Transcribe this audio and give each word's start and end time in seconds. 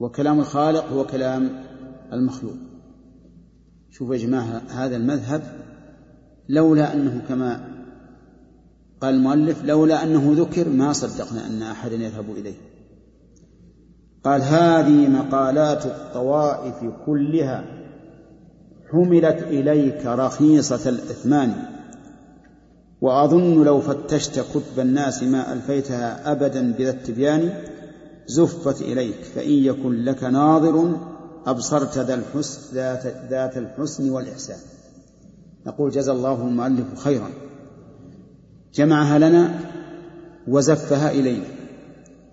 وكلام 0.00 0.40
الخالق 0.40 0.84
هو 0.92 1.04
كلام 1.06 1.50
المخلوق. 2.12 2.54
شوفوا 3.90 4.14
يا 4.14 4.20
جماعة 4.20 4.62
هذا 4.68 4.96
المذهب 4.96 5.42
لولا 6.48 6.94
أنه 6.94 7.22
كما 7.28 7.60
قال 9.00 9.14
المؤلف 9.14 9.64
لولا 9.64 10.04
أنه 10.04 10.32
ذكر 10.36 10.68
ما 10.68 10.92
صدقنا 10.92 11.46
أن 11.46 11.62
أحدا 11.62 11.96
يذهب 11.96 12.30
إليه. 12.30 12.54
قال 14.24 14.42
هذه 14.42 15.08
مقالات 15.08 15.86
الطوائف 15.86 16.84
كلها 17.06 17.64
حملت 18.90 19.42
إليك 19.42 20.06
رخيصة 20.06 20.90
الإثمان. 20.90 21.54
وأظن 23.00 23.64
لو 23.64 23.80
فتشت 23.80 24.40
كتب 24.40 24.80
الناس 24.80 25.22
ما 25.22 25.52
ألفيتها 25.52 26.32
أبدا 26.32 26.72
بذا 26.72 26.90
التبيان 26.90 27.52
زفت 28.30 28.82
إليك 28.82 29.14
فإن 29.34 29.50
يكن 29.50 30.04
لك 30.04 30.24
ناظر 30.24 30.96
أبصرت 31.46 31.98
ذا 31.98 32.14
الحسن 32.14 32.76
ذات, 33.30 33.56
الحسن 33.56 34.10
والإحسان. 34.10 34.58
نقول 35.66 35.90
جزى 35.90 36.12
الله 36.12 36.48
المؤلف 36.48 36.98
خيرا. 37.04 37.30
جمعها 38.74 39.18
لنا 39.18 39.60
وزفها 40.48 41.10
إلينا. 41.10 41.44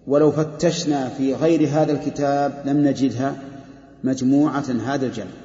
ولو 0.07 0.31
فتشنا 0.31 1.09
في 1.09 1.33
غير 1.33 1.67
هذا 1.69 1.91
الكتاب 1.91 2.63
لم 2.66 2.77
نجدها 2.77 3.35
مجموعة 4.03 4.71
هذا 4.85 5.05
الجمع. 5.05 5.35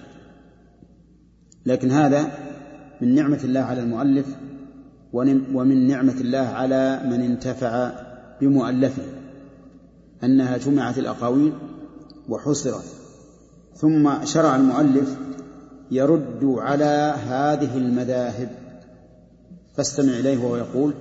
لكن 1.67 1.91
هذا 1.91 2.31
من 3.01 3.15
نعمة 3.15 3.41
الله 3.45 3.61
على 3.61 3.81
المؤلف 3.81 4.27
ومن 5.55 5.87
نعمة 5.87 6.21
الله 6.21 6.39
على 6.39 7.01
من 7.05 7.21
انتفع 7.21 7.91
بمؤلفه. 8.41 9.03
أنها 10.25 10.57
جمعت 10.57 10.99
الأقاويل 10.99 11.53
وحصرت. 12.29 12.85
ثم 13.75 14.25
شرع 14.25 14.57
المؤلف 14.57 15.17
يرد 15.91 16.45
على 16.59 17.15
هذه 17.29 17.77
المذاهب. 17.77 18.51
فاستمع 19.77 20.13
إليه 20.13 20.39
وهو 20.39 20.57
يقول 20.57 20.95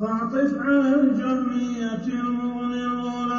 فاعطف 0.00 0.54
على 0.58 0.94
الجمعية 0.94 2.06
المغنيون 2.06 3.30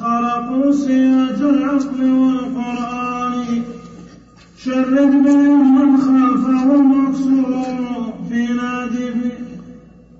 خلقوا 0.00 0.72
سيرة 0.72 1.50
العقل 1.50 2.12
والقرآن. 2.12 3.62
شرد 4.56 5.10
بهم 5.24 5.74
من 5.78 6.00
خلفهم 6.00 7.08
مكسور 7.08 8.14
في 8.28 8.52
نادي 8.52 9.43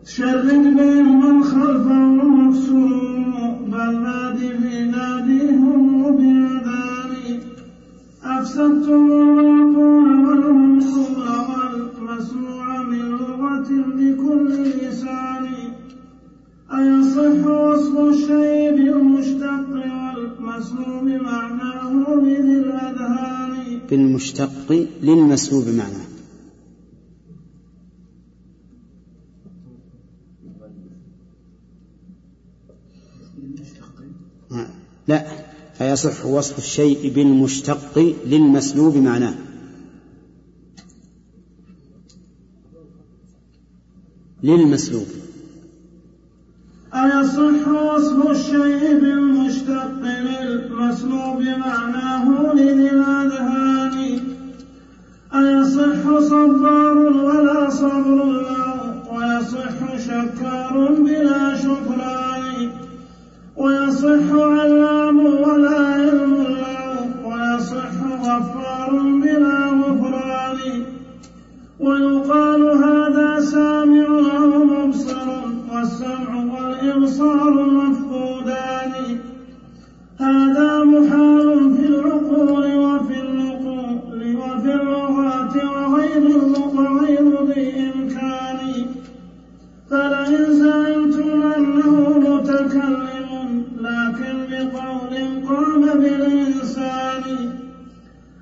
شرد 0.07 0.77
بهم 0.77 1.21
من 1.25 1.45
خلفهم 1.45 2.49
مكسور 2.49 3.55
بل 3.73 3.93
نادي 4.03 4.49
في 4.49 4.85
ناديهم 4.85 6.03
بأذان 6.17 7.41
أفسدتم 8.25 9.13
العقول 9.13 10.09
والمنصور 10.27 11.27
والمسموع 11.51 12.83
من 12.83 12.99
لغة 12.99 13.69
بكل 13.97 14.49
لسان. 14.81 15.47
أيصح 16.79 17.47
وصف 17.47 17.99
الشيء 17.99 18.71
بالمشتق 18.77 19.67
والمسلوب 19.73 21.05
معناه 21.05 21.93
لذي 22.23 22.57
الأذهان. 22.65 23.79
بالمشتق 23.91 24.87
للمسلوب 25.03 25.65
معناه 25.69 26.14
لا 35.09 35.25
أيصح 35.81 36.27
وصف 36.27 36.59
الشيء 36.59 37.13
بالمشتق 37.15 38.15
للمسلوب 38.27 38.97
معناه. 38.97 39.35
للمسلوب. 44.43 45.07
أيصح 46.95 47.69
وصف 47.69 48.31
الشيء 48.31 49.01
بالمشتق 49.01 50.01
للمسلوب 50.03 51.43
معناه 51.43 52.55
لذي 52.55 52.91
الأذهان 52.91 54.21
أيصح 55.35 56.19
صبار 56.19 56.99
ولا 56.99 57.71
صبر 57.71 58.25
له 58.25 59.03
ويصح 59.13 59.97
شكار 60.07 60.93
بلا 60.93 61.57
شكران. 61.57 62.24
ويصح 63.57 64.27
علام 64.33 65.19
ولا 65.27 65.79
علم 65.79 66.35
له 66.43 67.07
ويصح 67.25 67.97
غفار 68.27 68.91
بلا 69.23 69.59
غفران. 69.81 70.59
ويقال 71.81 72.63
هذا 72.85 73.41
سامع 73.41 74.07
أو 74.37 74.65
مبصر 74.65 75.29
والسمع 75.73 76.31
والإبصار 76.53 77.53
مفقودان. 77.81 78.95
هذا 80.21 80.85
محال 80.85 81.75
في 81.77 81.87
العقول 81.87 82.65
وفي 82.85 83.17
النقول 83.21 84.21
وفي 84.37 84.75
اللغات 84.75 85.57
وغير 85.57 86.25
وغير 86.77 87.45
ذي 87.45 87.67
إمكان. 87.87 88.61
فلئن 89.91 90.45
زعمتم 90.61 91.43
أنه 91.57 92.19
متكلم 92.19 93.04
لكن 93.85 94.35
بقول 94.51 95.15
قام 95.49 95.83
بالإنسان 96.01 97.25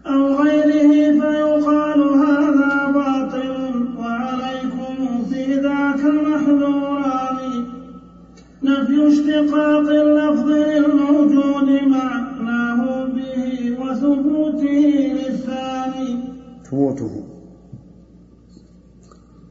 أو 0.07 0.43
غيره 0.43 0.93
فيقال 1.21 2.01
هذا 2.03 2.75
باطل 2.95 3.53
وعليكم 3.99 5.25
في 5.31 5.55
ذاك 5.55 6.03
محذوران. 6.05 7.65
نفي 8.63 8.97
اشتقاق 9.09 9.87
اللفظ 10.05 10.49
للموجود 10.49 11.69
معناه 11.97 13.05
به 13.05 13.77
وثبوته 13.81 14.83
للثاني. 15.19 16.11
ثبوته. 16.65 17.25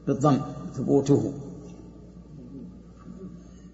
بالضم 0.06 0.36
ثبوته. 0.74 1.22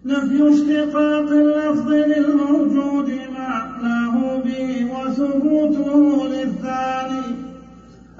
نفي 0.08 0.48
اشتقاق 0.50 1.28
اللفظ 1.30 1.88
للموجود 1.92 3.10
معناه 3.38 4.42
به 4.44 4.86
وثبوته 4.92 6.28
للثاني. 6.28 7.26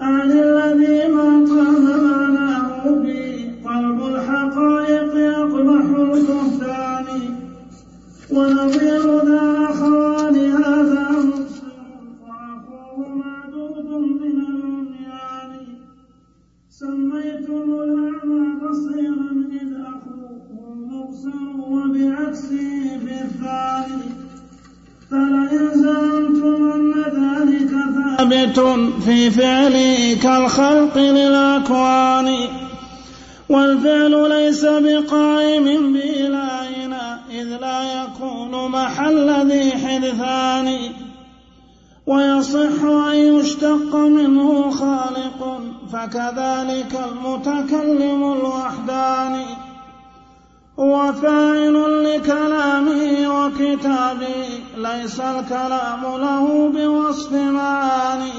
عن 0.00 0.30
الذي 0.30 1.12
ما 1.12 1.28
قام 1.50 1.84
معناه 2.04 2.82
به 3.04 3.50
طلب 3.64 3.98
الحقائق 4.14 5.12
يقبح 5.14 5.84
البهتان. 5.98 7.06
ونظير 8.30 9.24
ذا 9.24 9.66
أخوان 9.70 10.07
زعمتم 25.82 26.72
أن 26.72 26.92
ذلك 27.20 27.70
ثابت 28.18 28.60
في 29.04 29.30
فعله 29.30 30.14
كالخلق 30.22 30.98
للأكوان. 30.98 32.34
والفعل 33.48 34.28
ليس 34.28 34.64
بقائم 34.64 35.92
بإلهنا 35.92 37.20
إذ 37.30 37.44
لا 37.60 38.02
يكون 38.02 38.70
محل 38.70 39.50
ذي 39.50 39.70
حدثان. 39.70 40.78
ويصح 42.06 42.84
أن 42.84 43.16
يشتق 43.16 43.96
منه 43.96 44.70
خالق 44.70 45.60
فكذلك 45.92 47.00
المتكلم 47.12 48.32
الوحداني 48.32 49.67
هو 50.78 51.12
فاعل 51.12 52.04
لكلامه 52.04 53.28
وكتابه 53.28 54.48
ليس 54.76 55.20
الكلام 55.20 56.02
له 56.02 56.72
بوصف 56.72 57.32
معاني. 57.32 58.32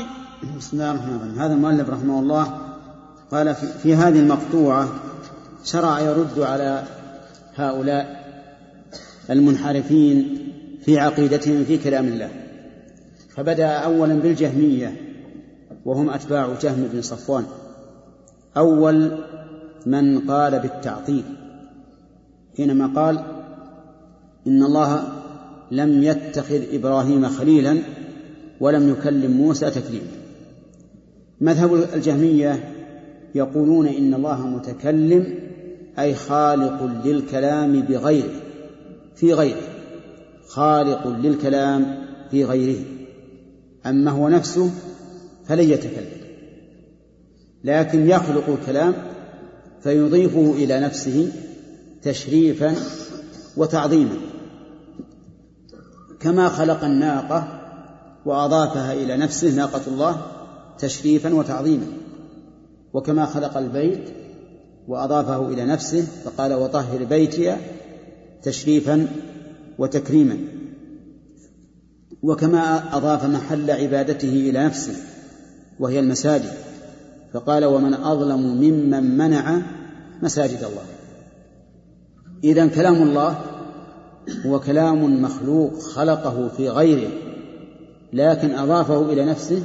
بسم 0.57 0.77
الله 0.77 0.91
الرحمن 0.91 1.15
الرحيم. 1.15 1.39
هذا 1.39 1.53
المؤلف 1.53 1.89
رحمه 1.89 2.19
الله 2.19 2.57
قال 3.31 3.55
في, 3.55 3.67
في 3.67 3.95
هذه 3.95 4.19
المقطوعة 4.19 4.87
شرع 5.63 5.99
يرد 5.99 6.39
على 6.39 6.83
هؤلاء 7.55 8.05
المنحرفين 9.29 10.37
في 10.85 10.99
عقيدتهم 10.99 11.63
في 11.63 11.77
كلام 11.77 12.05
الله. 12.07 12.29
فبدأ 13.35 13.67
أولا 13.67 14.13
بالجهمية 14.13 15.01
وهم 15.85 16.09
أتباع 16.09 16.53
جهم 16.61 16.89
بن 16.93 17.01
صفوان. 17.01 17.45
أول 18.57 19.17
من 19.85 20.19
قال 20.19 20.59
بالتعطيل. 20.59 21.38
حينما 22.57 22.87
قال 22.95 23.19
إن 24.47 24.63
الله 24.63 25.03
لم 25.71 26.03
يتخذ 26.03 26.61
إبراهيم 26.73 27.25
خليلا 27.25 27.77
ولم 28.59 28.89
يكلم 28.89 29.31
موسى 29.31 29.69
تكليما 29.69 30.07
مذهب 31.41 31.73
الجهمية 31.93 32.73
يقولون 33.35 33.87
إن 33.87 34.13
الله 34.13 34.47
متكلم 34.47 35.35
أي 35.99 36.15
خالق 36.15 37.05
للكلام 37.05 37.81
بغيره 37.81 38.41
في 39.15 39.33
غيره 39.33 39.61
خالق 40.47 41.07
للكلام 41.07 42.05
في 42.31 42.45
غيره. 42.45 42.79
أما 43.85 44.11
هو 44.11 44.29
نفسه 44.29 44.71
فلن 45.45 45.69
يتكلم 45.69 46.19
لكن 47.63 48.09
يخلق 48.09 48.49
الكلام 48.49 48.93
فيضيفه 49.81 50.53
إلى 50.53 50.79
نفسه 50.79 51.31
تشريفا 52.01 52.75
وتعظيما 53.57 54.15
كما 56.19 56.49
خلق 56.49 56.83
الناقة 56.83 57.59
وأضافها 58.25 58.93
إلى 58.93 59.17
نفسه 59.17 59.55
ناقة 59.55 59.81
الله 59.87 60.21
تشريفا 60.79 61.33
وتعظيما 61.33 61.85
وكما 62.93 63.25
خلق 63.25 63.57
البيت 63.57 64.09
وأضافه 64.87 65.47
إلى 65.47 65.65
نفسه 65.65 66.01
فقال 66.25 66.53
وطهر 66.53 67.03
بيتي 67.03 67.57
تشريفا 68.43 69.07
وتكريما 69.77 70.37
وكما 72.23 72.97
أضاف 72.97 73.25
محل 73.25 73.71
عبادته 73.71 74.29
إلى 74.29 74.65
نفسه 74.65 74.93
وهي 75.79 75.99
المساجد 75.99 76.51
فقال 77.33 77.65
ومن 77.65 77.93
أظلم 77.93 78.39
ممن 78.39 79.17
منع 79.17 79.61
مساجد 80.21 80.63
الله. 80.63 80.98
إذا 82.43 82.67
كلام 82.67 82.95
الله 82.95 83.45
هو 84.45 84.59
كلام 84.59 85.21
مخلوق 85.21 85.79
خلقه 85.79 86.47
في 86.47 86.69
غيره 86.69 87.11
لكن 88.13 88.51
أضافه 88.51 89.13
إلى 89.13 89.25
نفسه 89.25 89.63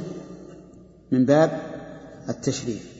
من 1.11 1.25
باب 1.25 1.61
التشريف 2.29 2.95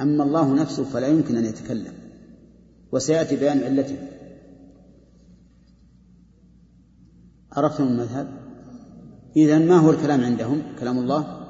أما 0.00 0.24
الله 0.24 0.54
نفسه 0.54 0.84
فلا 0.84 1.06
يمكن 1.06 1.36
أن 1.36 1.44
يتكلم 1.44 1.92
وسيأتي 2.92 3.36
بيان 3.36 3.58
علته. 3.64 3.96
عرفتم 7.52 7.84
المذهب؟ 7.84 8.28
إذا 9.36 9.58
ما 9.58 9.76
هو 9.76 9.90
الكلام 9.90 10.20
عندهم؟ 10.20 10.62
كلام 10.80 10.98
الله؟ 10.98 11.40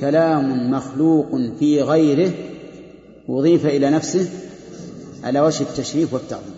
كلام 0.00 0.70
مخلوق 0.70 1.36
في 1.58 1.82
غيره 1.82 2.32
أضيف 3.28 3.66
إلى 3.66 3.90
نفسه؟ 3.90 4.30
على 5.24 5.40
وجه 5.40 5.62
التشريف 5.62 6.14
والتعظيم. 6.14 6.54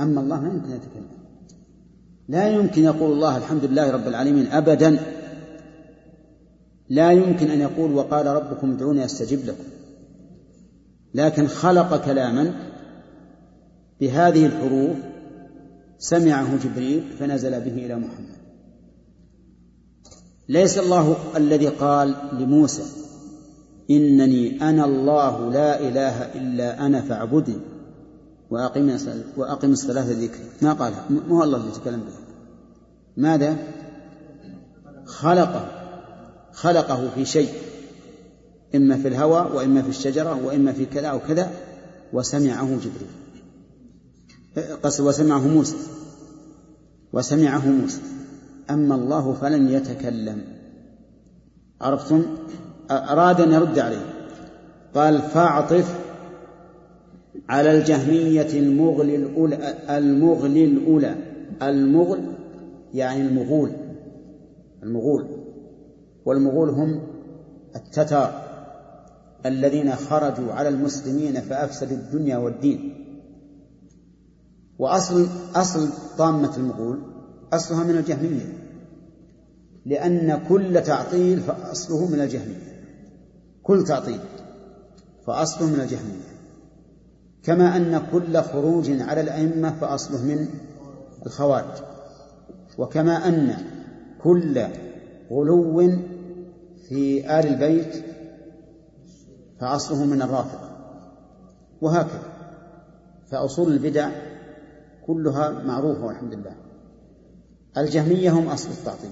أما 0.00 0.20
الله 0.20 0.40
ما 0.40 0.48
يمكن 0.48 0.70
يتكلم. 0.70 1.08
لا 2.28 2.48
يمكن 2.48 2.84
يقول 2.84 3.12
الله 3.12 3.36
الحمد 3.36 3.64
لله 3.64 3.90
رب 3.90 4.08
العالمين 4.08 4.46
أبدا. 4.46 4.98
لا 6.88 7.12
يمكن 7.12 7.50
أن 7.50 7.60
يقول 7.60 7.92
وقال 7.92 8.26
ربكم 8.26 8.72
ادعوني 8.72 9.04
أستجب 9.04 9.44
لكم. 9.44 9.64
لكن 11.14 11.46
خلق 11.46 12.04
كلاما 12.04 12.70
بهذه 14.00 14.46
الحروف 14.46 14.96
سمعه 15.98 16.56
جبريل 16.64 17.02
فنزل 17.18 17.50
به 17.50 17.86
إلى 17.86 17.96
محمد. 17.96 18.34
ليس 20.48 20.78
الله 20.78 21.16
الذي 21.36 21.68
قال 21.68 22.14
لموسى 22.32 23.03
إنني 23.90 24.70
أنا 24.70 24.84
الله 24.84 25.50
لا 25.50 25.80
إله 25.88 26.22
إلا 26.22 26.86
أنا 26.86 27.00
فاعبدني. 27.00 27.60
وأقم 28.50 28.96
وأقم 29.36 29.72
الصلاة 29.72 30.04
ذكري 30.04 30.44
ما 30.62 30.72
قالها؟ 30.72 31.06
مو 31.28 31.42
الله 31.42 31.56
اللي 31.56 31.72
تكلم 31.72 32.00
به 32.00 32.12
ماذا؟ 33.16 33.56
خلقه. 35.04 35.68
خلقه 36.52 37.10
في 37.14 37.24
شيء. 37.24 37.48
إما 38.74 38.96
في 38.96 39.08
الهواء 39.08 39.56
وإما 39.56 39.82
في 39.82 39.88
الشجرة 39.88 40.44
وإما 40.44 40.72
في 40.72 40.86
كذا 40.86 41.08
أو 41.08 41.18
كذا 41.18 41.50
وسمعه 42.12 42.66
جبريل. 42.66 43.10
قصد 44.82 45.04
وسمعه 45.04 45.48
موسى. 45.48 45.76
وسمعه 47.12 47.68
موسى. 47.68 48.00
أما 48.70 48.94
الله 48.94 49.32
فلن 49.32 49.68
يتكلم. 49.68 50.44
عرفتم؟ 51.80 52.24
أراد 52.90 53.40
أن 53.40 53.52
يرد 53.52 53.78
عليه. 53.78 54.06
قال 54.94 55.22
فاعطف 55.22 55.98
على 57.48 57.78
الجهمية 57.78 58.58
المغل 58.58 59.10
الأولى 59.10 59.74
المغل 59.90 60.56
الأولى. 60.56 61.14
المغل 61.62 62.20
يعني 62.94 63.22
المغول 63.22 63.70
المغول. 64.82 65.26
والمغول 66.24 66.68
هم 66.68 67.02
التتار 67.76 68.44
الذين 69.46 69.96
خرجوا 69.96 70.52
على 70.52 70.68
المسلمين 70.68 71.40
فأفسدوا 71.40 71.96
الدنيا 71.96 72.36
والدين. 72.36 72.94
وأصل 74.78 75.26
أصل 75.54 75.88
طامة 76.18 76.56
المغول 76.56 76.98
أصلها 77.52 77.84
من 77.84 77.98
الجهمية 77.98 78.52
لأن 79.86 80.44
كل 80.48 80.82
تعطيل 80.82 81.40
فأصله 81.40 82.06
من 82.06 82.20
الجهمية. 82.20 82.73
كل 83.64 83.84
تعطيل 83.84 84.20
فأصله 85.26 85.66
من 85.66 85.80
الجهمية. 85.80 86.34
كما 87.42 87.76
أن 87.76 88.02
كل 88.12 88.42
خروج 88.42 88.90
على 89.00 89.20
الأئمة 89.20 89.70
فأصله 89.70 90.22
من 90.22 90.48
الخوارج. 91.26 91.82
وكما 92.78 93.28
أن 93.28 93.56
كل 94.22 94.66
غلو 95.30 95.90
في 96.88 97.30
آل 97.38 97.46
البيت 97.46 98.04
فأصله 99.60 100.04
من 100.04 100.22
الرافضة. 100.22 100.68
وهكذا 101.80 102.22
فأصول 103.30 103.72
البدع 103.72 104.10
كلها 105.06 105.50
معروفة 105.50 106.04
والحمد 106.04 106.34
لله. 106.34 106.56
الجهمية 107.76 108.30
هم 108.30 108.48
أصل 108.48 108.70
التعطيل 108.70 109.10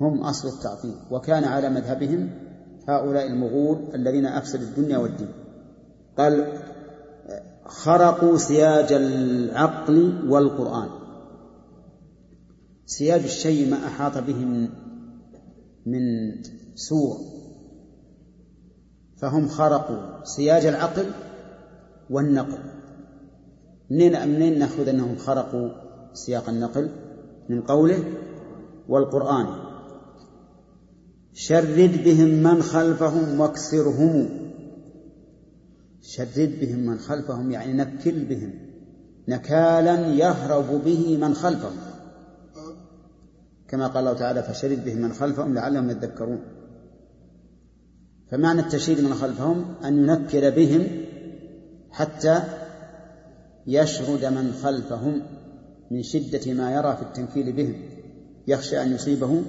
هم 0.00 0.20
أصل 0.20 0.48
التعطيل. 0.48 0.94
وكان 1.10 1.44
على 1.44 1.70
مذهبهم 1.70 2.45
هؤلاء 2.88 3.26
المغول 3.26 3.78
الذين 3.94 4.26
أفسدوا 4.26 4.66
الدنيا 4.66 4.98
والدين. 4.98 5.28
قال 6.18 6.60
خرقوا 7.64 8.36
سياج 8.36 8.92
العقل 8.92 10.28
والقرآن. 10.28 10.88
سياج 12.86 13.22
الشيء 13.22 13.70
ما 13.70 13.76
أحاط 13.76 14.18
به 14.18 14.44
من 14.44 14.68
من 15.86 16.02
سوء. 16.74 17.16
فهم 19.16 19.48
خرقوا 19.48 20.24
سياج 20.24 20.66
العقل 20.66 21.06
والنقل. 22.10 22.58
منين 23.90 24.28
منين 24.28 24.58
نأخذ 24.58 24.88
أنهم 24.88 25.16
خرقوا 25.16 25.68
سياق 26.12 26.48
النقل؟ 26.48 26.90
من 27.48 27.62
قوله 27.62 28.04
والقرآن. 28.88 29.65
شرد 31.38 32.04
بهم 32.04 32.28
من 32.28 32.62
خلفهم 32.62 33.40
واكسرهم. 33.40 34.28
شرد 36.02 36.58
بهم 36.60 36.78
من 36.78 36.98
خلفهم 36.98 37.50
يعني 37.50 37.72
نكل 37.72 38.24
بهم. 38.24 38.54
نكالا 39.28 40.06
يهرب 40.06 40.84
به 40.84 41.16
من 41.16 41.34
خلفهم. 41.34 41.76
كما 43.68 43.86
قال 43.86 43.98
الله 43.98 44.12
تعالى 44.12 44.42
فشرد 44.42 44.84
بهم 44.84 44.98
من 44.98 45.12
خلفهم 45.12 45.54
لعلهم 45.54 45.90
يذكرون. 45.90 46.40
فمعنى 48.30 48.60
التشريد 48.60 49.00
من 49.00 49.14
خلفهم 49.14 49.74
أن 49.84 49.98
ينكر 49.98 50.50
بهم 50.50 50.86
حتى 51.90 52.42
يشرد 53.66 54.24
من 54.24 54.52
خلفهم 54.62 55.22
من 55.90 56.02
شدة 56.02 56.52
ما 56.52 56.74
يرى 56.74 56.96
في 56.96 57.02
التنكيل 57.02 57.52
بهم. 57.52 57.74
يخشى 58.46 58.82
أن 58.82 58.94
يصيبه 58.94 59.42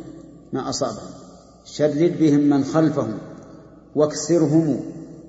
ما 0.54 0.70
أصابهم 0.70 1.27
شرد 1.68 2.20
بهم 2.20 2.40
من 2.40 2.64
خلفهم 2.64 3.18
واكسرهم 3.96 4.80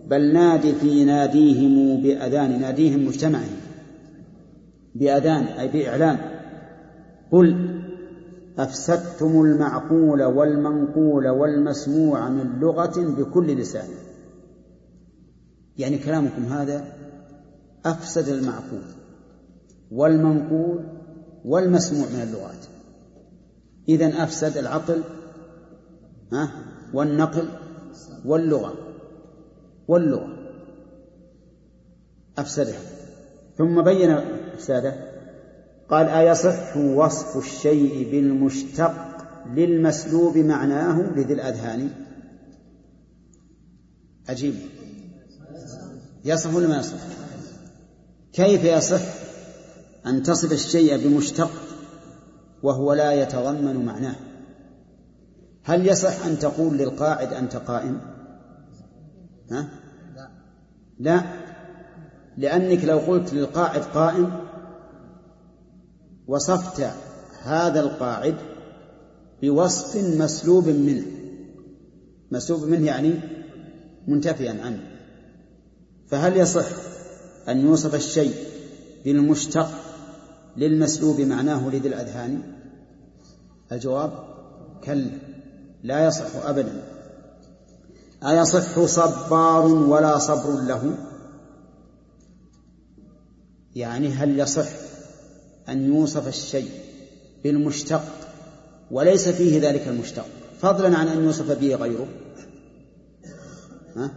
بل 0.07 0.33
ناد 0.33 0.61
في 0.61 1.05
ناديهم 1.05 2.03
بأذان 2.03 2.61
ناديهم 2.61 3.07
مجتمعهم 3.07 3.57
بأذان 4.95 5.43
أي 5.43 5.69
بإعلام 5.69 6.19
قل 7.33 7.79
أفسدتم 8.59 9.43
المعقول 9.45 10.23
والمنقول 10.23 11.29
والمسموع 11.29 12.29
من 12.29 12.61
لغة 12.61 13.01
بكل 13.01 13.47
لسان. 13.47 13.89
يعني 15.79 15.99
كلامكم 15.99 16.43
هذا 16.43 16.85
أفسد 17.85 18.29
المعقول 18.29 18.83
والمنقول 19.91 20.85
والمسموع 21.45 22.07
من 22.09 22.23
اللغات. 22.23 22.67
إذا 23.89 24.23
أفسد 24.23 24.57
العقل 24.57 25.03
والنقل 26.93 27.49
واللغة. 28.25 28.75
واللغة. 29.89 30.39
أفسدها. 32.39 32.81
ثم 33.59 33.83
بين 33.83 34.11
إفساده. 34.55 34.95
قال 35.91 36.09
أيصح 36.09 36.77
وصف 36.77 37.37
الشيء 37.37 38.11
بالمشتق 38.11 38.95
للمسلوب 39.55 40.39
معناه 40.39 41.13
لذي 41.17 41.35
الأذهان؟ 41.35 41.91
عجيب. 44.29 44.55
يصح 46.25 46.55
ولا 46.55 46.69
ما 46.69 46.79
يصح؟ 46.79 46.99
كيف 48.33 48.65
يصح 48.65 49.01
أن 50.07 50.23
تصف 50.23 50.53
الشيء 50.53 51.09
بمشتق 51.09 51.51
وهو 52.63 52.93
لا 52.93 53.13
يتضمن 53.13 53.87
معناه؟ 53.87 54.17
هل 55.69 55.87
يصح 55.87 56.27
أن 56.27 56.39
تقول 56.39 56.79
للقاعد 56.79 57.33
أنت 57.33 57.57
قائم؟ 57.57 58.01
ها؟ 59.51 59.69
لا. 60.99 61.23
لأنك 62.39 62.85
لو 62.85 62.99
قلت 62.99 63.35
للقاعد 63.35 63.81
قائم 63.81 64.41
وصفت 66.27 66.91
هذا 67.43 67.81
القاعد 67.81 68.35
بوصف 69.43 69.97
مسلوب 69.97 70.69
منه. 70.69 71.07
مسلوب 72.31 72.65
منه 72.65 72.87
يعني 72.87 73.15
منتفيا 74.07 74.51
عنه. 74.65 74.81
فهل 76.07 76.37
يصح 76.37 76.67
أن 77.49 77.61
يوصف 77.61 77.95
الشيء 77.95 78.35
بالمشتق 79.05 79.71
للمسلوب 80.57 81.21
معناه 81.21 81.69
لذي 81.69 81.89
الأذهان؟ 81.89 82.43
الجواب 83.73 84.13
كلا. 84.85 85.28
لا 85.83 86.07
يصح 86.07 86.47
أبدا. 86.47 86.83
أيصح 88.23 88.85
صبار 88.85 89.67
ولا 89.67 90.19
صبر 90.19 90.51
له؟ 90.51 90.95
يعني 93.77 94.09
هل 94.09 94.41
يصح 94.41 94.69
أن 95.69 95.95
يوصف 95.95 96.29
الشيء 96.29 96.71
بالمشتق 97.45 98.03
وليس 98.91 99.29
فيه 99.29 99.69
ذلك 99.69 99.89
المشتق؟ 99.89 100.27
فضلا 100.61 100.99
عن 100.99 101.09
أن 101.09 101.25
يوصف 101.25 101.61
به 101.61 101.75
غيره. 101.75 102.07
ها؟ 103.97 104.11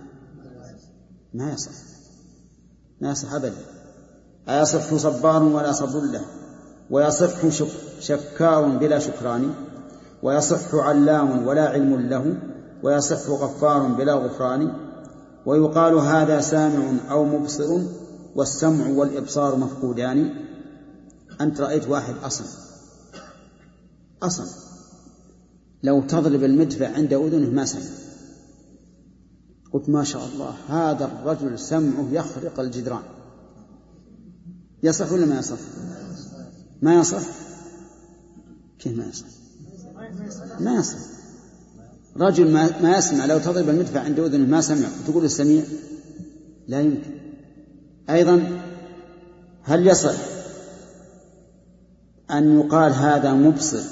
ما 1.34 1.54
يصح. 1.54 1.72
ما 3.02 3.12
يصح 3.12 3.34
أبدا. 3.34 3.56
أيصح 4.50 4.96
صبار 4.96 5.44
ولا 5.44 5.72
صبر 5.72 6.02
له؟ 6.02 6.26
ويصح 6.90 7.50
شكار 8.00 8.66
بلا 8.66 9.00
شكران؟ 9.00 9.54
ويصح 10.24 10.76
علام 10.76 11.48
ولا 11.48 11.70
علم 11.70 11.96
له 11.96 12.38
ويصح 12.84 13.30
غفار 13.30 13.88
بلا 13.88 14.14
غفران 14.14 14.74
ويقال 15.46 15.94
هذا 15.94 16.42
سامع 16.42 17.12
أو 17.12 17.26
مبصر 17.26 17.82
والسمع 18.36 18.88
والإبصار 18.88 19.56
مفقودان. 19.56 20.34
أنت 21.42 21.62
رأيت 21.62 21.88
واحد 21.88 22.14
أصم. 22.24 22.46
أصم. 24.24 24.46
لو 25.84 26.02
تضرب 26.02 26.44
المدفع 26.44 26.88
عند 26.94 27.14
أذنه 27.14 27.50
ما 27.50 27.66
سمع. 27.66 27.82
قلت 29.74 29.90
ما 29.90 30.04
شاء 30.04 30.26
الله 30.26 30.54
هذا 30.68 31.06
الرجل 31.06 31.60
سمعه 31.60 32.08
يخرق 32.12 32.60
الجدران. 32.60 33.04
يصح 34.84 35.12
ولا 35.12 35.26
ما 35.26 35.40
يصح؟ 35.40 35.58
ما 36.82 37.00
يصح؟ 37.00 37.24
كيف 38.80 38.98
ما 38.98 39.06
يصح؟ 39.06 39.41
ما 40.60 40.76
يصح. 40.76 40.98
رجل 42.18 42.52
ما, 42.52 42.82
ما 42.82 42.98
يسمع 42.98 43.26
لو 43.26 43.40
تضرب 43.40 43.70
المدفع 43.70 44.00
عند 44.00 44.20
أذنه 44.20 44.48
ما 44.48 44.62
سمع 44.62 44.88
تقول 45.08 45.26
السميع 45.26 45.64
لا 46.68 46.82
يمكن. 46.82 47.12
أيضا 48.10 48.62
هل 49.64 49.88
يصح 49.88 50.16
أن 52.32 52.60
يقال 52.60 52.94
هذا 52.94 53.34
مبصر 53.34 53.84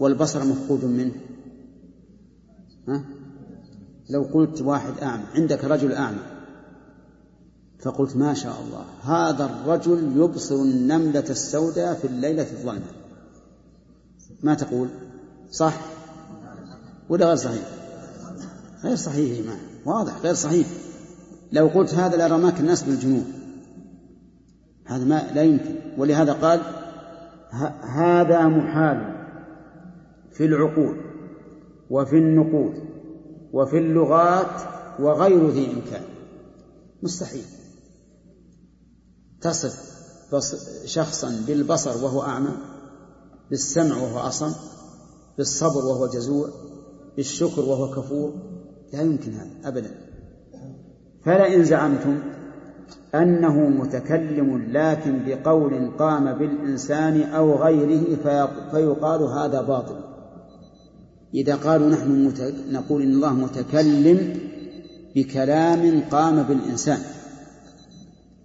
والبصر 0.00 0.44
مفقود 0.44 0.84
منه؟ 0.84 1.12
ها؟ 2.88 3.04
لو 4.10 4.22
قلت 4.22 4.62
واحد 4.62 4.98
أعمى 5.02 5.24
عندك 5.34 5.64
رجل 5.64 5.92
أعمى 5.92 6.22
فقلت 7.80 8.16
ما 8.16 8.34
شاء 8.34 8.62
الله 8.62 8.84
هذا 9.02 9.44
الرجل 9.44 10.12
يبصر 10.16 10.54
النملة 10.54 11.24
السوداء 11.30 11.94
في 11.94 12.06
الليلة 12.06 12.42
الظلمة 12.42 12.92
ما 14.42 14.54
تقول؟ 14.54 14.88
صح؟ 15.52 15.74
ولا 17.08 17.26
غير 17.26 17.36
صحيح؟ 17.36 17.62
غير 18.84 18.96
صحيح 18.96 19.38
يا 19.38 19.42
جماعة 19.42 19.60
واضح 19.86 20.18
غير 20.18 20.34
صحيح. 20.34 20.66
لو 21.52 21.68
قلت 21.68 21.94
هذا 21.94 22.28
لرماك 22.28 22.60
الناس 22.60 22.82
بالجنون 22.82 23.24
هذا 24.86 25.04
ما 25.04 25.32
لا 25.34 25.42
يمكن. 25.42 25.74
ولهذا 25.98 26.32
قال 26.32 26.60
هذا 27.82 28.46
محال 28.48 29.26
في 30.32 30.44
العقول 30.44 30.96
وفي 31.90 32.16
النقود 32.16 32.74
وفي 33.52 33.78
اللغات 33.78 34.62
وغير 34.98 35.50
ذي 35.50 35.70
إمكان. 35.72 36.02
مستحيل. 37.02 37.44
تصف 39.40 39.92
شخصا 40.84 41.44
بالبصر 41.46 42.04
وهو 42.04 42.22
أعمى 42.22 42.56
بالسمع 43.50 43.96
وهو 43.96 44.18
أصم 44.18 44.52
بالصبر 45.38 45.84
وهو 45.86 46.06
جزوع 46.06 46.48
بالشكر 47.16 47.60
وهو 47.60 47.90
كفور 47.90 48.32
لا 48.92 49.02
يمكن 49.02 49.32
هذا 49.32 49.50
أبدا. 49.64 49.90
فلئن 51.24 51.64
زعمتم 51.64 52.18
أنه 53.14 53.60
متكلم 53.68 54.72
لكن 54.72 55.18
بقول 55.26 55.90
قام 55.98 56.38
بالإنسان 56.38 57.22
أو 57.22 57.54
غيره 57.54 58.16
فيقال 58.70 59.22
هذا 59.22 59.62
باطل. 59.62 60.00
إذا 61.34 61.54
قالوا 61.54 61.88
نحن 61.88 62.24
مت... 62.26 62.54
نقول 62.70 63.02
إن 63.02 63.12
الله 63.12 63.32
متكلم 63.32 64.36
بكلام 65.16 66.02
قام 66.10 66.42
بالإنسان 66.42 66.98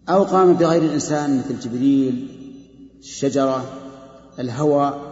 أو 0.09 0.23
قام 0.23 0.53
بغير 0.53 0.81
الإنسان 0.81 1.37
مثل 1.37 1.59
جبريل 1.59 2.27
الشجرة 2.99 3.63
الهوى 4.39 5.06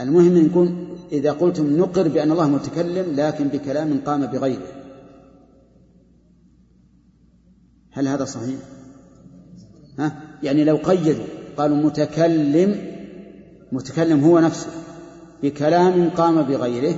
المهم 0.00 0.38
نكون 0.38 0.96
إذا 1.12 1.32
قلتم 1.32 1.76
نقر 1.76 2.08
بأن 2.08 2.32
الله 2.32 2.48
متكلم 2.48 3.16
لكن 3.16 3.48
بكلام 3.48 4.00
قام 4.06 4.26
بغيره. 4.26 4.66
هل 7.92 8.08
هذا 8.08 8.24
صحيح؟ 8.24 8.58
ها؟ 9.98 10.22
يعني 10.42 10.64
لو 10.64 10.76
قيدوا 10.76 11.24
قالوا 11.56 11.76
متكلم 11.76 12.94
متكلم 13.72 14.24
هو 14.24 14.38
نفسه 14.38 14.70
بكلام 15.42 16.10
قام 16.10 16.42
بغيره 16.42 16.96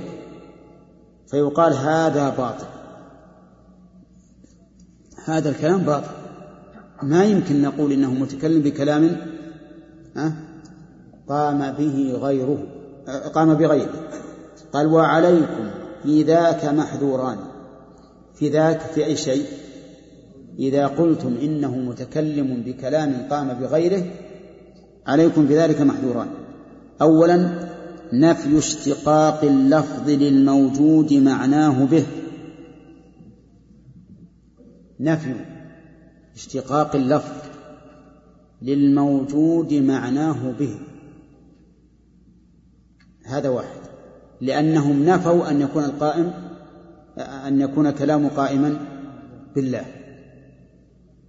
فيقال 1.27 1.73
هذا 1.73 2.29
باطل. 2.29 2.67
هذا 5.25 5.49
الكلام 5.49 5.81
باطل. 5.81 6.11
ما 7.03 7.25
يمكن 7.25 7.61
نقول 7.61 7.91
إنه 7.91 8.13
متكلم 8.13 8.61
بكلام 8.61 9.17
قام 11.27 11.71
به 11.71 12.19
غيره. 12.21 12.76
قام 13.07 13.53
بغيره. 13.53 14.09
قال 14.73 14.87
وعليكم 14.87 15.69
في 16.03 16.23
ذاك 16.23 16.65
محذوران. 16.65 17.37
في 18.35 18.49
ذاك 18.49 18.81
في 18.81 19.05
أي 19.05 19.15
شيء؟ 19.15 19.45
إذا 20.59 20.87
قلتم 20.87 21.37
إنه 21.41 21.77
متكلم 21.77 22.63
بكلام 22.65 23.27
قام 23.29 23.53
بغيره 23.53 24.03
عليكم 25.07 25.45
بذلك 25.45 25.81
محذوران. 25.81 26.27
أولا 27.01 27.67
نفي 28.13 28.57
اشتقاق 28.57 29.43
اللفظ 29.43 30.09
للموجود 30.09 31.13
معناه 31.13 31.85
به. 31.85 32.05
نفي 34.99 35.35
اشتقاق 36.35 36.95
اللفظ 36.95 37.35
للموجود 38.61 39.73
معناه 39.73 40.51
به. 40.59 40.79
هذا 43.27 43.49
واحد. 43.49 43.79
لأنهم 44.41 45.05
نفوا 45.05 45.49
أن 45.49 45.61
يكون 45.61 45.83
القائم 45.83 46.33
أن 47.17 47.61
يكون 47.61 47.91
كلام 47.91 48.27
قائما 48.27 48.79
بالله. 49.55 49.85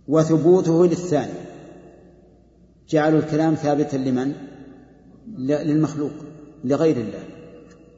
وثبوته 0.09 0.87
للثاني. 0.87 1.33
جعلوا 2.88 3.19
الكلام 3.19 3.55
ثابتا 3.55 3.97
لمن؟ 3.97 4.33
للمخلوق 5.38 6.12
لغير 6.64 6.97
الله. 6.97 7.23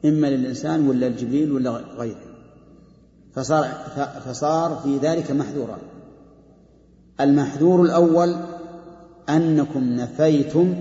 إما 0.05 0.27
للإنسان 0.27 0.87
ولا 0.87 1.07
الجبريل 1.07 1.51
ولا 1.51 1.71
غيره. 1.71 2.31
فصار 3.33 3.65
فصار 4.25 4.79
في 4.83 4.97
ذلك 4.97 5.31
محذوران 5.31 5.79
المحذور 7.21 7.81
الأول 7.81 8.35
أنكم 9.29 9.83
نفيتم 9.83 10.75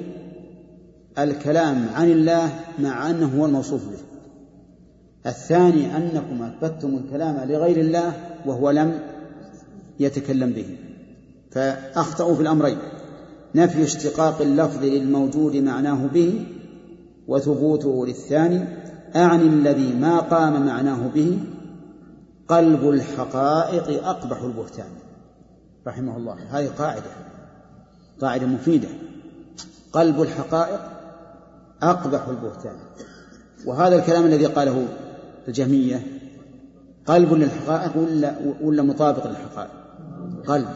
الكلام 1.18 1.88
عن 1.94 2.10
الله 2.10 2.52
مع 2.78 3.10
أنه 3.10 3.40
هو 3.40 3.46
الموصوف 3.46 3.88
به. 3.88 3.98
الثاني 5.26 5.96
أنكم 5.96 6.42
أثبتتم 6.42 6.96
الكلام 6.96 7.50
لغير 7.50 7.76
الله 7.76 8.12
وهو 8.46 8.70
لم 8.70 9.00
يتكلم 10.00 10.50
به. 10.50 10.76
فأخطأوا 11.50 12.34
في 12.34 12.42
الأمرين. 12.42 12.78
نفي 13.54 13.82
اشتقاق 13.82 14.40
اللفظ 14.40 14.84
للموجود 14.84 15.56
معناه 15.56 16.06
به 16.06 16.46
وثبوته 17.28 18.06
للثاني 18.06 18.64
أعني 19.16 19.42
الذي 19.42 19.94
ما 19.94 20.20
قام 20.20 20.66
معناه 20.66 21.08
به 21.14 21.38
قلب 22.48 22.88
الحقائق 22.88 24.06
أقبح 24.06 24.42
البهتان. 24.42 24.90
رحمه 25.86 26.16
الله. 26.16 26.36
هذه 26.50 26.68
قاعدة. 26.78 27.10
قاعدة 28.20 28.46
مفيدة. 28.46 28.88
قلب 29.92 30.22
الحقائق 30.22 30.99
أقبح 31.82 32.28
البهتان. 32.28 32.76
وهذا 33.66 33.96
الكلام 33.96 34.24
الذي 34.24 34.46
قاله 34.46 34.88
الجهمية 35.48 36.02
قلب 37.06 37.32
للحقائق 37.32 37.96
ولا 37.96 38.34
ولا 38.60 38.82
مطابق 38.82 39.26
للحقائق؟ 39.26 39.70
قلب 40.46 40.68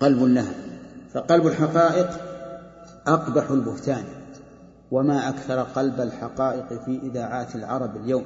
قلب 0.00 0.22
لها. 0.22 0.52
فقلب 1.14 1.46
الحقائق 1.46 2.10
أقبح 3.06 3.50
البهتان. 3.50 4.04
وما 4.90 5.28
أكثر 5.28 5.62
قلب 5.62 6.00
الحقائق 6.00 6.84
في 6.84 7.00
إذاعات 7.02 7.54
العرب 7.54 7.96
اليوم. 7.96 8.24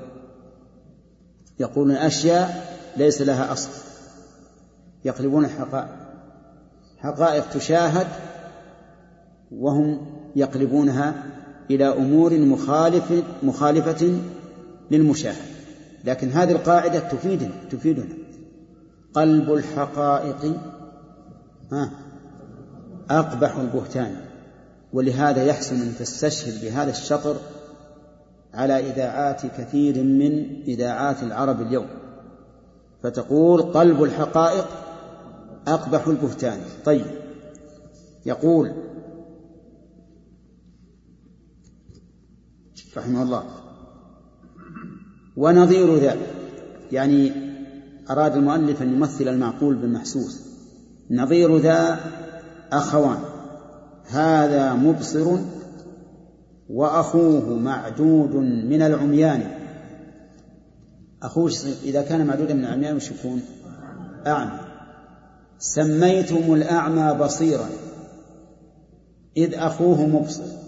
يقولون 1.61 1.97
أشياء 1.97 2.76
ليس 2.97 3.23
لها 3.23 3.52
أصل. 3.52 3.71
يقلبون 5.04 5.44
الحقائق. 5.44 5.88
حقائق 6.99 7.50
تشاهد 7.50 8.06
وهم 9.52 10.06
يقلبونها 10.37 11.32
إلى 11.75 11.85
أمور 11.85 12.38
مخالف 12.38 13.12
مخالفة 13.43 14.19
للمشاهد. 14.91 15.52
لكن 16.05 16.29
هذه 16.29 16.52
القاعدة 16.52 16.99
تفيدنا 16.99 17.50
تفيدنا. 17.71 18.14
قلب 19.14 19.52
الحقائق 19.52 20.57
ها 21.73 21.91
أقبح 23.11 23.57
البهتان. 23.57 24.17
ولهذا 24.93 25.45
يحسن 25.45 25.76
أن 25.76 25.93
تستشهد 25.99 26.64
بهذا 26.64 26.91
الشطر 26.91 27.37
على 28.55 28.91
إذاعات 28.91 29.47
كثير 29.47 30.02
من 30.05 30.62
إذاعات 30.69 31.23
العرب 31.23 31.61
اليوم. 31.61 31.87
فتقول 33.02 33.62
قلب 33.62 34.02
الحقائق 34.02 34.67
أقبح 35.67 36.07
البهتان. 36.07 36.61
طيب 36.85 37.07
يقول 38.26 38.73
رحمه 42.97 43.23
الله. 43.23 43.43
ونظير 45.37 45.97
ذا 45.97 46.17
يعني 46.93 47.33
أراد 48.11 48.37
المؤلف 48.37 48.83
أن 48.83 48.95
يمثل 48.95 49.29
المعقول 49.29 49.75
بالمحسوس. 49.75 50.43
نظير 51.11 51.59
ذا 51.59 52.01
أخوان 52.73 53.19
هذا 54.07 54.75
مبصر 54.75 55.37
وأخوه 56.71 57.59
معدود 57.59 58.35
من 58.71 58.83
العميان. 58.83 59.43
أخوه 61.23 61.53
إذا 61.85 62.03
كان 62.03 62.27
معدودا 62.27 62.55
من 62.55 62.65
العميان 62.65 62.97
وش 62.97 63.11
يكون؟ 63.11 63.43
أعمى. 64.27 64.61
سميتم 65.59 66.55
الأعمى 66.55 67.19
بصيرا 67.25 67.69
إذ 69.37 69.55
أخوه 69.55 70.07
مبصر. 70.07 70.62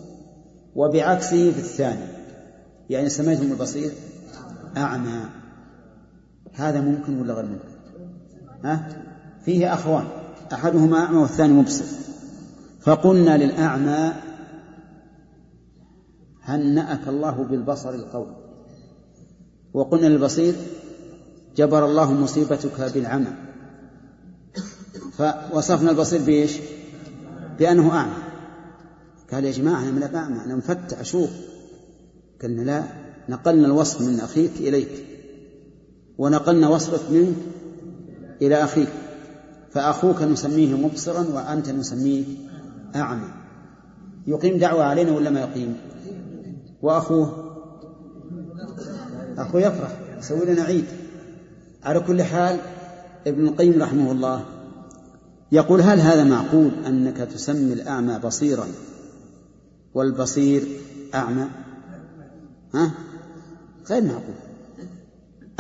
وبعكسه 0.77 1.53
في 1.53 1.59
الثاني. 1.59 2.07
يعني 2.91 3.09
سميتم 3.09 3.53
البصير؟ 3.53 3.93
أعمى. 4.77 5.25
هذا 6.53 6.81
ممكن 6.81 7.21
ولا 7.21 7.35
غير 7.35 7.45
ممكن؟ 7.45 7.69
ها؟ 8.65 8.89
فيه 9.45 9.75
أخوان. 9.75 10.05
أحدهما 10.53 10.99
أعمى 10.99 11.19
والثاني 11.19 11.53
مبصر. 11.53 11.85
فقلنا 12.81 13.37
للأعمى 13.37 14.13
هنأك 16.43 17.09
الله 17.09 17.45
بالبصر 17.45 17.95
القوي؟ 17.95 18.37
وقلنا 19.75 20.07
للبصير 20.07 20.55
جبر 21.57 21.85
الله 21.85 22.13
مصيبتك 22.13 22.93
بالعمى. 22.95 23.33
فوصفنا 25.13 25.91
البصير 25.91 26.23
بإيش؟ 26.23 26.59
بأنه 27.59 27.93
أعمى. 27.93 28.24
قال 29.33 29.45
يا 29.45 29.53
جماعة 29.53 29.83
أنا 29.83 29.91
من 29.91 30.03
الأعمى 30.03 30.45
أنا 30.45 30.57
مفتح 30.57 31.01
أشوف. 31.01 31.31
قلنا 32.43 32.63
لا 32.63 32.85
نقلنا 33.29 33.67
الوصف 33.67 34.01
من 34.01 34.21
أخيك 34.21 34.51
إليك. 34.61 35.07
ونقلنا 36.19 36.69
وصفك 36.69 37.11
منك 37.11 37.37
إلى 38.43 38.65
أخيك. 38.65 38.89
فأخوك 39.73 40.23
نسميه 40.23 40.75
مبصرا 40.77 41.27
وأنت 41.35 41.69
نسميه 41.69 42.25
أعمى. 42.97 43.29
يقيم 44.27 44.59
دعوة 44.59 44.85
علينا 44.85 45.13
ولا 45.13 45.31
ما 45.31 45.41
يقيم؟ 45.41 45.77
وأخوه؟ 46.83 47.45
أخوه 49.39 49.61
يفرح 49.61 50.01
يسوي 50.19 50.47
لنا 50.47 50.63
عيد. 50.63 50.85
على 51.85 52.01
كل 52.01 52.23
حال 52.23 52.59
ابن 53.27 53.49
القيم 53.49 53.83
رحمه 53.83 54.13
الله 54.13 54.45
يقول 55.53 55.81
هل 55.81 56.01
هذا 56.01 56.25
معقول 56.25 56.71
أنك 56.87 57.17
تسمي 57.17 57.73
الأعمى 57.73 58.19
بصيرا؟ 58.19 58.67
والبصير 59.95 60.63
أعمى. 61.15 61.47
ها؟ 62.75 62.95
غير 63.91 64.03
معقول. 64.03 64.35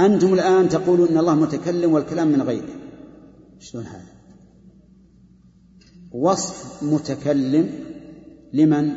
أنتم 0.00 0.34
الآن 0.34 0.68
تقولون 0.68 1.08
أن 1.08 1.18
الله 1.18 1.34
متكلم 1.34 1.92
والكلام 1.92 2.28
من 2.28 2.42
غيره. 2.42 2.74
شلون 3.58 3.84
هذا؟ 3.84 4.14
وصف 6.12 6.82
متكلم 6.82 7.70
لمن؟ 8.52 8.90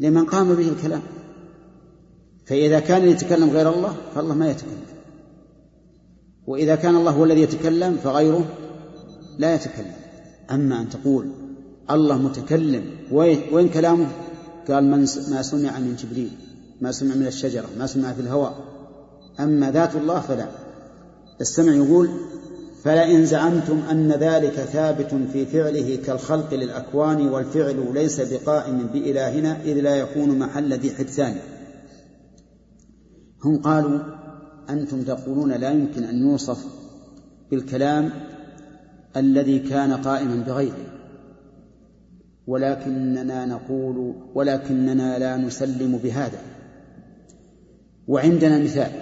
لمن 0.00 0.24
قام 0.24 0.54
به 0.54 0.68
الكلام. 0.68 1.02
فإذا 2.46 2.80
كان 2.80 3.08
يتكلم 3.08 3.50
غير 3.50 3.74
الله 3.74 3.96
فالله 4.14 4.34
ما 4.34 4.50
يتكلم. 4.50 4.84
وإذا 6.46 6.74
كان 6.74 6.96
الله 6.96 7.10
هو 7.10 7.24
الذي 7.24 7.40
يتكلم 7.40 7.96
فغيره 7.96 8.44
لا 9.38 9.54
يتكلم. 9.54 9.94
أما 10.50 10.80
أن 10.80 10.88
تقول 10.88 11.43
الله 11.90 12.18
متكلم. 12.18 12.84
وين 13.52 13.68
كلامه؟ 13.68 14.06
قال 14.68 14.84
من 14.84 15.00
ما 15.30 15.42
سمع 15.42 15.78
من 15.78 15.96
جبريل 15.96 16.30
ما 16.80 16.92
سمع 16.92 17.14
من 17.14 17.26
الشجرة 17.26 17.66
ما 17.78 17.86
سمع 17.86 18.12
في 18.12 18.20
الهواء. 18.20 18.54
أما 19.40 19.70
ذات 19.70 19.96
الله 19.96 20.20
فلا. 20.20 20.48
السمع 21.40 21.72
يقول 21.72 22.08
فلئن 22.84 23.26
زعمتم 23.26 23.78
أن 23.90 24.12
ذلك 24.12 24.52
ثابت 24.52 25.14
في 25.32 25.46
فعله 25.46 25.98
كالخلق 26.06 26.54
للأكوان 26.54 27.28
والفعل 27.28 27.94
ليس 27.94 28.20
بقائم 28.20 28.86
بإلهنا 28.86 29.62
إذ 29.64 29.80
لا 29.80 29.96
يكون 29.96 30.38
محل 30.38 30.72
ذي 30.72 30.94
حدثان 30.94 31.36
هم 33.44 33.62
قالوا 33.62 34.00
أنتم 34.70 35.02
تقولون 35.02 35.52
لا 35.52 35.70
يمكن 35.70 36.04
أن 36.04 36.30
يوصف 36.30 36.64
بالكلام 37.50 38.10
الذي 39.16 39.58
كان 39.58 39.92
قائما 39.92 40.44
بغيره. 40.46 40.93
ولكننا 42.46 43.46
نقول 43.46 44.14
ولكننا 44.34 45.18
لا 45.18 45.36
نسلم 45.36 45.96
بهذا. 45.98 46.38
وعندنا 48.08 48.58
مثال 48.58 48.92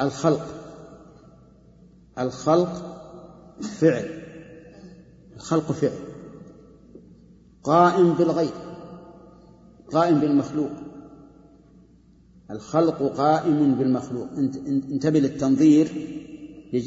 الخلق. 0.00 0.46
الخلق 2.18 3.00
فعل. 3.60 4.22
الخلق 5.36 5.72
فعل. 5.72 5.98
قائم 7.64 8.12
بالغير 8.12 8.52
قائم 9.92 10.20
بالمخلوق. 10.20 10.70
الخلق 12.50 13.02
قائم 13.02 13.74
بالمخلوق. 13.74 14.28
انتبه 14.66 15.18
للتنظير 15.20 15.88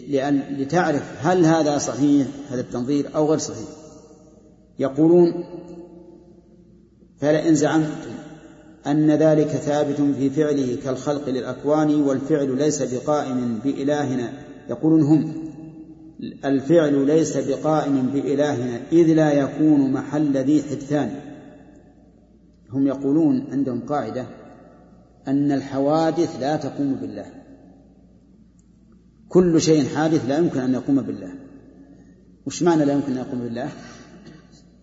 لأن 0.07 0.39
لتعرف 0.39 1.17
هل 1.19 1.45
هذا 1.45 1.77
صحيح 1.77 2.27
هذا 2.49 2.61
التنظير 2.61 3.15
أو 3.15 3.29
غير 3.29 3.37
صحيح. 3.37 3.86
يقولون 4.79 5.43
فلئن 7.17 7.55
زعمتم 7.55 8.17
أن 8.87 9.11
ذلك 9.11 9.47
ثابت 9.47 10.01
في 10.01 10.29
فعله 10.29 10.77
كالخلق 10.83 11.29
للأكوان 11.29 12.01
والفعل 12.01 12.57
ليس 12.57 12.93
بقائم 12.93 13.59
بإلهنا 13.63 14.33
يقولون 14.69 15.01
هم 15.01 15.33
الفعل 16.45 17.05
ليس 17.07 17.37
بقائم 17.37 18.07
بإلهنا 18.13 18.79
إذ 18.91 19.13
لا 19.13 19.31
يكون 19.31 19.91
محل 19.91 20.37
ذي 20.37 20.63
حدثان. 20.63 21.11
هم 22.69 22.87
يقولون 22.87 23.47
عندهم 23.51 23.81
قاعدة 23.81 24.25
أن 25.27 25.51
الحوادث 25.51 26.39
لا 26.39 26.55
تقوم 26.55 26.93
بالله. 26.93 27.25
كل 29.29 29.61
شيء 29.61 29.85
حادث 29.85 30.25
لا 30.29 30.37
يمكن 30.37 30.59
أن 30.59 30.73
يقوم 30.73 31.01
بالله. 31.01 31.31
وش 32.45 32.63
معنى 32.63 32.85
لا 32.85 32.93
يمكن 32.93 33.11
أن 33.11 33.17
يقوم 33.17 33.39
بالله؟ 33.39 33.69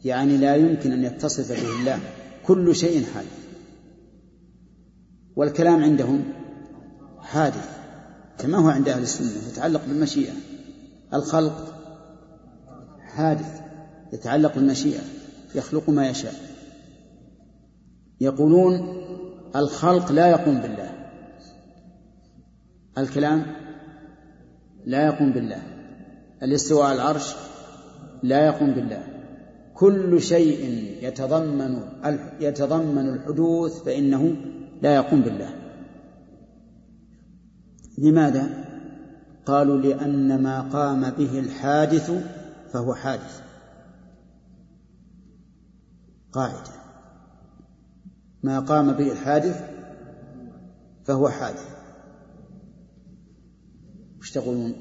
يعني 0.05 0.37
لا 0.37 0.57
يمكن 0.57 0.93
أن 0.93 1.05
يتصف 1.05 1.53
به 1.53 1.81
الله. 1.81 2.01
كل 2.47 2.77
شيء 2.77 3.07
حادث 3.15 3.45
والكلام 5.37 5.83
عندهم 5.83 6.25
حادث 7.21 7.69
كما 8.39 8.59
هو 8.59 8.69
عند 8.69 8.89
أهل 8.89 9.03
السنة 9.03 9.49
يتعلق 9.53 9.81
بالمشيئة. 9.89 10.33
الخلق 11.15 11.75
حادث 13.01 13.61
يتعلق 14.13 14.55
بالمشيئة 14.55 15.03
يخلق 15.55 15.91
ما 15.91 16.09
يشاء. 16.09 16.35
يقولون 18.21 19.05
الخلق 19.57 20.13
لا 20.13 20.27
يقوم 20.27 20.61
بالله. 20.61 20.91
الكلام 22.99 23.47
لا 24.87 25.07
يقوم 25.07 25.33
بالله. 25.33 25.63
الاستواء 26.43 26.87
على 26.87 26.95
العرش 26.95 27.35
لا 28.23 28.47
يقوم 28.47 28.75
بالله. 28.75 29.14
كل 29.75 30.23
شيء 30.23 30.89
يتضمن 31.03 31.83
يتضمن 32.41 33.09
الحدوث 33.09 33.83
فإنه 33.83 34.37
لا 34.83 34.95
يقوم 34.95 35.23
بالله. 35.23 35.55
لماذا؟ 37.99 38.65
قالوا 39.47 39.79
لأن 39.79 40.43
ما 40.43 40.61
قام 40.61 41.11
به 41.11 41.39
الحادث 41.39 42.11
فهو 42.73 42.95
حادث. 42.95 43.43
قاعدة. 46.33 46.73
ما 48.43 48.61
قام 48.61 48.93
به 48.93 49.13
الحادث 49.13 49.71
فهو 51.05 51.29
حادث. 51.29 51.75
وش 54.21 54.31
تقولون؟ 54.31 54.75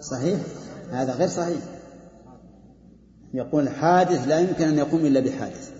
صحيح؟ 0.00 0.40
هذا 0.90 1.12
غير 1.14 1.28
صحيح. 1.28 1.79
يقول 3.34 3.62
الحادث 3.62 4.28
لا 4.28 4.40
يمكن 4.40 4.64
أن 4.64 4.78
يقوم 4.78 5.06
إلا 5.06 5.20
بحادث. 5.20 5.72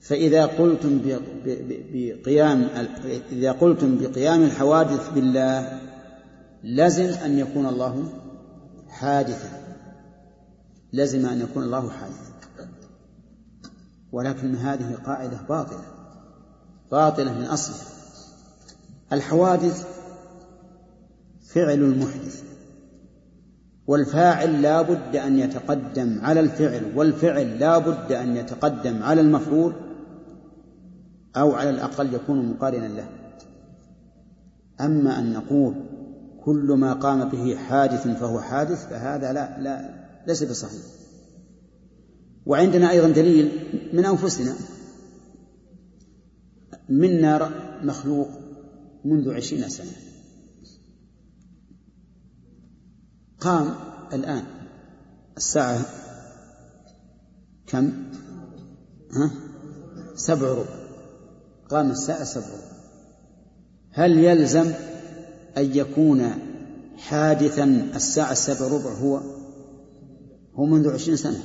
فإذا 0.00 0.46
قلتم 0.46 1.00
بقيام 1.92 2.68
إذا 3.32 3.52
قلتم 3.52 3.98
بقيام 3.98 4.42
الحوادث 4.42 5.10
بالله 5.10 5.80
لزم 6.64 7.04
أن 7.24 7.38
يكون 7.38 7.66
الله 7.66 8.12
حادثا. 8.88 9.62
لزم 10.92 11.26
أن 11.26 11.40
يكون 11.40 11.62
الله 11.62 11.90
حادثا. 11.90 12.32
ولكن 14.12 14.54
هذه 14.54 14.94
قاعدة 14.94 15.40
باطلة. 15.48 15.84
باطلة 16.90 17.38
من 17.38 17.44
أصلها 17.44 17.86
الحوادث 19.12 19.86
فعل 21.46 21.78
المحدث. 21.78 22.51
والفاعل 23.86 24.62
لا 24.62 24.82
بد 24.82 25.16
أن 25.16 25.38
يتقدم 25.38 26.18
على 26.22 26.40
الفعل 26.40 26.92
والفعل 26.96 27.58
لا 27.58 27.78
بد 27.78 28.12
أن 28.12 28.36
يتقدم 28.36 29.02
على 29.02 29.20
المفعول 29.20 29.72
أو 31.36 31.52
على 31.52 31.70
الأقل 31.70 32.14
يكون 32.14 32.46
مقارنا 32.46 32.86
له. 32.86 33.08
أما 34.80 35.18
أن 35.18 35.32
نقول 35.32 35.74
كل 36.44 36.72
ما 36.78 36.92
قام 36.92 37.28
به 37.28 37.56
حادث 37.56 38.08
فهو 38.08 38.40
حادث 38.40 38.86
فهذا 38.86 39.32
لا 39.32 39.60
لا 39.60 40.04
ليس 40.26 40.42
بصحيح. 40.42 40.82
وعندنا 42.46 42.90
أيضا 42.90 43.08
دليل 43.08 43.50
من 43.92 44.04
أنفسنا. 44.04 44.54
منا 46.88 47.50
مخلوق 47.82 48.28
منذ 49.04 49.34
عشرين 49.34 49.68
سنة. 49.68 50.01
قام 53.42 53.74
الآن. 54.12 54.44
الساعة 55.36 55.80
كم؟ 57.66 57.92
ها؟ 59.12 59.30
سبع 60.14 60.48
ربع. 60.48 60.76
قام 61.70 61.90
الساعة 61.90 62.24
سبع 62.24 62.44
هل 63.92 64.18
يلزم 64.18 64.72
أن 65.56 65.76
يكون 65.76 66.30
حادثا 66.96 67.64
الساعة 67.94 68.32
السبع 68.32 68.66
ربع 68.66 68.90
هو؟ 68.90 69.20
هو 70.54 70.64
منذ 70.64 70.90
عشرين 70.90 71.16
سنة. 71.16 71.42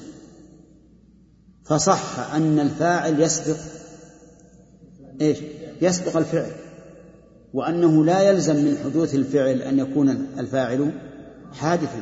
فصح 1.66 2.34
أن 2.34 2.60
الفاعل 2.60 3.22
يسبق. 3.22 3.58
إيش؟ 5.22 5.38
يسبق 5.82 6.18
الفعل. 6.18 6.52
وأنه 7.54 8.06
لا 8.06 8.22
يلزم 8.22 8.56
من 8.56 8.78
حدوث 8.84 9.16
الفعل 9.16 9.62
أن 9.62 9.80
يكون 9.80 10.10
الفاعل 10.10 11.07
حادثا. 11.54 12.02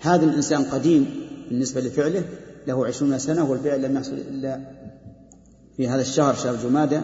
هذا 0.00 0.24
الإنسان 0.24 0.64
قديم 0.64 1.06
بالنسبة 1.48 1.80
لفعله 1.80 2.24
له 2.66 2.86
عشرون 2.86 3.18
سنة 3.18 3.50
والفعل 3.50 3.82
لم 3.82 3.96
يحصل 3.96 4.14
إلا 4.14 4.60
في 5.76 5.88
هذا 5.88 6.00
الشهر 6.00 6.34
شهر 6.34 6.56
جمادة 6.56 7.02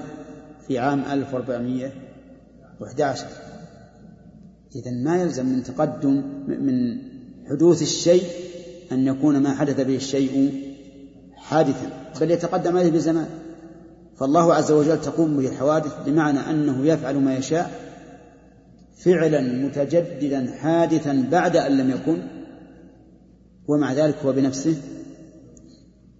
في 0.68 0.78
عام 0.78 1.04
1411 1.04 3.26
إذا 4.76 4.90
ما 4.90 5.22
يلزم 5.22 5.46
من 5.46 5.62
تقدم 5.62 6.22
من 6.46 6.98
حدوث 7.50 7.82
الشيء 7.82 8.22
أن 8.92 9.06
يكون 9.06 9.38
ما 9.38 9.54
حدث 9.54 9.80
به 9.80 9.96
الشيء 9.96 10.62
حادثا. 11.36 11.90
بل 12.20 12.30
يتقدم 12.30 12.76
عليه 12.76 12.90
بزمان 12.90 13.28
فالله 14.16 14.54
عز 14.54 14.72
وجل 14.72 15.00
تقوم 15.00 15.36
به 15.36 15.48
الحوادث 15.48 15.92
بمعنى 16.06 16.38
أنه 16.38 16.86
يفعل 16.86 17.16
ما 17.16 17.36
يشاء 17.36 17.91
فعلا 19.04 19.40
متجددا 19.40 20.52
حادثا 20.58 21.28
بعد 21.30 21.56
أن 21.56 21.76
لم 21.78 21.90
يكن 21.90 22.22
ومع 23.68 23.92
ذلك 23.92 24.16
هو 24.24 24.32
بنفسه 24.32 24.76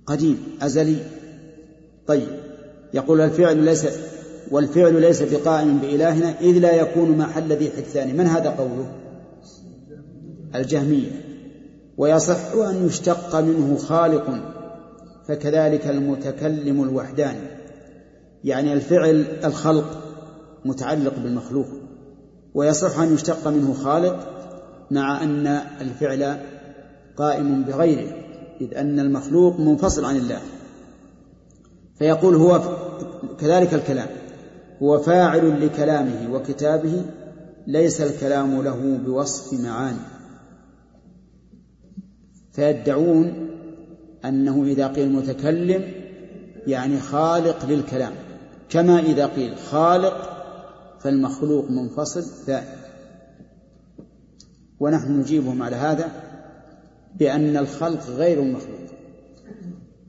قديم 0.06 0.38
أزلي. 0.62 0.96
طيب 2.06 2.28
يقول 2.94 3.20
الفعل 3.20 3.64
ليس 3.64 3.86
والفعل 4.50 5.00
ليس 5.00 5.22
بقائم 5.22 5.78
بإلهنا 5.78 6.40
إذ 6.40 6.58
لا 6.58 6.72
يكون 6.72 7.18
محل 7.18 7.52
ذي 7.52 7.70
حدثان. 7.70 8.16
من 8.16 8.26
هذا 8.26 8.50
قوله؟ 8.50 8.92
الجهمية. 10.54 11.10
ويصح 11.96 12.52
أن 12.52 12.86
يشتق 12.86 13.40
منه 13.40 13.76
خالق 13.76 14.30
فكذلك 15.28 15.86
المتكلم 15.86 16.82
الوحداني 16.82 17.48
يعني 18.44 18.72
الفعل 18.72 19.24
الخلق 19.44 20.02
متعلق 20.64 21.14
بالمخلوق. 21.18 21.81
ويصح 22.54 22.98
أن 22.98 23.14
يشتق 23.14 23.48
منه 23.48 23.74
خالق 23.74 24.28
مع 24.90 25.22
أن 25.22 25.46
الفعل 25.80 26.36
قائم 27.16 27.62
بغيره 27.62 28.12
إذ 28.60 28.74
أن 28.74 29.00
المخلوق 29.00 29.60
منفصل 29.60 30.04
عن 30.04 30.16
الله. 30.16 30.40
فيقول 31.98 32.34
هو 32.34 32.62
كذلك 33.40 33.74
الكلام 33.74 34.08
هو 34.82 34.98
فاعل 34.98 35.66
لكلامه 35.66 36.34
وكتابه 36.34 37.04
ليس 37.66 38.00
الكلام 38.00 38.62
له 38.62 38.98
بوصف 39.06 39.60
معاني. 39.60 39.98
فيدعون 42.52 43.48
أنه 44.24 44.64
إذا 44.64 44.86
قيل 44.86 45.12
متكلم 45.12 45.84
يعني 46.66 47.00
خالق 47.00 47.66
للكلام 47.66 48.12
كما 48.70 49.00
إذا 49.00 49.26
قيل 49.26 49.56
خالق 49.56 50.41
فالمخلوق 51.02 51.70
منفصل 51.70 52.22
ثائر 52.22 52.78
ونحن 54.80 55.20
نجيبهم 55.20 55.62
على 55.62 55.76
هذا 55.76 56.12
بأن 57.14 57.56
الخلق 57.56 58.06
غير 58.06 58.42
المخلوق. 58.42 58.78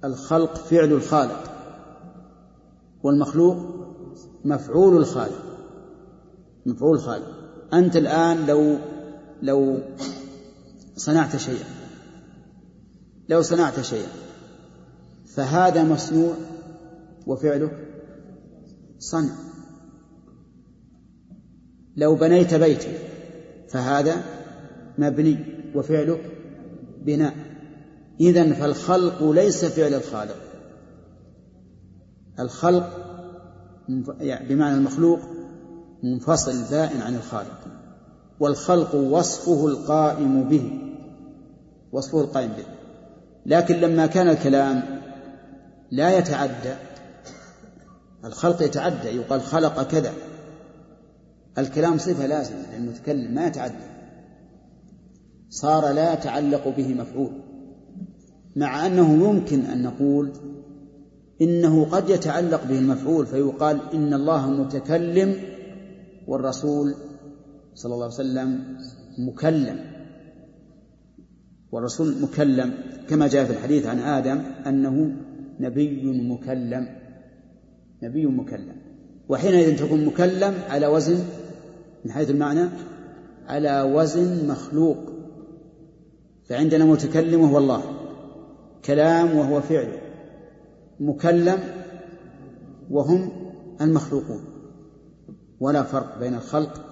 الخلق 0.03 0.55
فعل 0.55 0.91
الخالق 0.91 1.43
والمخلوق 3.03 3.57
مفعول 4.45 4.97
الخالق. 4.97 5.43
مفعول 6.65 6.95
الخالق. 6.95 7.27
أنت 7.73 7.95
الآن 7.95 8.45
لو 8.45 8.77
لو 9.41 9.79
صنعت 10.95 11.35
شيئا 11.35 11.65
لو 13.29 13.41
صنعت 13.41 13.81
شيئا 13.81 14.09
فهذا 15.25 15.83
مصنوع 15.83 16.33
وفعله 17.27 17.71
صنع. 18.99 19.52
لو 21.97 22.15
بنيت 22.15 22.53
بيتا 22.53 22.89
فهذا 23.69 24.23
مبني 24.97 25.37
وفعله 25.75 26.19
بناء. 27.05 27.33
إذن 28.21 28.53
فالخلق 28.53 29.31
ليس 29.31 29.65
فعل 29.65 29.93
الخالق. 29.93 30.37
الخلق 32.39 32.89
يعني 34.19 34.49
بمعنى 34.49 34.75
المخلوق 34.75 35.19
منفصل 36.03 36.71
بائن 36.71 37.01
عن 37.01 37.15
الخالق. 37.15 37.59
والخلق 38.39 38.95
وصفه 38.95 39.67
القائم 39.67 40.43
به 40.43 40.79
وصفه 41.91 42.21
القائم 42.21 42.49
به. 42.49 42.65
لكن 43.45 43.75
لما 43.75 44.05
كان 44.05 44.27
الكلام 44.27 45.01
لا 45.91 46.17
يتعدى 46.17 46.75
الخلق 48.25 48.61
يتعدى 48.61 49.07
يقال 49.07 49.41
خلق 49.41 49.83
كذا. 49.83 50.13
الكلام 51.57 51.97
صفة 51.97 52.25
لازمة 52.25 52.77
للمتكلم 52.77 53.35
ما 53.35 53.47
يتعدى 53.47 53.73
صار 55.49 55.91
لا 55.91 56.13
يتعلق 56.13 56.75
به 56.77 56.93
مفعول. 56.93 57.31
مع 58.55 58.85
أنه 58.87 59.29
يمكن 59.29 59.59
أن 59.59 59.83
نقول 59.83 60.31
إنه 61.41 61.85
قد 61.85 62.09
يتعلق 62.09 62.63
به 62.63 62.79
المفعول 62.79 63.25
فيقال 63.25 63.79
إن 63.93 64.13
الله 64.13 64.49
متكلم 64.49 65.35
والرسول 66.27 66.95
صلى 67.73 67.93
الله 67.93 68.05
عليه 68.05 68.15
وسلم 68.15 68.77
مكلم. 69.17 69.79
والرسول 71.71 72.21
مكلم 72.21 72.73
كما 73.09 73.27
جاء 73.27 73.45
في 73.45 73.51
الحديث 73.53 73.85
عن 73.85 73.99
آدم 73.99 74.41
أنه 74.67 75.15
نبي 75.59 76.21
مكلم. 76.21 76.87
نبي 78.03 78.25
مكلم. 78.25 78.75
وحينئذ 79.29 79.79
تكون 79.79 80.05
مكلم 80.05 80.53
على 80.69 80.87
وزن 80.87 81.23
من 82.05 82.11
حيث 82.11 82.29
المعنى 82.29 82.69
على 83.47 83.81
وزن 83.81 84.47
مخلوق. 84.47 84.97
فعندنا 86.49 86.85
متكلم 86.85 87.41
وهو 87.41 87.57
الله 87.57 87.83
كلام 88.85 89.35
وهو 89.37 89.61
فعل 89.61 90.01
مكلم 90.99 91.59
وهم 92.89 93.31
المخلوقون. 93.81 94.45
ولا 95.59 95.83
فرق 95.83 96.19
بين 96.19 96.33
الخلق 96.33 96.85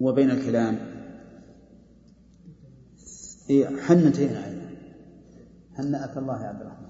وبين 0.00 0.30
الكلام. 0.30 0.78
إيه 3.50 3.76
حنتين 3.80 4.36
هنأك 5.74 6.16
الله 6.16 6.42
يا 6.42 6.48
عبد 6.48 6.60
الرحمن. 6.60 6.88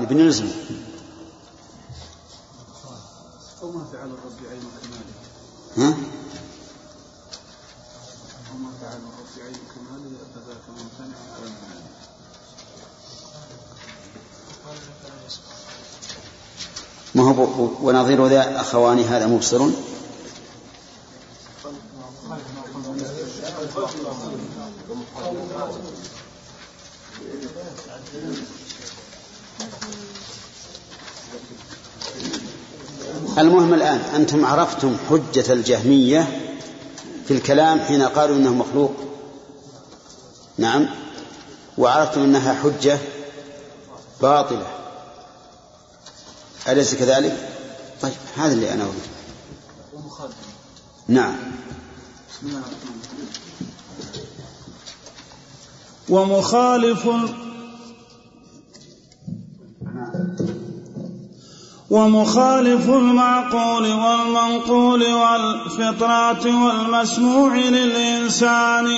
ابن 0.00 0.20
نزم 3.58 3.66
وما 3.66 3.84
فعل 3.92 4.06
الرب 4.06 4.50
عين 4.50 4.60
كماله 4.60 5.14
ها؟ 5.76 5.96
وما 8.54 8.70
فعل 8.80 8.96
الرب 8.96 9.44
عين 9.44 9.60
كماله 9.74 10.16
فذاك 10.34 10.64
ممتنع 10.68 11.18
على 11.34 11.44
المنال 11.44 11.88
ما 17.14 17.22
هو 17.22 17.68
ونظير 17.82 18.26
ذا 18.26 18.60
أخوان 18.60 18.98
هذا 18.98 19.26
مبصر؟ 19.26 19.68
المهم 33.38 33.74
الآن 33.74 33.98
أنتم 33.98 34.46
عرفتم 34.46 34.96
حجة 35.10 35.52
الجهمية 35.52 36.40
في 37.28 37.34
الكلام 37.34 37.80
حين 37.80 38.02
قالوا 38.02 38.36
إنه 38.36 38.54
مخلوق؟ 38.54 38.92
نعم. 40.58 40.88
وعرفتم 41.78 42.22
أنها 42.22 42.54
حجة 42.54 42.98
باطلة. 44.20 44.66
أليس 46.68 46.94
كذلك؟ 46.94 47.48
طيب 48.02 48.12
هذا 48.36 48.52
اللي 48.52 48.72
أنا 48.72 48.84
أريد 48.84 49.18
نعم. 51.08 51.36
ومخالف 56.08 57.08
ومخالف 61.90 62.88
المعقول 62.88 63.92
والمنقول 63.92 65.12
والفطرات 65.12 66.46
والمسموع 66.46 67.56
للإنسان. 67.56 68.88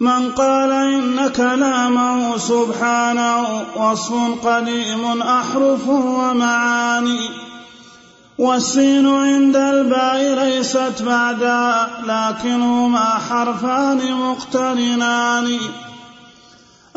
من 0.00 0.30
قال 0.30 0.72
إن 0.72 1.28
كلامه 1.36 2.38
سبحانه 2.38 3.46
وصف 3.76 4.46
قديم 4.46 5.22
أحرف 5.22 5.88
ومعاني. 5.88 7.30
والسين 8.38 9.08
عند 9.08 9.56
الباء 9.56 10.44
ليست 10.44 11.02
بعدا 11.02 11.88
لكنهما 12.04 13.18
حرفان 13.30 14.14
مقترنان. 14.14 15.58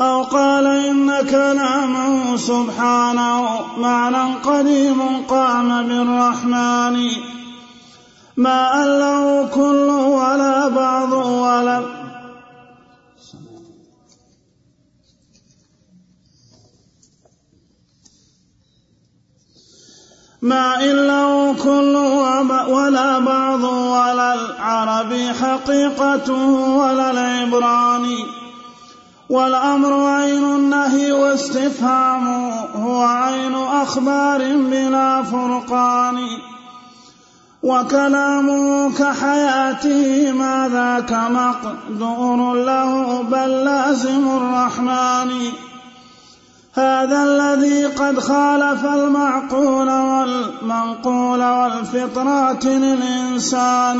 أو 0.02 0.24
قال 0.24 0.68
إن 0.68 1.28
كلامه 1.30 2.38
سبحانه 2.38 3.62
معنى 3.78 4.34
قديم 4.34 5.26
قام 5.30 5.88
بالرحمن. 5.88 6.98
ما 8.38 8.86
له 8.86 9.48
كل 9.54 9.90
ولا 9.90 10.68
بعض 10.68 11.12
ولا 11.14 11.82
ما 20.42 20.84
إن 20.84 20.96
له 21.08 21.54
كل 21.54 21.96
ولا 22.68 23.20
بعض 23.20 23.64
ولا 23.64 24.34
العربي 24.34 25.34
حقيقته 25.34 26.50
ولا 26.78 27.12
العبراني. 27.12 28.41
والأمر 29.32 30.08
عين 30.08 30.44
النهي 30.44 31.12
واستفهام 31.12 32.52
هو 32.76 33.02
عين 33.02 33.56
أخبار 33.56 34.56
بلا 34.56 35.24
فرقان. 35.24 36.18
وكلامه 37.64 38.92
كحياته 38.98 40.32
ما 40.32 40.70
ذاك 40.74 41.14
مقدور 41.14 42.54
له 42.54 43.22
بل 43.22 43.50
لازم 43.50 44.28
الرحمن. 44.38 45.32
هذا 46.74 47.24
الذي 47.24 47.86
قد 47.86 48.20
خالف 48.20 48.86
المعقول 48.86 49.90
والمنقول 49.90 51.44
والفطرات 51.44 52.66
للإنسان. 52.66 54.00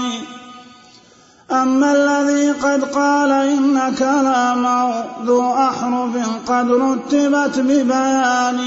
أما 1.52 1.92
الذي 1.92 2.52
قد 2.52 2.84
قال 2.84 3.32
إن 3.32 3.96
كلامه 3.96 5.04
ذو 5.26 5.54
أحرف 5.54 6.16
قد 6.48 6.72
رتبت 6.72 7.60
ببيان 7.60 8.60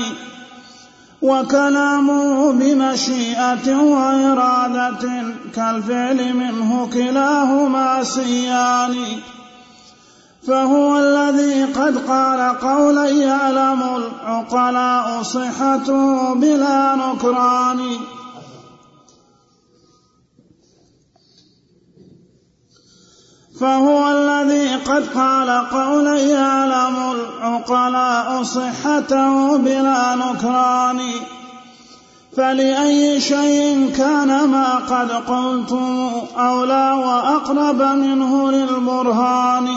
وكلامه 1.23 2.53
بمشيئة 2.53 3.77
وإرادة 3.77 5.23
كالفعل 5.55 6.35
منه 6.35 6.89
كلاهما 6.93 8.05
سيان 8.05 8.95
فهو 10.47 10.99
الذي 10.99 11.65
قد 11.65 11.99
قال 12.09 12.59
قولا 12.59 13.09
يعلم 13.09 13.83
العقلاء 13.97 15.23
صحته 15.23 16.35
بلا 16.35 16.95
نكران 16.97 17.81
فهو 23.61 24.09
الذي 24.09 24.75
قد 24.75 25.09
قال 25.15 25.51
قولا 25.71 26.19
يعلم 26.19 26.97
العقلاء 27.13 28.43
صحته 28.43 29.57
بلا 29.57 30.15
نكران. 30.15 31.01
فلأي 32.37 33.21
شيء 33.21 33.93
كان 33.97 34.49
ما 34.49 34.75
قد 34.75 35.11
قلتم 35.11 36.13
أولى 36.39 36.93
وأقرب 36.93 37.83
منه 37.83 38.51
للبرهان. 38.51 39.69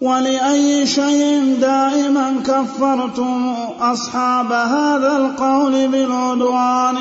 ولأي 0.00 0.86
شيء 0.86 1.56
دائما 1.60 2.42
كفرتم 2.46 3.54
أصحاب 3.80 4.52
هذا 4.52 5.16
القول 5.16 5.88
بالعدوان. 5.88 6.96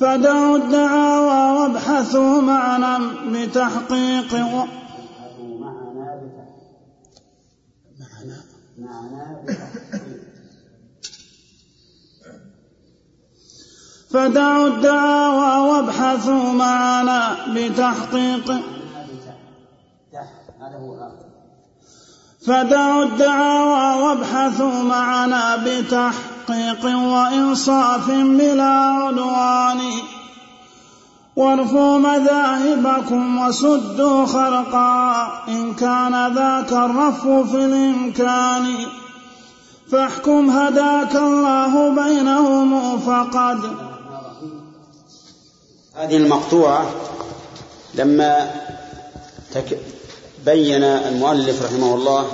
فدعوا 0.00 0.56
الدعاوى 0.56 1.60
وابحثوا 1.60 2.40
معنا 2.40 2.98
بتحقيق 3.32 4.34
و... 4.34 4.64
فدعوا 14.10 14.66
الدعاوى 14.66 15.70
وابحثوا 15.70 16.52
معنا 16.52 17.36
بتحقيق 17.54 18.52
فدعوا 22.46 23.04
الدعاوى 23.04 24.02
وابحثوا 24.02 24.82
معنا 24.82 25.56
بتحقيق 25.56 26.37
وإنصاف 26.84 28.10
بلا 28.10 28.64
عدوان. 28.64 29.80
وارفوا 31.36 31.98
مذاهبكم 31.98 33.38
وسدوا 33.38 34.26
خرقا. 34.26 35.28
إن 35.48 35.74
كان 35.74 36.34
ذاك 36.34 36.72
الرف 36.72 37.26
في 37.50 37.64
الإمكان. 37.64 38.74
فاحكم 39.92 40.50
هداك 40.50 41.16
الله 41.16 42.04
بينهم 42.04 42.98
فقد. 42.98 43.88
هذه 45.96 46.16
المقطوعة 46.16 46.86
لما 47.94 48.50
تك 49.54 49.78
بين 50.46 50.82
المؤلف 50.82 51.64
رحمه 51.64 51.94
الله 51.94 52.26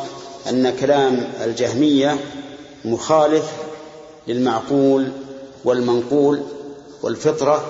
أن 0.51 0.77
كلام 0.81 1.33
الجهمية 1.45 2.19
مخالف 2.85 3.45
للمعقول 4.29 5.13
والمنقول 5.65 6.43
والفطرة. 7.03 7.65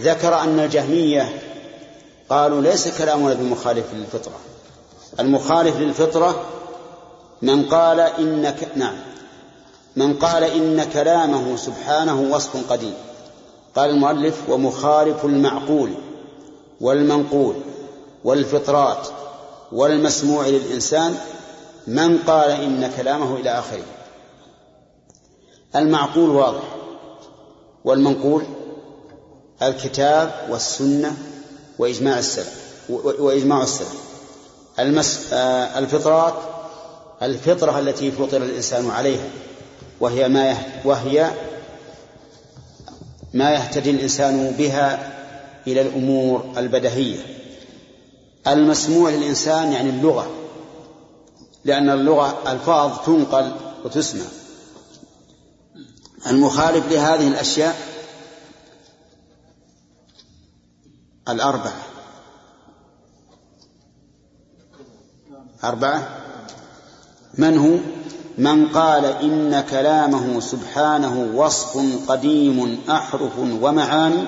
ذكر 0.00 0.40
أن 0.40 0.60
الجهمية 0.60 1.42
قالوا 2.30 2.60
ليس 2.60 2.98
كلامنا 2.98 3.34
بمخالف 3.34 3.86
للفطرة. 3.94 4.38
المخالف 5.20 5.76
للفطرة 5.76 6.44
من 7.42 7.64
قال 7.64 8.00
إن. 8.00 8.54
نعم. 8.76 8.96
من 9.96 10.14
قال 10.14 10.44
إن 10.44 10.84
كلامه 10.84 11.56
سبحانه 11.56 12.20
وصف 12.20 12.72
قديم. 12.72 12.94
قال 13.76 13.90
المؤلف 13.90 14.36
ومخالف 14.48 15.24
المعقول 15.24 15.94
والمنقول 16.80 17.54
والفطرات 18.24 19.08
والمسموع 19.72 20.46
للإنسان 20.46 21.18
من 21.86 22.18
قال 22.18 22.50
إن 22.50 22.90
كلامه 22.96 23.36
إلى 23.36 23.50
آخره. 23.50 23.99
المعقول 25.76 26.30
واضح. 26.30 26.62
والمنقول 27.84 28.42
الكتاب 29.62 30.32
والسنة 30.50 31.16
وإجماع 31.78 32.18
السلف 32.18 32.60
وإجماع 33.18 33.62
السلف. 33.62 34.00
المس... 34.78 35.32
آه، 35.32 35.78
الفطرات 35.78 36.34
الفطرة 37.22 37.78
التي 37.78 38.10
فطر 38.10 38.42
الإنسان 38.42 38.90
عليها 38.90 39.28
وهي 40.00 40.28
ما 40.28 40.56
وهي 40.84 41.30
ما 43.34 43.50
يهتدي 43.50 43.90
الإنسان 43.90 44.54
بها 44.58 45.12
إلى 45.66 45.80
الأمور 45.80 46.44
البدهية. 46.56 47.18
المسموع 48.46 49.10
للإنسان 49.10 49.72
يعني 49.72 49.90
اللغة 49.90 50.30
لأن 51.64 51.90
اللغة 51.90 52.38
ألفاظ 52.52 52.98
تنقل 53.06 53.52
وتسمع. 53.84 54.24
المخالف 56.26 56.92
لهذه 56.92 57.28
الأشياء 57.28 57.76
الأربعة. 61.28 61.82
أربعة. 65.64 66.08
من 67.38 67.58
هو؟ 67.58 67.78
من 68.38 68.68
قال 68.68 69.04
إن 69.04 69.64
كلامه 69.70 70.40
سبحانه 70.40 71.30
وصف 71.34 71.78
قديم 72.08 72.80
أحرف 72.90 73.38
ومعاني 73.38 74.24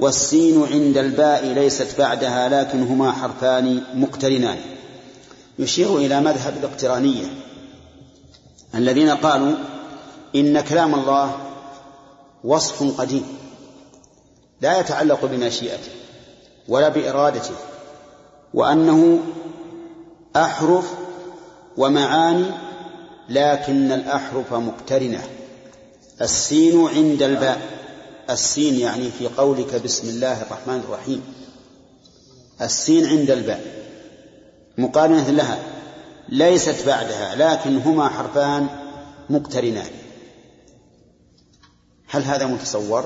والسين 0.00 0.62
عند 0.72 0.98
الباء 0.98 1.46
ليست 1.46 1.98
بعدها 1.98 2.48
لكن 2.48 2.82
هما 2.82 3.12
حرفان 3.12 3.82
مقترنان. 3.94 4.58
يشير 5.58 5.96
إلى 5.96 6.20
مذهب 6.20 6.56
الاقترانية. 6.56 7.26
الذين 8.74 9.10
قالوا 9.10 9.54
إن 10.34 10.60
كلام 10.60 10.94
الله 10.94 11.38
وصف 12.44 13.00
قديم 13.00 13.38
لا 14.60 14.80
يتعلق 14.80 15.24
بمشيئته 15.24 15.90
ولا 16.68 16.88
بإرادته 16.88 17.54
وأنه 18.54 19.18
أحرف 20.36 20.94
ومعاني 21.76 22.44
لكن 23.28 23.92
الأحرف 23.92 24.54
مقترنة. 24.54 25.24
السين 26.20 26.88
عند 26.88 27.22
الباء. 27.22 27.60
السين 28.30 28.74
يعني 28.80 29.10
في 29.10 29.28
قولك 29.28 29.82
بسم 29.84 30.08
الله 30.08 30.42
الرحمن 30.42 30.84
الرحيم. 30.88 31.22
السين 32.60 33.06
عند 33.06 33.30
الباء. 33.30 33.64
مقارنة 34.78 35.30
لها. 35.30 35.58
ليست 36.28 36.86
بعدها 36.86 37.34
لكن 37.34 37.76
هما 37.76 38.08
حرفان 38.08 38.66
مقترنان. 39.30 39.90
هل 42.10 42.22
هذا 42.22 42.46
متصور؟ 42.46 43.04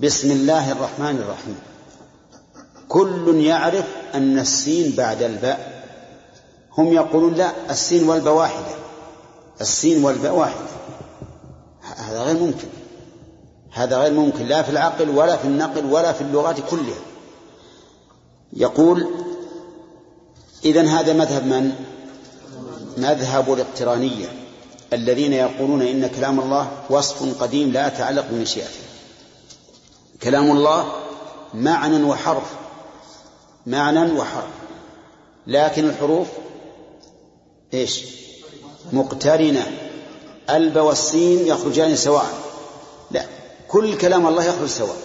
بسم 0.00 0.30
الله 0.30 0.72
الرحمن 0.72 1.16
الرحيم. 1.16 1.58
كل 2.88 3.40
يعرف 3.40 3.84
أن 4.14 4.38
السين 4.38 4.92
بعد 4.96 5.22
الباء. 5.22 5.84
هم 6.78 6.92
يقولون 6.92 7.34
لا 7.34 7.70
السين 7.70 8.08
والباء 8.08 8.34
واحدة. 8.34 8.74
السين 9.60 10.04
والباء 10.04 10.34
واحدة. 10.34 10.66
هذا 11.96 12.22
غير 12.22 12.36
ممكن. 12.36 12.68
هذا 13.72 13.98
غير 13.98 14.12
ممكن 14.12 14.46
لا 14.46 14.62
في 14.62 14.70
العقل 14.70 15.10
ولا 15.10 15.36
في 15.36 15.44
النقل 15.44 15.86
ولا 15.86 16.12
في 16.12 16.20
اللغات 16.20 16.56
كلها. 16.70 17.00
يقول 18.52 19.06
إذن 20.64 20.86
هذا 20.86 21.12
مذهب 21.12 21.46
من؟ 21.46 21.72
مذهب 22.96 23.52
الاقترانية. 23.52 24.39
الذين 24.92 25.32
يقولون 25.32 25.82
إن 25.82 26.06
كلام 26.06 26.40
الله 26.40 26.72
وصف 26.90 27.42
قديم 27.42 27.72
لا 27.72 27.86
يتعلق 27.86 28.26
بمشيئته. 28.30 28.80
كلام 30.22 30.50
الله 30.50 30.92
معنى 31.54 32.04
وحرف 32.04 32.52
معنى 33.66 34.12
وحرف. 34.12 34.50
لكن 35.46 35.88
الحروف 35.88 36.26
إيش؟ 37.74 38.04
مقترنة. 38.92 39.66
ألب 40.50 40.76
والسين 40.76 41.46
يخرجان 41.46 41.96
سواء. 41.96 42.30
لا 43.10 43.24
كل 43.68 43.98
كلام 43.98 44.26
الله 44.26 44.44
يخرج 44.44 44.68
سواء. 44.68 44.96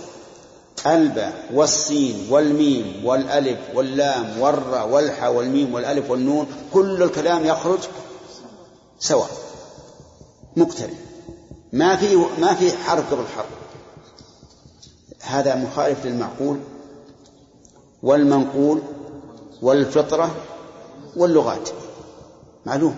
ألب 0.86 1.34
والسين 1.54 2.28
والميم 2.30 3.06
والألف 3.06 3.60
واللام 3.74 4.39
والراء 4.39 4.88
والحاء 4.88 5.34
والميم 5.34 5.74
والألف 5.74 6.12
والنون 6.12 6.48
كل 6.74 7.04
الكلام 7.04 7.45
يخرج 7.45 7.80
سواء. 9.00 9.45
مقترن. 10.58 10.96
ما 11.74 11.96
في 11.96 12.15
ما 12.15 12.54
في 12.54 12.78
حرف 12.78 13.13
قبل 13.13 13.24
حرف. 13.36 13.46
هذا 15.22 15.56
مخالف 15.56 16.06
للمعقول 16.06 16.60
والمنقول 18.04 18.82
والفطرة 19.62 20.36
واللغات. 21.15 21.70
معلوم؟ 22.65 22.96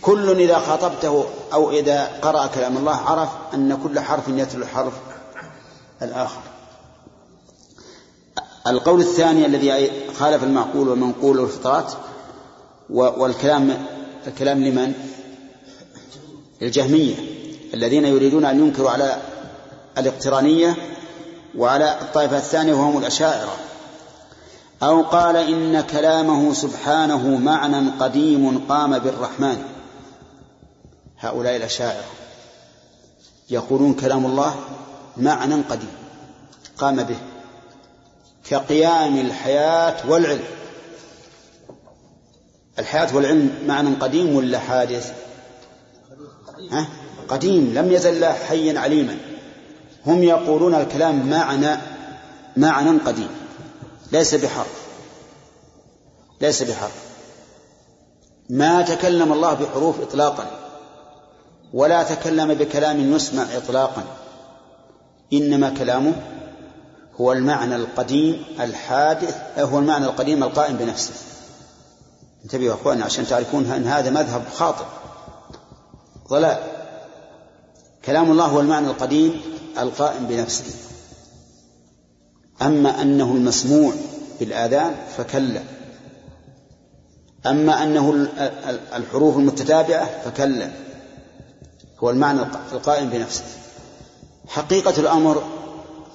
كل 0.00 0.40
إذا 0.40 0.58
خاطبته 0.58 1.24
أو 1.52 1.70
إذا 1.70 2.06
قرأ 2.22 2.46
كلام 2.46 2.76
الله 2.76 2.96
عرف 2.96 3.30
أن 3.54 3.78
كل 3.82 4.00
حرف 4.00 4.28
يتلو 4.28 4.62
الحرف 4.62 4.92
الآخر. 6.02 6.40
القول 8.66 9.00
الثاني 9.00 9.46
الذي 9.46 9.90
خالف 10.18 10.44
المعقول 10.44 10.88
والمنقول 10.88 11.40
والفطرات 11.40 11.92
والكلام 12.90 13.86
الكلام 14.26 14.64
لمن؟ 14.64 14.94
الجهمية 16.62 17.14
الذين 17.74 18.04
يريدون 18.04 18.44
أن 18.44 18.60
ينكروا 18.60 18.90
على 18.90 19.22
الاقترانية 19.98 20.76
وعلى 21.56 21.98
الطائفة 22.00 22.36
الثانية 22.36 22.74
وهم 22.74 22.98
الأشاعرة. 22.98 23.56
أو 24.82 25.02
قال 25.02 25.36
إن 25.36 25.80
كلامه 25.80 26.52
سبحانه 26.52 27.36
معنى 27.36 27.90
قديم 28.00 28.66
قام 28.68 28.98
بالرحمن. 28.98 29.62
هؤلاء 31.18 31.56
الأشاعرة 31.56 32.04
يقولون 33.50 33.94
كلام 33.94 34.26
الله 34.26 34.54
معنى 35.16 35.54
قديم 35.54 35.92
قام 36.78 37.02
به 37.02 37.16
كقيام 38.50 39.18
الحياة 39.18 40.10
والعلم. 40.10 40.44
الحياة 42.78 43.16
والعلم 43.16 43.50
معنى 43.66 43.94
قديم 43.94 44.36
ولا 44.36 44.58
حادث؟ 44.58 45.12
ها؟ 46.70 46.86
قديم 47.28 47.74
لم 47.74 47.92
يزل 47.92 48.24
حيا 48.24 48.80
عليما. 48.80 49.16
هم 50.06 50.22
يقولون 50.22 50.74
الكلام 50.74 51.30
معنى 51.30 51.76
معنى 52.56 52.98
قديم. 52.98 53.28
ليس 54.12 54.34
بحرف. 54.34 54.82
ليس 56.40 56.62
بحرف. 56.62 57.02
ما 58.50 58.82
تكلم 58.82 59.32
الله 59.32 59.54
بحروف 59.54 60.00
إطلاقا 60.00 60.46
ولا 61.72 62.02
تكلم 62.02 62.54
بكلام 62.54 63.12
يسمع 63.12 63.42
إطلاقا. 63.56 64.04
إنما 65.32 65.70
كلامه 65.70 66.12
هو 67.20 67.32
المعنى 67.32 67.76
القديم 67.76 68.44
الحادث 68.60 69.58
هو 69.58 69.78
المعنى 69.78 70.04
القديم 70.04 70.42
القائم 70.42 70.76
بنفسه. 70.76 71.14
انتبهوا 72.44 72.74
إخواننا 72.74 73.04
عشان 73.04 73.26
تعرفون 73.26 73.66
أن 73.66 73.86
هذا 73.86 74.10
مذهب 74.10 74.42
خاطئ. 74.54 74.84
ضلال. 76.32 76.58
كلام 78.04 78.30
الله 78.30 78.44
هو 78.44 78.60
المعنى 78.60 78.86
القديم 78.86 79.40
القائم 79.78 80.26
بنفسه. 80.26 80.74
أما 82.62 83.02
أنه 83.02 83.32
المسموع 83.32 83.92
بالآذان 84.40 84.94
فكلا. 85.16 85.62
أما 87.46 87.82
أنه 87.82 88.28
الحروف 88.96 89.36
المتتابعة 89.36 90.22
فكلا. 90.24 90.70
هو 92.02 92.10
المعنى 92.10 92.40
القائم 92.72 93.10
بنفسه. 93.10 93.44
حقيقة 94.48 95.00
الأمر 95.00 95.42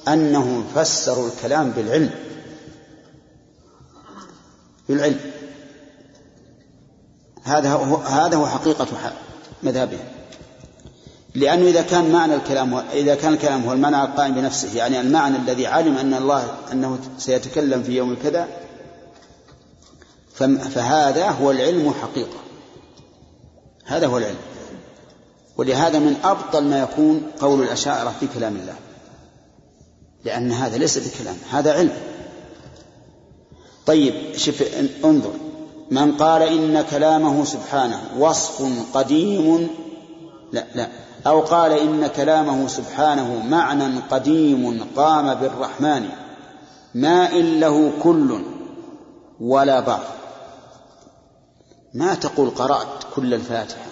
أنهم 0.07 0.67
فسروا 0.75 1.27
الكلام 1.27 1.71
بالعلم. 1.71 2.11
بالعلم. 4.89 5.19
هذا 7.43 7.73
هو 7.73 7.95
هذا 7.95 8.37
هو 8.37 8.47
حقيقة 8.47 8.87
مذهبهم 9.63 10.05
لأنه 11.35 11.69
إذا 11.69 11.81
كان 11.81 12.11
معنى 12.11 12.35
الكلام 12.35 12.75
إذا 12.93 13.15
كان 13.15 13.33
الكلام 13.33 13.63
هو 13.63 13.73
المعنى 13.73 14.03
القائم 14.03 14.33
بنفسه 14.33 14.77
يعني 14.77 15.01
المعنى 15.01 15.37
الذي 15.37 15.67
علم 15.67 15.97
أن 15.97 16.13
الله 16.13 16.57
أنه 16.71 16.99
سيتكلم 17.17 17.83
في 17.83 17.91
يوم 17.91 18.17
كذا 18.23 18.47
فهذا 20.75 21.29
هو 21.29 21.51
العلم 21.51 21.93
حقيقة. 22.01 22.37
هذا 23.85 24.07
هو 24.07 24.17
العلم. 24.17 24.37
ولهذا 25.57 25.99
من 25.99 26.15
أبطل 26.23 26.63
ما 26.63 26.79
يكون 26.79 27.31
قول 27.39 27.63
الأشاعرة 27.63 28.15
في 28.19 28.27
كلام 28.27 28.55
الله. 28.55 28.75
لأن 30.25 30.51
هذا 30.51 30.77
ليس 30.77 30.97
بكلام 30.97 31.35
هذا 31.51 31.73
علم. 31.73 31.93
طيب 33.85 34.37
شوف 34.37 34.63
انظر. 35.05 35.33
من 35.91 36.17
قال 36.17 36.41
إن 36.41 36.81
كلامه 36.81 37.45
سبحانه 37.45 38.01
وصف 38.19 38.61
قديم 38.93 39.69
لا 40.51 40.65
لا. 40.75 40.87
أو 41.27 41.41
قال 41.41 41.71
إن 41.71 42.07
كلامه 42.07 42.67
سبحانه 42.67 43.43
معنى 43.49 43.99
قديم 43.99 44.87
قام 44.95 45.33
بالرحمن 45.33 46.09
ما 46.95 47.31
إن 47.31 47.59
له 47.59 47.91
كل 48.03 48.41
ولا 49.39 49.79
بعض 49.79 50.03
ما 51.93 52.13
تقول 52.15 52.49
قرأت 52.49 53.03
كل 53.15 53.33
الفاتحة؟ 53.33 53.85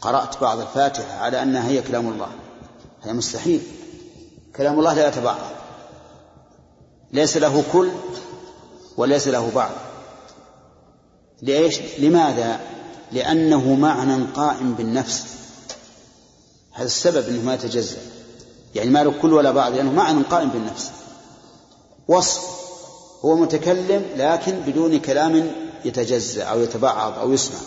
قرأت 0.00 0.40
بعض 0.40 0.60
الفاتحة 0.60 1.18
على 1.18 1.42
أنها 1.42 1.68
هي 1.68 1.82
كلام 1.82 2.08
الله. 2.08 2.28
هذا 3.02 3.12
مستحيل. 3.12 3.62
كلام 4.56 4.78
الله 4.78 4.94
لا 4.94 5.08
يتبعض 5.08 5.38
ليس 7.12 7.36
له 7.36 7.64
كل 7.72 7.90
وليس 8.96 9.28
له 9.28 9.50
بعض 9.54 9.70
ليش؟ 11.42 11.80
لماذا؟ 11.98 12.60
لأنه 13.12 13.74
معنى 13.74 14.24
قائم 14.34 14.74
بالنفس. 14.74 15.24
هذا 16.72 16.86
السبب 16.86 17.28
أنه 17.28 17.42
ما 17.42 17.54
يتجزأ 17.54 17.96
يعني 18.74 18.90
ما 18.90 19.04
له 19.04 19.14
كل 19.22 19.32
ولا 19.32 19.50
بعض 19.50 19.72
لأنه 19.72 19.92
معنى 19.92 20.22
قائم 20.22 20.48
بالنفس. 20.48 20.90
وصف. 22.08 22.42
هو 23.24 23.36
متكلم 23.36 24.04
لكن 24.16 24.60
بدون 24.66 24.98
كلام 24.98 25.50
يتجزأ 25.84 26.42
أو 26.42 26.60
يتبعض 26.60 27.18
أو 27.18 27.32
يسمع. 27.32 27.58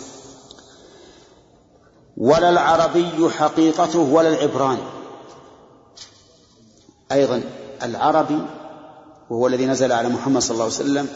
ولا 2.18 2.50
العربي 2.50 3.30
حقيقته 3.30 4.00
ولا 4.00 4.30
العبراني. 4.30 4.84
أيضا 7.12 7.44
العربي 7.84 8.42
وهو 9.30 9.48
الذي 9.48 9.66
نزل 9.66 9.92
على 9.92 10.10
محمد 10.10 10.42
صلى 10.42 10.52
الله 10.52 10.64
عليه 10.64 10.74
وسلم 10.74 11.08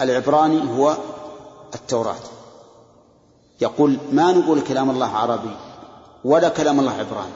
العبراني 0.00 0.78
هو 0.78 0.96
التوراة. 1.74 2.16
يقول 3.60 3.98
ما 4.12 4.32
نقول 4.32 4.60
كلام 4.60 4.90
الله 4.90 5.06
عربي 5.06 5.56
ولا 6.24 6.48
كلام 6.48 6.80
الله 6.80 6.92
عبراني 6.92 7.32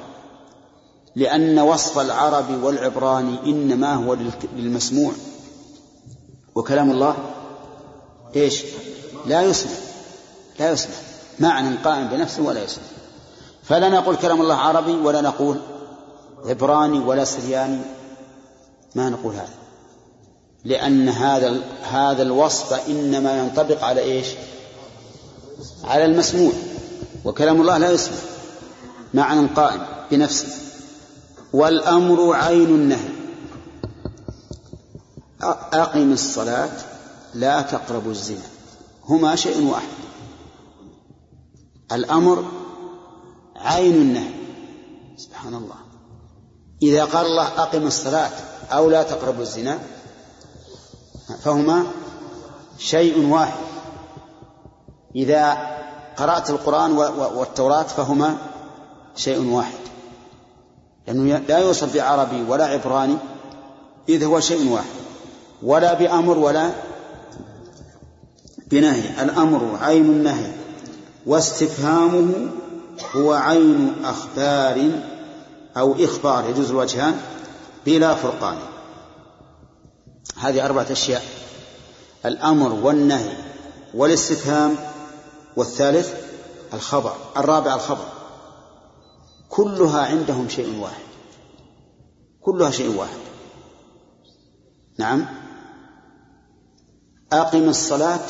لأن 1.16 1.58
وصف 1.58 1.98
العربي 1.98 2.54
والعبراني 2.54 3.38
إنما 3.46 3.94
هو 3.94 4.16
للمسموع. 4.56 5.12
وكلام 6.54 6.90
الله 6.90 7.16
إيش؟ 8.36 8.64
لا 9.26 9.42
يسمع 9.42 9.72
لا 10.58 10.72
يسمع. 10.72 10.94
معنى 11.40 11.76
قائم 11.76 12.08
بنفسه 12.08 12.42
ولا 12.42 12.64
يسمع. 12.64 12.84
فلا 13.62 13.88
نقول 13.88 14.16
كلام 14.16 14.40
الله 14.40 14.54
عربي 14.54 14.92
ولا 14.92 15.20
نقول 15.20 15.56
عبراني 16.44 16.98
ولا 16.98 17.24
سرياني. 17.24 17.80
ما 18.94 19.08
نقول 19.08 19.34
هذا. 19.34 19.59
لأن 20.64 21.08
هذا 21.08 21.60
هذا 21.82 22.22
الوصف 22.22 22.88
إنما 22.88 23.38
ينطبق 23.38 23.84
على 23.84 24.00
إيش؟ 24.00 24.26
على 25.84 26.04
المسموع. 26.04 26.52
وكلام 27.24 27.60
الله 27.60 27.78
لا 27.78 27.90
يسمع 27.90 28.16
معنى 29.14 29.46
قائم 29.46 29.86
بنفسه. 30.10 30.48
والأمر 31.52 32.32
عين 32.32 32.66
النهي. 32.66 33.08
أقم 35.72 36.12
الصلاة 36.12 36.70
لا 37.34 37.62
تقربوا 37.62 38.10
الزنا. 38.10 38.46
هما 39.04 39.36
شيء 39.36 39.66
واحد. 39.66 39.88
الأمر 41.92 42.44
عين 43.56 43.94
النهي. 43.94 44.34
سبحان 45.16 45.54
الله. 45.54 45.76
إذا 46.82 47.04
قال 47.04 47.26
الله 47.26 47.46
أقم 47.46 47.86
الصلاة 47.86 48.30
أو 48.72 48.90
لا 48.90 49.02
تقربوا 49.02 49.42
الزنا 49.42 49.78
فهما 51.36 51.84
شيء 52.78 53.28
واحد. 53.28 53.60
إذا 55.16 55.58
قرأت 56.16 56.50
القرآن 56.50 56.92
والتوراة 57.36 57.82
فهما 57.82 58.36
شيء 59.16 59.52
واحد. 59.52 59.78
لأنه 61.06 61.38
لا 61.48 61.58
يوصف 61.58 61.94
بعربي 61.94 62.42
ولا 62.48 62.64
عبراني 62.64 63.16
إذ 64.08 64.24
هو 64.24 64.40
شيء 64.40 64.70
واحد. 64.70 65.00
ولا 65.62 65.94
بأمر 65.94 66.38
ولا 66.38 66.70
بنهي. 68.66 69.22
الأمر 69.22 69.78
عين 69.82 70.04
النهي 70.04 70.52
واستفهامه 71.26 72.48
هو 73.16 73.32
عين 73.32 73.94
أخبار 74.04 74.90
أو 75.76 75.94
إخبار 76.00 76.50
يجوز 76.50 76.70
الوجهان 76.70 77.20
بلا 77.86 78.14
فرقان. 78.14 78.56
هذه 80.40 80.66
أربعة 80.66 80.86
أشياء. 80.90 81.24
الأمر 82.26 82.72
والنهي 82.72 83.36
والاستفهام 83.94 84.76
والثالث 85.56 86.14
الخبر 86.74 87.14
الرابع 87.36 87.74
الخبر. 87.74 88.08
كلها 89.48 90.00
عندهم 90.00 90.48
شيء 90.48 90.78
واحد. 90.80 91.02
كلها 92.40 92.70
شيء 92.70 92.96
واحد. 92.96 93.18
نعم. 94.98 95.26
أقم 97.32 97.68
الصلاة. 97.68 98.20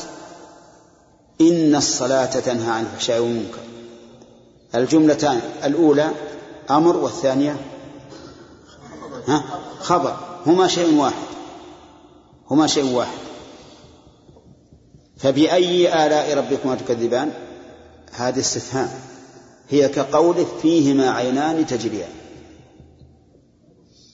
إن 1.41 1.75
الصلاة 1.75 2.25
تنهى 2.25 2.71
عن 2.71 2.83
الفحشاء 2.83 3.19
والمنكر. 3.19 3.61
الجملتان 4.75 5.41
الأولى 5.63 6.11
أمر 6.69 6.97
والثانية 6.97 7.55
ها؟ 9.27 9.43
خبر. 9.79 10.17
هما 10.45 10.67
شيء 10.67 10.97
واحد. 10.99 11.40
هما 12.51 12.67
شيء 12.67 12.93
واحد. 12.93 13.17
فبأي 15.17 16.05
آلاء 16.05 16.37
ربكما 16.37 16.75
تكذبان؟ 16.75 17.31
هذا 18.11 18.39
استفهام. 18.39 18.89
هي 19.69 19.89
كقوله 19.89 20.47
فيهما 20.61 21.09
عينان 21.09 21.65
تجريان. 21.65 22.09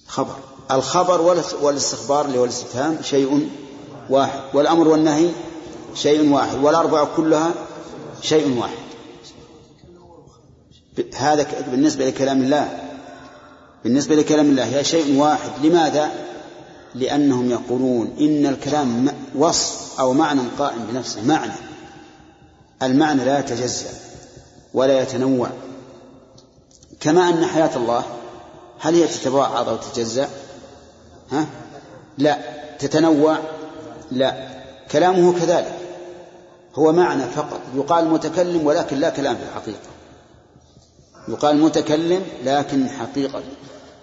خبر. 0.08 0.36
الخبر 0.72 1.22
والاستخبار 1.62 2.26
اللي 2.26 2.38
هو 2.38 2.44
الاستفهام 2.44 2.98
شيء 3.02 3.50
واحد. 4.10 4.40
والأمر 4.54 4.88
والنهي 4.88 5.30
شيء 5.96 6.32
واحد. 6.32 6.58
والأربعة 6.64 7.16
كلها 7.16 7.52
شيء 8.22 8.58
واحد. 8.58 8.88
هذا 11.16 11.48
بالنسبة 11.72 12.06
لكلام 12.06 12.42
الله. 12.42 12.80
بالنسبة 13.84 14.16
لكلام 14.16 14.50
الله 14.50 14.66
هي 14.66 14.84
شيء 14.84 15.20
واحد. 15.20 15.66
لماذا؟ 15.66 16.12
لأنهم 16.96 17.52
يقولون 17.52 18.16
إن 18.20 18.46
الكلام 18.46 19.08
وصف 19.36 20.00
أو 20.00 20.14
معنى 20.14 20.42
قائم 20.60 20.88
بنفسه 20.92 21.26
معنى. 21.26 21.54
المعنى 22.84 23.26
لا 23.26 23.40
يتجزأ 23.40 23.90
ولا 24.74 25.02
يتنوع. 25.02 25.50
كما 27.00 27.30
أن 27.30 27.46
حياة 27.46 27.76
الله 27.76 28.04
هل 28.80 28.96
هي 28.96 29.08
تتباعد 29.08 29.68
أو 29.68 29.76
تتجزأ؟ 29.76 30.30
ها؟ 31.32 31.46
لا. 32.18 32.38
تتنوع؟ 32.80 33.38
لا. 34.12 34.48
كلامه 34.92 35.40
كذلك. 35.40 35.78
هو 36.76 36.92
معنى 36.92 37.24
فقط. 37.24 37.60
يقال 37.76 38.10
متكلم 38.10 38.66
ولكن 38.66 38.98
لا 38.98 39.10
كلام 39.10 39.36
في 39.36 39.44
الحقيقة. 39.44 39.88
يقال 41.28 41.62
متكلم 41.62 42.22
لكن 42.46 42.90
حقيقة. 42.90 43.44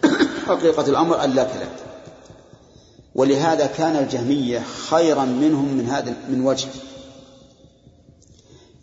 حقيقة 0.48 0.86
الأمر 0.86 1.24
أن 1.24 1.30
لا 1.30 1.44
كلام. 1.44 1.68
ولهذا 3.14 3.66
كان 3.66 3.96
الجهمية 3.96 4.62
خيرا 4.90 5.24
منهم 5.24 5.74
من 5.74 5.86
هذا 5.86 6.14
من 6.28 6.46
وجه. 6.46 6.68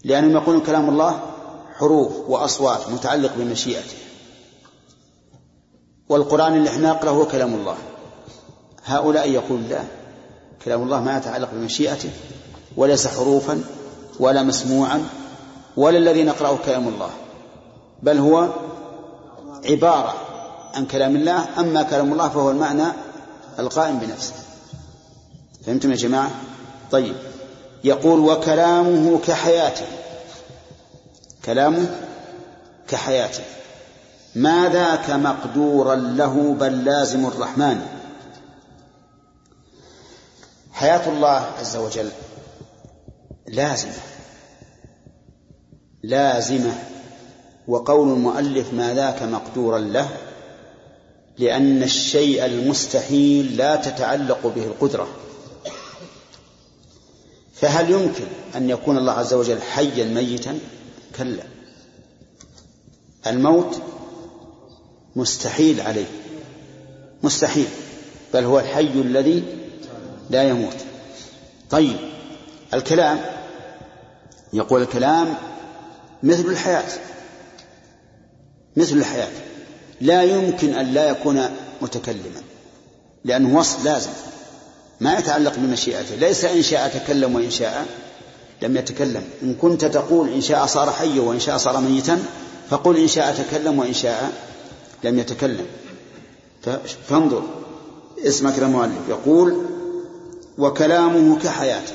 لأنهم 0.04 0.32
يقولون 0.32 0.62
كلام 0.62 0.90
الله 0.90 1.20
حروف 1.78 2.12
وأصوات 2.30 2.90
متعلق 2.90 3.32
بمشيئته. 3.38 3.98
والقرآن 6.10 6.58
اللي 6.58 6.70
إحنا 6.70 6.92
نقرأه 6.92 7.12
هو 7.12 7.26
كلام 7.26 7.54
الله. 7.54 7.76
هؤلاء 8.86 9.30
يقول 9.30 9.64
لا 9.70 9.82
كلام 10.66 10.84
الله 10.84 11.02
ما 11.02 11.18
يتعلق 11.18 11.50
بمشيئته 11.54 12.10
وليس 12.78 13.08
حروفا 13.08 13.64
ولا 14.20 14.44
مسموعا 14.44 15.06
ولا 15.78 15.98
الذي 15.98 16.24
نقرأه 16.24 16.58
كلام 16.66 16.88
الله. 16.88 17.10
بل 18.04 18.18
هو 18.18 18.50
عبارة 19.66 20.14
عن 20.74 20.86
كلام 20.86 21.16
الله 21.16 21.60
أما 21.60 21.84
كلام 21.84 22.14
الله 22.14 22.30
فهو 22.30 22.52
المعنى 22.52 22.84
القائم 23.62 23.99
بنفسه. 23.99 24.34
فهمتم 25.66 25.91
يا 25.91 25.95
جماعة؟ 25.95 26.32
طيب. 26.91 27.16
يقول 27.84 28.20
وكلامه 28.20 29.20
كحياته. 29.20 29.86
كلامه 31.45 31.99
كحياته. 32.88 33.43
ما 34.36 34.70
ذاك 34.70 35.09
مقدورا 35.09 35.95
له 35.95 36.53
بل 36.53 36.86
لازم 36.86 37.26
الرحمن؟ 37.26 37.82
حياة 40.72 41.09
الله 41.09 41.51
عز 41.59 41.76
وجل 41.76 42.09
لازمة. 43.47 43.93
لازمة. 46.03 46.74
وقول 47.68 48.14
المؤلف 48.14 48.74
ما 48.74 48.93
ذاك 48.93 49.24
مقدورا 49.24 49.80
له؟ 49.80 50.09
لأن 51.42 51.84
الشيء 51.84 52.46
المستحيل 52.46 53.58
لا 53.58 53.76
تتعلق 53.76 54.48
به 54.48 54.64
القدرة. 54.64 55.08
فهل 57.54 57.92
يمكن 57.92 58.26
أن 58.56 58.70
يكون 58.70 58.98
الله 58.98 59.12
عز 59.12 59.34
وجل 59.34 59.62
حيا 59.62 60.06
ميتا؟ 60.06 60.60
كلا. 61.18 61.44
الموت 63.28 63.82
مستحيل 65.16 65.82
عليه. 65.82 66.06
مستحيل. 67.24 67.68
بل 68.34 68.44
هو 68.44 68.60
الحي 68.60 68.82
الذي 68.82 69.44
لا 70.30 70.44
يموت. 70.44 70.78
طيب 71.70 71.98
الكلام 72.74 73.20
يقول 74.54 74.82
الكلام 74.82 75.36
مثل 76.24 76.46
الحياة. 76.46 76.92
مثل 78.78 78.98
الحياة. 78.98 79.51
لا 80.02 80.24
يمكن 80.24 80.74
أن 80.74 80.93
لا 80.93 81.10
يكون 81.10 81.41
متكلما 81.82 82.41
لأنه 83.26 83.58
وصف 83.58 83.86
لازم 83.86 84.10
ما 84.99 85.18
يتعلق 85.18 85.54
بمشيئته 85.58 86.16
ليس 86.16 86.45
إن 86.45 86.62
شاء 86.62 86.89
تكلم 86.89 87.36
وإن 87.36 87.52
شاء 87.52 87.86
لم 88.62 88.78
يتكلم. 88.78 89.24
إن 89.43 89.56
كنت 89.62 89.86
تقول 89.86 90.30
إن 90.30 90.41
شاء 90.41 90.66
صار 90.66 90.91
حيا 90.91 91.22
وإن 91.22 91.39
شاء 91.39 91.58
صار 91.58 91.82
ميتا 91.82 92.24
فقل 92.70 92.97
إن 92.97 93.08
شاء 93.08 93.36
تكلم 93.36 93.80
وإن 93.80 93.93
شاء 93.93 94.32
لم 95.04 95.20
يتكلم. 95.20 95.66
فانظر 97.10 97.43
اسمك 98.28 98.60
المؤلف 98.60 99.10
يقول 99.10 99.66
وكلامه 100.58 101.39
كحياته. 101.39 101.93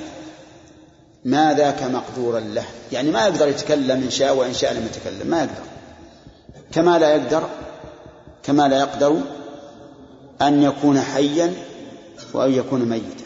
ما 1.25 1.55
ذاك 1.55 1.83
مقدورا 1.83 2.41
له؟ 2.41 2.65
يعني 2.93 3.11
ما 3.11 3.27
يقدر 3.27 3.49
يتكلم 3.49 4.03
إن 4.03 4.11
شاء 4.11 4.37
وإن 4.37 4.55
شاء 4.55 4.73
لم 4.73 4.87
يتكلم 4.87 5.31
ما 5.31 5.39
يقدر. 5.39 5.65
كما 6.73 6.99
لا 6.99 7.15
يقدر 7.15 7.49
كما 8.47 8.69
لا 8.69 8.79
يقدر 8.79 9.17
أن 10.43 10.63
يكون 10.63 11.01
حيا 11.01 11.55
وأن 12.35 12.53
يكون 12.53 12.89
ميتا. 12.89 13.25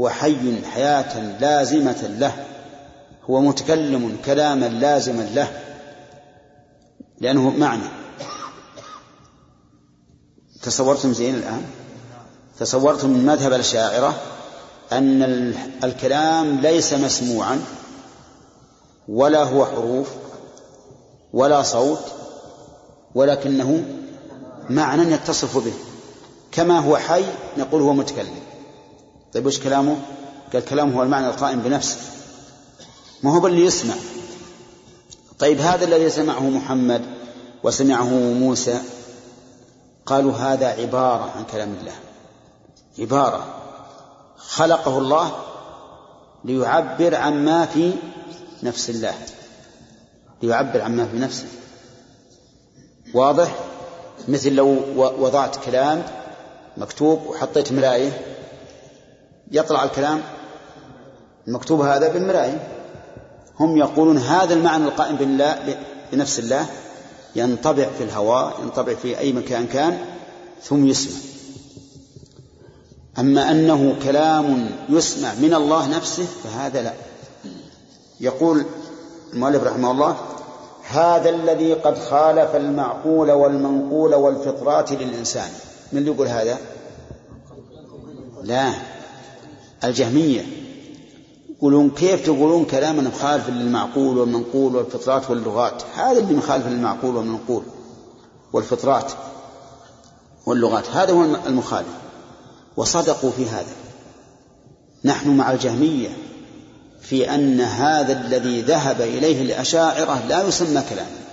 هو 0.00 0.08
حي 0.08 0.62
حياة 0.64 1.38
لازمة 1.40 2.16
له. 2.18 2.46
هو 3.30 3.40
متكلم 3.40 4.16
كلاما 4.24 4.66
لازما 4.66 5.22
له. 5.22 5.60
لأنه 7.20 7.50
معنى. 7.50 7.88
تصورتم 10.62 11.12
زين 11.12 11.34
الآن؟ 11.34 11.62
تصورتم 12.58 13.10
من 13.10 13.26
مذهب 13.26 13.52
الشاعرة 13.52 14.14
أن 14.92 15.22
الكلام 15.84 16.60
ليس 16.60 16.92
مسموعا 16.92 17.60
ولا 19.08 19.42
هو 19.42 19.66
حروف 19.66 20.08
ولا 21.32 21.62
صوت 21.62 22.23
ولكنه 23.14 23.84
معنى 24.70 25.12
يتصف 25.12 25.64
به. 25.64 25.72
كما 26.52 26.78
هو 26.78 26.96
حي 26.96 27.24
نقول 27.58 27.82
هو 27.82 27.92
متكلم. 27.92 28.38
طيب 29.32 29.46
وش 29.46 29.60
كلامه؟ 29.60 29.96
قال 30.52 30.64
كلامه 30.64 30.98
هو 30.98 31.02
المعنى 31.02 31.26
القائم 31.26 31.60
بنفسه. 31.60 31.96
ما 33.22 33.36
هو 33.36 33.46
اللي 33.46 33.64
يسمع. 33.64 33.94
طيب 35.38 35.60
هذا 35.60 35.84
الذي 35.84 36.10
سمعه 36.10 36.50
محمد 36.50 37.02
وسمعه 37.62 38.08
موسى 38.14 38.80
قالوا 40.06 40.32
هذا 40.32 40.66
عبارة 40.66 41.30
عن 41.36 41.44
كلام 41.52 41.74
الله. 41.80 41.94
عبارة. 42.98 43.46
خلقه 44.36 44.98
الله 44.98 45.32
ليعبر 46.44 47.14
عما 47.14 47.66
في 47.66 47.92
نفس 48.62 48.90
الله. 48.90 49.14
ليعبر 50.42 50.80
عما 50.80 51.06
في 51.06 51.18
نفسه. 51.18 51.46
واضح؟ 53.14 53.54
مثل 54.28 54.52
لو 54.52 54.78
وضعت 54.96 55.56
كلام 55.64 56.02
مكتوب 56.76 57.26
وحطيت 57.26 57.72
مراية. 57.72 58.20
يطلع 59.50 59.84
الكلام 59.84 60.22
المكتوب 61.48 61.80
هذا 61.80 62.12
بالمراية. 62.12 62.68
هم 63.60 63.76
يقولون 63.76 64.18
هذا 64.18 64.54
المعنى 64.54 64.84
القائم 64.84 65.16
بالله 65.16 65.76
بنفس 66.12 66.38
الله. 66.38 66.66
ينطبع 67.36 67.86
في 67.98 68.04
الهواء 68.04 68.60
ينطبع 68.62 68.94
في 68.94 69.18
أي 69.18 69.32
مكان 69.32 69.66
كان 69.66 69.98
ثم 70.62 70.86
يسمع. 70.86 71.20
أما 73.18 73.50
أنه 73.50 73.96
كلام 74.02 74.70
يسمع 74.88 75.34
من 75.34 75.54
الله 75.54 75.88
نفسه 75.88 76.26
فهذا 76.44 76.82
لا. 76.82 76.92
يقول 78.20 78.64
المؤلف 79.32 79.62
رحمه 79.62 79.90
الله 79.90 80.16
هذا 80.88 81.30
الذي 81.30 81.74
قد 81.74 81.98
خالف 81.98 82.56
المعقول 82.56 83.30
والمنقول 83.30 84.14
والفطرات 84.14 84.92
للإنسان. 84.92 85.50
من 85.92 85.98
اللي 85.98 86.10
يقول 86.10 86.28
هذا؟ 86.28 86.58
لا. 88.42 88.72
الجهمية. 89.84 90.46
يقولون 91.56 91.90
كيف 91.90 92.26
تقولون 92.26 92.64
كلاما 92.64 93.02
مخالف 93.02 93.48
للمعقول 93.48 94.18
والمنقول 94.18 94.76
والفطرات 94.76 95.30
واللغات؟ 95.30 95.82
هذا 95.94 96.18
اللي 96.18 96.34
مخالف 96.34 96.66
للمعقول 96.66 97.16
والمنقول 97.16 97.62
والفطرات 98.52 99.12
واللغات. 100.46 100.88
هذا 100.88 101.12
هو 101.12 101.24
المخالف. 101.46 101.94
وصدقوا 102.76 103.30
في 103.30 103.46
هذا. 103.46 103.72
نحن 105.04 105.36
مع 105.36 105.52
الجهمية. 105.52 106.08
في 107.04 107.34
أن 107.34 107.60
هذا 107.60 108.12
الذي 108.12 108.62
ذهب 108.62 109.00
إليه 109.00 109.42
الأشاعرة 109.42 110.26
لا 110.28 110.42
يسمى 110.42 110.82
كلاما 110.90 111.24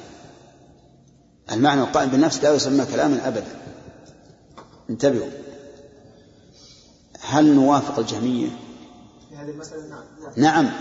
المعنى 1.52 1.82
القائم 1.82 2.10
بالنفس 2.10 2.44
لا 2.44 2.54
يسمى 2.54 2.86
كلاما 2.86 3.28
أبدا. 3.28 3.56
انتبهوا. 4.90 5.30
هل 7.22 7.46
نوافق 7.46 8.00
الجهمية؟ 8.00 8.48
في 9.30 9.36
هذه 9.36 9.50
المسألة 9.50 9.82
نعم. 10.36 10.66
نعم. 10.66 10.72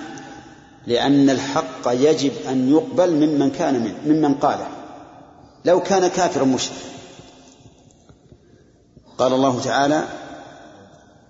لأن 0.87 1.31
الحق 1.31 1.87
يجب 1.87 2.33
أن 2.49 2.71
يقبل 2.71 3.15
ممن 3.15 3.51
كان 3.51 3.75
من 3.81 3.95
ممن 4.07 4.35
قاله. 4.35 4.69
لو 5.65 5.83
كان 5.83 6.07
كافرا 6.07 6.45
مشركا. 6.45 6.77
قال 9.19 9.33
الله 9.33 9.61
تعالى 9.61 10.05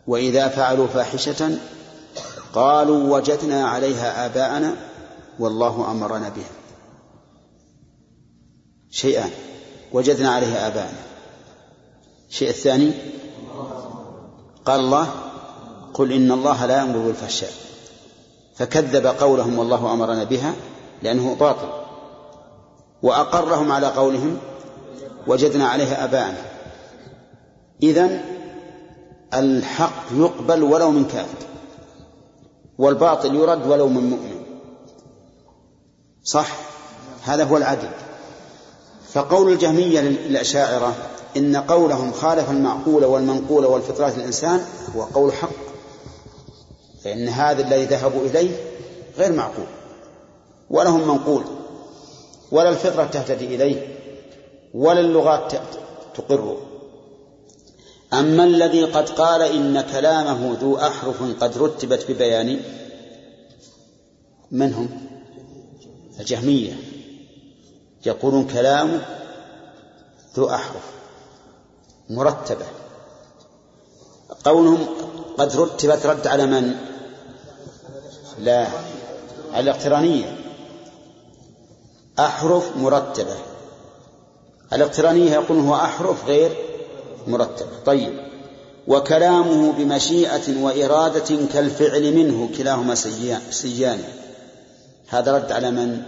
وإذا 0.07 0.49
فعلوا 0.49 0.87
فاحشة 0.87 1.59
قالوا 2.55 3.17
وجدنا 3.17 3.69
عليها 3.69 4.27
آباءنا 4.27 4.77
والله 5.39 5.91
أمرنا 5.91 6.29
بها. 6.29 6.51
شيئان 8.91 9.31
وجدنا 9.93 10.31
عليها 10.31 10.67
آباءنا. 10.67 11.03
الشيء 12.29 12.49
الثاني 12.49 12.93
قال 14.65 14.81
الله 14.81 15.09
قل 15.95 16.13
إن 16.13 16.33
الله 16.33 16.67
لا 16.67 16.77
يأمر 16.77 16.99
بالفحشاء. 16.99 17.53
فكذب 18.57 19.07
قولهم 19.07 19.59
والله 19.59 19.93
أمرنا 19.93 20.25
بها 20.25 20.55
لأنه 21.03 21.35
باطل. 21.35 21.69
وأقرهم 23.03 23.73
على 23.73 23.87
قولهم 23.87 24.39
وجدنا 25.27 25.69
عليها 25.69 26.05
آباءنا. 26.05 26.43
إذن 27.83 28.21
الحق 29.35 30.05
يقبل 30.13 30.63
ولو 30.63 30.91
من 30.91 31.05
كافر. 31.05 31.50
والباطل 32.81 33.35
يرد 33.35 33.67
ولو 33.67 33.89
من 33.89 34.11
مؤمن. 34.11 34.41
صح؟ 36.25 36.57
هذا 37.25 37.45
هو 37.45 37.57
العدل. 37.57 37.89
فقول 39.13 39.53
الجهمية 39.53 40.01
للأشاعرة 40.01 40.95
إن 41.37 41.57
قولهم 41.57 42.13
خالف 42.13 42.51
المعقول 42.51 43.05
والمنقول 43.05 43.67
والفطرات 43.67 44.17
الإنسان 44.17 44.65
هو 44.97 45.03
قول 45.03 45.33
حق. 45.33 45.51
فإن 47.05 47.29
هذا 47.29 47.63
الذي 47.63 47.85
ذهبوا 47.85 48.21
إليه 48.21 48.51
غير 49.19 49.33
معقول. 49.33 49.67
ولا 50.71 50.91
هم 50.91 51.09
منقول. 51.09 51.45
ولا 52.53 52.69
الفطرة 52.69 53.05
تهتدي 53.05 53.55
إليه. 53.55 53.97
ولا 54.75 55.01
اللغات 55.01 55.53
تقره. 56.15 56.70
أما 58.13 58.45
الذي 58.45 58.85
قد 58.85 59.09
قال 59.09 59.43
إن 59.43 59.81
كلامه 59.81 60.57
ذو 60.61 60.77
أحرف 60.77 61.23
قد 61.41 61.59
رتبت 61.59 62.11
ببيان 62.11 62.61
من 64.51 64.75
هم؟ 64.75 64.89
الجهمية. 66.21 66.73
يقولون 68.07 68.47
كلامه 68.47 69.01
ذو 70.37 70.51
أحرف 70.51 70.83
مرتبة. 72.11 72.67
قولهم 74.45 74.87
قد 75.39 75.57
رتبت 75.57 76.07
رد 76.07 76.27
على 76.27 76.47
من؟ 76.47 76.75
لا 78.39 78.67
على 79.53 79.61
الاقترانية. 79.71 80.37
أحرف 82.19 82.77
مرتبة. 82.77 83.37
الاقترانية 84.73 85.31
يقولون 85.31 85.67
هو 85.67 85.75
أحرف 85.75 86.25
غير 86.25 86.70
مرتبة 87.27 87.71
طيب. 87.87 88.13
وكلامه 88.87 89.73
بمشيئة 89.73 90.63
وإرادة 90.63 91.37
كالفعل 91.53 92.15
منه 92.15 92.49
كلاهما 92.59 92.95
سيان 93.51 94.03
هذا 95.09 95.33
رد 95.33 95.53
على 95.53 95.71
من؟ 95.71 96.03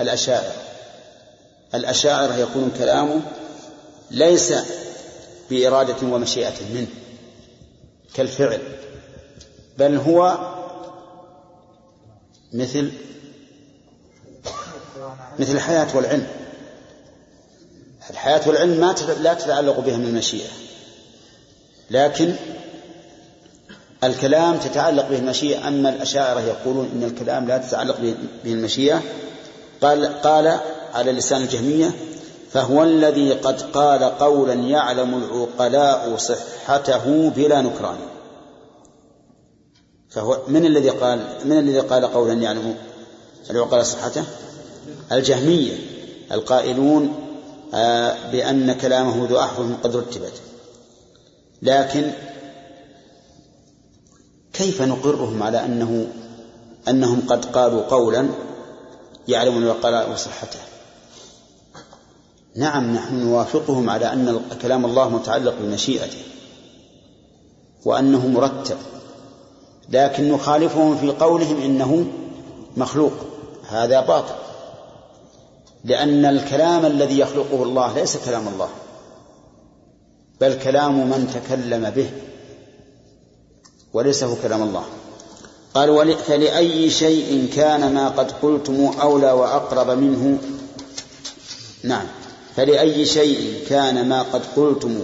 الأشاعرة. 0.00 0.52
الأشاعرة 1.74 2.34
يقولون 2.36 2.72
كلامه 2.78 3.20
ليس 4.10 4.54
بإرادة 5.50 6.06
ومشيئة 6.06 6.74
منه 6.74 6.86
كالفعل 8.14 8.60
بل 9.78 9.96
هو 9.96 10.38
مثل 12.52 12.92
مثل 15.38 15.52
الحياة 15.52 15.96
والعلم. 15.96 16.41
الحياة 18.10 18.48
والعلم 18.48 18.80
ما 18.80 18.94
لا 19.20 19.34
تتعلق 19.34 19.80
بها 19.80 19.96
من 19.96 20.04
المشيئة. 20.04 20.50
لكن 21.90 22.34
الكلام 24.04 24.56
تتعلق 24.56 25.08
به 25.08 25.18
المشيئة 25.18 25.68
أما 25.68 25.88
الأشاعرة 25.88 26.40
يقولون 26.40 26.90
إن 26.94 27.04
الكلام 27.04 27.48
لا 27.48 27.58
تتعلق 27.58 27.96
به 28.44 28.52
المشيئة. 28.52 29.02
قال 29.82 30.20
قال 30.22 30.60
على 30.94 31.12
لسان 31.12 31.42
الجهمية 31.42 31.90
فهو 32.52 32.82
الذي 32.82 33.32
قد 33.32 33.62
قال 33.62 34.04
قولا 34.04 34.54
يعلم 34.54 35.14
العقلاء 35.14 36.16
صحته 36.16 37.30
بلا 37.30 37.60
نكران. 37.60 37.96
فهو 40.10 40.38
من 40.48 40.66
الذي 40.66 40.90
قال 40.90 41.26
من 41.44 41.58
الذي 41.58 41.80
قال 41.80 42.12
قولا 42.12 42.32
يعلم 42.32 42.74
العقلاء 43.50 43.82
صحته؟ 43.82 44.24
الجهمية. 45.12 45.76
القائلون 46.32 47.31
بأن 48.32 48.72
كلامه 48.72 49.26
ذو 49.28 49.38
أحرف 49.38 49.66
قد 49.82 49.96
رتبت 49.96 50.32
لكن 51.62 52.10
كيف 54.52 54.82
نقرهم 54.82 55.42
على 55.42 55.64
أنه 55.64 56.06
أنهم 56.88 57.22
قد 57.28 57.44
قالوا 57.44 57.82
قولا 57.82 58.28
يعلم 59.28 59.58
العقلاء 59.58 60.16
صحته 60.16 60.58
نعم 62.56 62.94
نحن 62.94 63.14
نوافقهم 63.14 63.90
على 63.90 64.12
أن 64.12 64.40
كلام 64.62 64.84
الله 64.84 65.08
متعلق 65.08 65.54
بمشيئته 65.60 66.22
وأنه 67.84 68.26
مرتب 68.26 68.76
لكن 69.88 70.32
نخالفهم 70.32 70.96
في 70.96 71.10
قولهم 71.10 71.62
إنه 71.62 72.06
مخلوق. 72.76 73.12
هذا 73.68 74.00
باطل. 74.00 74.34
لأن 75.84 76.24
الكلام 76.24 76.86
الذي 76.86 77.18
يخلقه 77.18 77.62
الله 77.62 77.94
ليس 77.94 78.16
كلام 78.16 78.48
الله 78.48 78.68
بل 80.40 80.58
كلام 80.58 81.10
من 81.10 81.30
تكلم 81.34 81.90
به 81.90 82.10
وليس 83.92 84.24
هو 84.24 84.34
كلام 84.42 84.62
الله. 84.62 84.84
قال 85.74 86.14
فلأي 86.14 86.90
شيء 86.90 87.48
كان 87.56 87.94
ما 87.94 88.08
قد 88.08 88.32
قلتم 88.32 88.90
أولى 89.02 89.32
وأقرب 89.32 89.90
منه؟ 89.90 90.38
نعم. 91.84 92.06
فلأي 92.56 93.04
شيء 93.04 93.64
كان 93.68 94.08
ما 94.08 94.22
قد 94.22 94.42
قلتم 94.56 94.98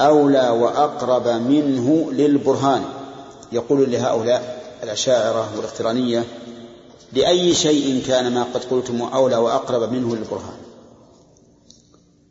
أولى 0.00 0.48
وأقرب 0.48 1.28
منه 1.28 2.12
للبرهان؟ 2.12 2.84
يقول 3.52 3.90
لهؤلاء 3.90 4.62
الأشاعرة 4.82 5.56
والإقترانية 5.56 6.24
لأي 7.12 7.54
شيء 7.54 8.02
كان 8.06 8.34
ما 8.34 8.42
قد 8.54 8.64
قلتم 8.64 9.02
أولى 9.02 9.36
وأقرب 9.36 9.92
منه 9.92 10.16
للبرهان 10.16 10.56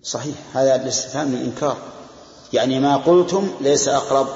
صحيح 0.04 0.36
هذا 0.54 0.76
الاستفهام 0.76 1.36
للإنكار. 1.36 1.78
يعني 2.54 2.80
ما 2.80 2.98
قلتم 2.98 3.48
ليس 3.62 3.88
أقرب 3.88 4.28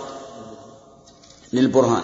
للبرهان. 1.54 2.04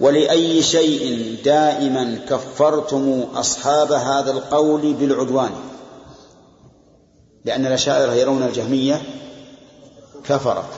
ولأي 0.00 0.62
شيء 0.62 1.36
دائما 1.44 2.18
كفرتم 2.28 3.24
أصحاب 3.34 3.92
هذا 3.92 4.30
القول 4.30 4.92
بالعدوان. 4.92 5.50
لأن 7.44 7.66
الأشاعرة 7.66 8.12
يرون 8.14 8.42
الجهمية 8.42 9.02
كفرة 10.24 10.68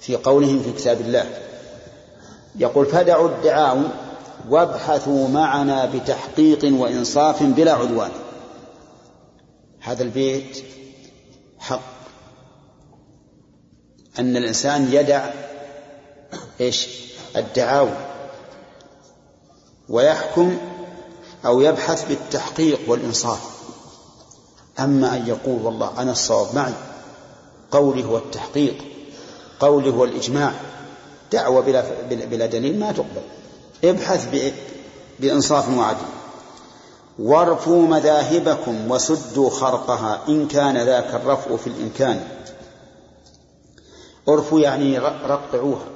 في 0.00 0.16
قولهم 0.16 0.62
في 0.62 0.72
كتاب 0.72 1.00
الله. 1.00 1.38
يقول 2.56 2.86
فدعوا 2.86 3.28
الدعاوي 3.28 3.88
وابحثوا 4.48 5.28
معنا 5.28 5.86
بتحقيق 5.86 6.80
وإنصاف 6.80 7.42
بلا 7.42 7.72
عدوان. 7.72 8.10
هذا 9.80 10.02
البيت 10.02 10.64
حق. 11.58 11.80
أن 14.18 14.36
الإنسان 14.36 14.88
يدع 14.92 15.30
إيش؟ 16.60 16.88
الدعاوى. 17.36 17.96
ويحكم 19.88 20.58
أو 21.46 21.60
يبحث 21.60 22.08
بالتحقيق 22.08 22.80
والإنصاف. 22.86 23.50
أما 24.78 25.16
أن 25.16 25.26
يقول 25.26 25.62
والله 25.62 26.02
أنا 26.02 26.12
الصواب 26.12 26.54
معي. 26.54 26.72
قولي 27.70 28.04
هو 28.04 28.18
التحقيق. 28.18 28.84
قولي 29.60 29.90
هو 29.90 30.04
الإجماع. 30.04 30.52
دعوة 31.32 31.60
بلا, 31.60 31.84
بلا 32.10 32.46
دليل 32.46 32.78
ما 32.78 32.92
تقبل. 32.92 33.22
ابحث 33.84 34.52
بإنصاف 35.20 35.78
وعدل 35.78 36.06
وارفوا 37.18 37.86
مذاهبكم 37.86 38.90
وسدوا 38.90 39.50
خرقها 39.50 40.20
إن 40.28 40.48
كان 40.48 40.76
ذاك 40.76 41.14
الرفع 41.14 41.56
في 41.56 41.66
الإمكان. 41.66 42.28
ارفوا 44.28 44.60
يعني 44.60 44.98
رقعوها. 44.98 45.86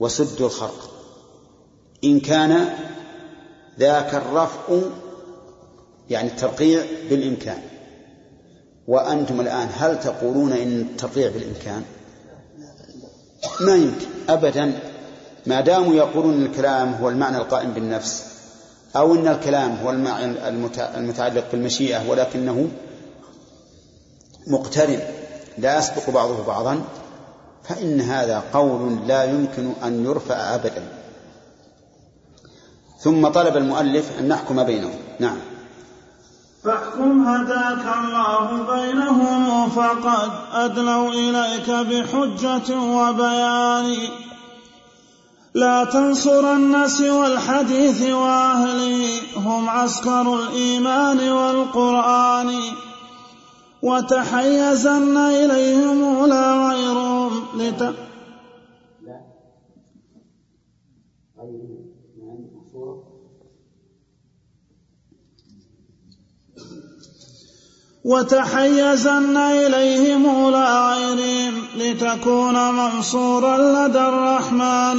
وسدوا 0.00 0.46
الخرق. 0.46 0.90
إن 2.04 2.20
كان 2.20 2.68
ذاك 3.78 4.14
الرفع 4.14 4.80
يعني 6.10 6.28
الترقيع 6.28 6.84
بالإمكان. 7.10 7.62
وأنتم 8.88 9.40
الآن 9.40 9.68
هل 9.78 10.00
تقولون 10.00 10.52
إن 10.52 10.80
الترقيع 10.80 11.30
بالإمكان؟ 11.30 11.82
ما 13.60 13.76
يمكن 13.76 14.06
أبدا. 14.28 14.91
ما 15.46 15.60
داموا 15.60 15.94
يقولون 15.94 16.42
الكلام 16.42 16.94
هو 16.94 17.08
المعنى 17.08 17.36
القائم 17.36 17.72
بالنفس 17.72 18.24
أو 18.96 19.14
أن 19.14 19.28
الكلام 19.28 19.76
هو 19.76 19.90
المعنى 19.90 20.48
المتعلق 20.96 21.44
بالمشيئة 21.52 22.10
ولكنه 22.10 22.68
مقترن 24.46 25.00
لا 25.58 25.78
يسبق 25.78 26.10
بعضه 26.10 26.44
بعضا 26.44 26.82
فإن 27.64 28.00
هذا 28.00 28.42
قول 28.52 28.98
لا 29.06 29.24
يمكن 29.24 29.72
أن 29.84 30.04
يرفع 30.04 30.54
أبدا. 30.54 30.82
ثم 32.98 33.28
طلب 33.28 33.56
المؤلف 33.56 34.18
أن 34.18 34.28
نحكم 34.28 34.64
بينهم. 34.64 34.94
نعم. 35.20 35.36
فاحكم 36.64 37.28
هداك 37.28 37.84
الله 37.98 38.76
بينهم 38.76 39.70
فقد 39.70 40.30
أدلوا 40.52 41.10
إليك 41.10 41.70
بحجة 41.70 42.80
وبيان. 42.80 43.96
لا 45.54 45.84
تنصرن 45.84 46.88
سوى 46.88 47.26
الحديث 47.26 48.02
وأهله 48.02 49.20
هم 49.36 49.68
عسكر 49.68 50.34
الإيمان 50.34 51.28
والقرآن 51.30 52.60
وتحيزن 53.82 55.16
إليهم 55.16 56.26
لا 56.26 56.68
غيرهم 56.68 57.44
لت... 57.56 57.94
وتحيزن 68.04 69.36
إليهم 69.36 70.50
لا 70.50 70.94
غيرهم 70.94 71.54
لتكون 71.76 72.74
منصورا 72.74 73.58
لدى 73.58 73.98
الرحمن. 73.98 74.98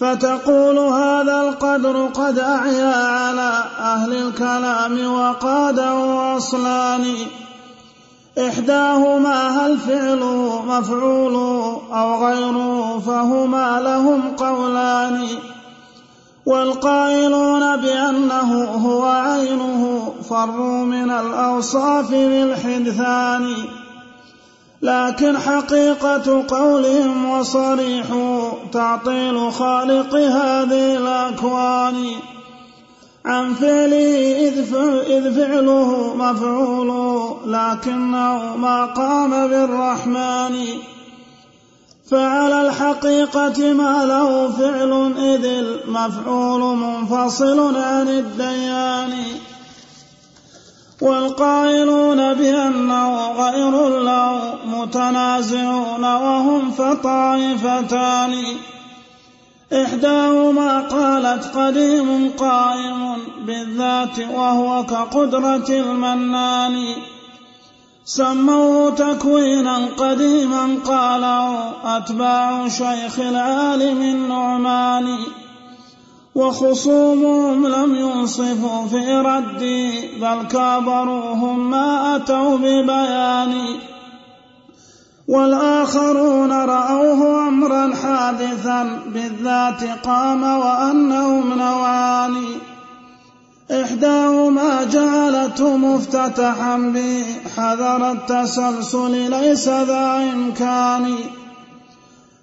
فتقول 0.00 0.78
هذا 0.78 1.40
القدر 1.40 2.06
قد 2.06 2.38
أعيا 2.38 2.94
على 2.94 3.64
أهل 3.78 4.12
الكلام 4.12 5.12
وقاده 5.12 6.36
أصلان 6.36 7.14
إحداهما 8.38 9.66
هل 9.66 9.78
فعله 9.78 10.62
مفعول 10.68 11.34
أو 11.92 12.26
غيره 12.26 12.98
فهما 12.98 13.80
لهم 13.80 14.22
قولان. 14.36 15.26
والقائلون 16.46 17.76
بأنه 17.76 18.64
هو 18.64 19.04
عينه 19.04 20.12
فروا 20.30 20.84
من 20.84 21.10
الأوصاف 21.10 22.10
بالحدثان 22.10 23.54
لكن 24.82 25.38
حقيقة 25.38 26.44
قولهم 26.48 27.30
وصريح 27.30 28.06
تعطيل 28.72 29.52
خالق 29.52 30.14
هذه 30.14 30.96
الأكوان. 30.96 32.06
عن 33.24 33.54
فعله 33.54 34.48
إذ 35.08 35.34
فعله 35.34 36.14
مفعول 36.14 36.90
لكنه 37.46 38.56
ما 38.56 38.84
قام 38.84 39.48
بالرحمن. 39.48 40.56
فعلى 42.10 42.68
الحقيقة 42.68 43.72
ما 43.72 44.04
له 44.04 44.50
فعل 44.50 45.12
إذ 45.18 45.44
المفعول 45.44 46.76
منفصل 46.76 47.76
عن 47.76 48.08
الديان. 48.08 49.12
والقائلون 51.00 52.34
بأنه 52.34 53.32
غير 53.32 53.98
له 53.98 54.54
متنازعون 54.66 56.04
وهم 56.04 56.70
فطائفتان. 56.70 58.34
إحداهما 59.72 60.80
قالت 60.80 61.56
قديم 61.56 62.32
قائم 62.38 63.16
بالذات 63.46 64.18
وهو 64.18 64.86
كقدرة 64.86 65.68
المنان. 65.68 66.76
سموه 68.04 68.90
تكوينا 68.90 69.88
قديما 69.98 70.78
قاله 70.86 71.72
أتباع 71.96 72.68
شيخ 72.68 73.18
العالم 73.18 74.02
النعمان 74.02 75.18
وخصومهم 76.36 77.66
لم 77.66 77.94
ينصفوا 77.94 78.86
في 78.86 79.12
ردي 79.12 80.08
بل 80.20 80.48
كابروهم 80.48 81.70
ما 81.70 82.16
أتوا 82.16 82.56
ببيان. 82.56 83.54
والآخرون 85.28 86.52
رأوه 86.52 87.48
أمرا 87.48 87.94
حادثا 87.94 89.00
بالذات 89.14 89.84
قام 90.06 90.42
وأنهم 90.42 91.58
نوعان 91.58 92.44
إحداهما 93.70 94.84
جعلته 94.84 95.76
مفتتحا 95.76 96.76
به 96.76 97.24
حذر 97.56 98.10
التسلسل 98.10 99.30
ليس 99.30 99.68
ذا 99.68 100.30
إمكان. 100.34 101.14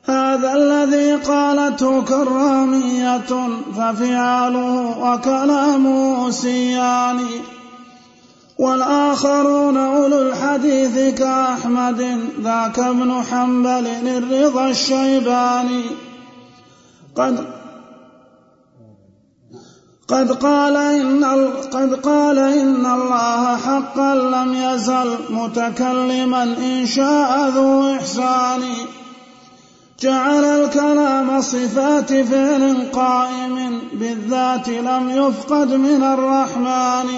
هذا 0.05 0.53
الذي 0.53 1.15
قالته 1.15 2.01
كرامية 2.01 3.49
ففعاله 3.77 4.99
وكلامه 4.99 6.31
سيان. 6.31 7.19
والآخرون 8.57 9.77
أولو 9.77 10.21
الحديث 10.21 11.15
كأحمد 11.19 12.19
ذاك 12.41 12.79
ابن 12.79 13.21
حنبل 13.31 13.87
الرضا 14.07 14.69
الشيباني. 14.69 15.83
قد 17.15 17.45
قد 20.07 20.31
قال 20.31 20.77
إن 20.77 21.23
قد 21.73 21.93
قال 21.93 22.39
إن 22.39 22.85
الله 22.85 23.57
حقا 23.57 24.15
لم 24.15 24.53
يزل 24.53 25.17
متكلما 25.29 26.43
إن 26.43 26.85
شاء 26.85 27.49
ذو 27.49 27.95
إحسان. 27.95 28.61
جعل 30.03 30.45
الكلام 30.45 31.41
صفات 31.41 32.13
فعل 32.13 32.87
قائم 32.93 33.79
بالذات 33.93 34.69
لم 34.69 35.09
يفقد 35.09 35.73
من 35.73 36.03
الرحمن. 36.03 37.09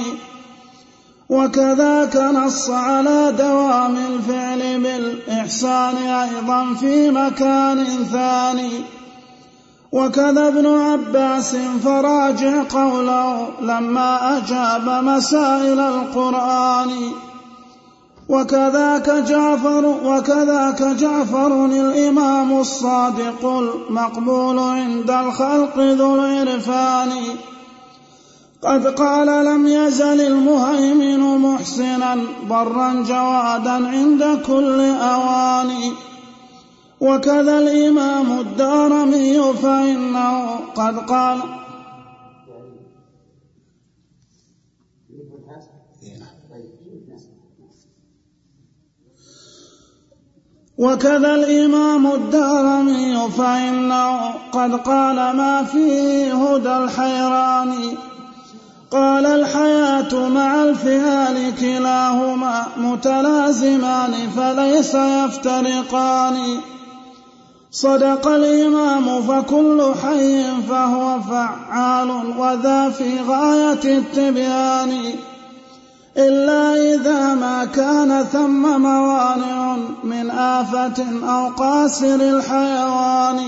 وكذاك 1.30 2.16
نص 2.16 2.70
على 2.70 3.34
دوام 3.38 3.96
الفعل 3.96 4.80
بالإحسان 4.80 5.96
أيضا 5.96 6.74
في 6.80 7.12
مكان 7.12 7.86
ثاني. 8.12 8.72
وكذا 9.92 10.48
ابن 10.48 10.66
عباس 10.66 11.56
فراجع 11.84 12.64
قوله 12.70 13.48
لما 13.62 14.38
أجاب 14.38 15.04
مسائل 15.04 15.80
القرآن. 15.80 16.92
وكذاك 18.30 19.10
جعفر 19.10 19.86
وكذاك 20.06 20.82
جعفر 20.82 21.66
الإمام 21.66 22.60
الصادق 22.60 23.46
المقبول 23.46 24.60
عند 24.60 25.12
الخلق 25.12 25.78
ذو 25.78 26.16
العرفان. 26.16 27.12
قد 28.62 28.88
قال 28.88 29.46
لم 29.46 29.68
يزل 29.68 30.22
المهيمن 30.22 31.38
محسنا 31.38 32.18
برا 32.50 33.04
جوادا 33.08 33.72
عند 33.72 34.40
كل 34.48 34.80
أوان 34.82 35.72
وكذا 37.02 37.60
الإمام 37.60 38.40
الدارمي 38.40 39.54
فإنه 39.54 40.60
قد 40.76 40.98
قال 40.98 41.40
وكذا 50.78 51.36
الإمام 51.36 52.08
الدارمي 52.08 53.30
فإنه 53.38 54.20
قد 54.52 54.76
قال 54.76 55.16
ما 55.16 55.64
فيه 55.64 56.34
هدى 56.34 56.78
الحيران. 56.78 57.74
قال 58.92 59.26
الحياة 59.26 60.30
مع 60.30 60.64
الفعال 60.64 61.56
كلاهما 61.60 62.64
متلازمان 62.78 64.14
فليس 64.36 64.96
يفترقان. 64.96 66.38
صدق 67.72 68.28
الإمام 68.28 69.22
فكل 69.22 69.94
حي 70.04 70.44
فهو 70.70 71.22
فعال 71.22 72.10
وذا 72.38 72.90
في 72.90 73.20
غاية 73.28 73.98
التبيان. 73.98 75.16
إلا 76.18 76.76
إذا 76.94 77.34
ما 77.34 77.66
كان 77.66 78.24
ثم 78.24 78.82
موانع 78.82 79.78
من 80.04 80.32
آفة 80.32 81.06
أو 81.24 81.50
قاسر 81.50 82.16
الحيوان. 82.16 83.40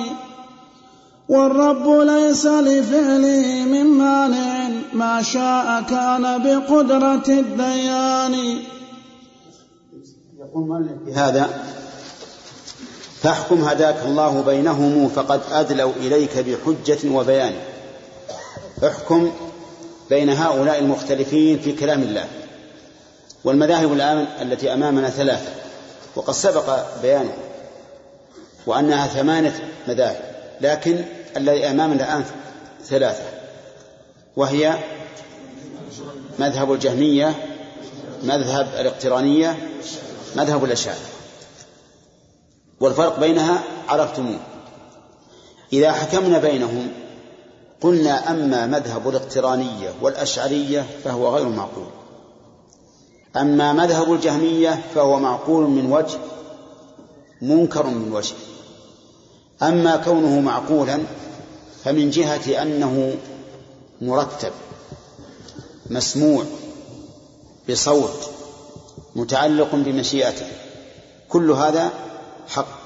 والرب 1.30 1.88
ليس 1.88 2.45
لفعله 2.45 3.65
من 3.65 3.86
مانع 3.86 4.70
ما 4.93 5.22
شاء 5.22 5.82
كان 5.82 6.43
بقدرة 6.43 7.28
الديان. 7.28 8.34
يقول 10.39 10.89
بهذا 11.05 11.49
فاحكم 13.22 13.55
هداك 13.55 14.05
الله 14.05 14.41
بينهم 14.41 15.09
فقد 15.09 15.41
أدلوا 15.51 15.91
إليك 15.99 16.38
بحجة 16.38 17.09
وبيان. 17.11 17.53
احكم 18.88 19.32
بين 20.09 20.30
هؤلاء 20.30 20.80
المختلفين 20.80 21.59
في 21.59 21.72
كلام 21.72 22.01
الله. 22.01 22.26
والمذاهب 23.48 23.93
الآن 23.93 24.28
التي 24.41 24.74
أمامنا 24.74 25.10
ثلاثة 25.10 25.50
وقد 26.16 26.34
سبق 26.34 26.86
بيانها 27.02 27.38
وأنها 28.66 29.08
ثمانية 29.08 29.74
مذاهب 29.88 30.22
لكن 30.62 31.06
الذي 31.38 31.66
أمامنا 31.66 31.95
الآن 31.95 32.26
ثلاثة 32.84 33.24
وهي 34.36 34.78
مذهب 36.39 36.74
الجهمية 36.74 37.36
مذهب 38.24 38.68
الاقترانية 38.80 39.58
مذهب 40.36 40.64
الأشاعرة 40.64 41.08
والفرق 42.80 43.20
بينها 43.20 43.64
عرفتموه. 43.89 44.39
إذا 45.74 45.91
حكمنا 45.91 46.38
بينهم 46.38 46.88
قلنا 47.82 48.32
أما 48.32 48.66
مذهب 48.66 49.10
الاقترانية 49.10 49.93
والأشعرية 50.02 50.86
فهو 51.04 51.36
غير 51.36 51.50
معقول. 51.50 51.97
أما 53.41 53.73
مذهب 53.73 54.13
الجهمية 54.13 54.83
فهو 54.95 55.19
معقول 55.19 55.63
من 55.63 55.91
وجه 55.91 56.17
منكر 57.41 57.88
من 57.88 58.11
وجه. 58.11 58.35
أما 59.61 59.95
كونه 59.95 60.39
معقولا 60.39 60.99
فمن 61.83 62.09
جهة 62.09 62.61
أنه 62.61 63.15
مرتب 64.01 64.51
مسموع 65.89 66.45
بصوت 67.69 68.29
متعلق 69.15 69.75
بمشيئته. 69.75 70.47
كل 71.29 71.51
هذا 71.51 71.91
حق. 72.47 72.77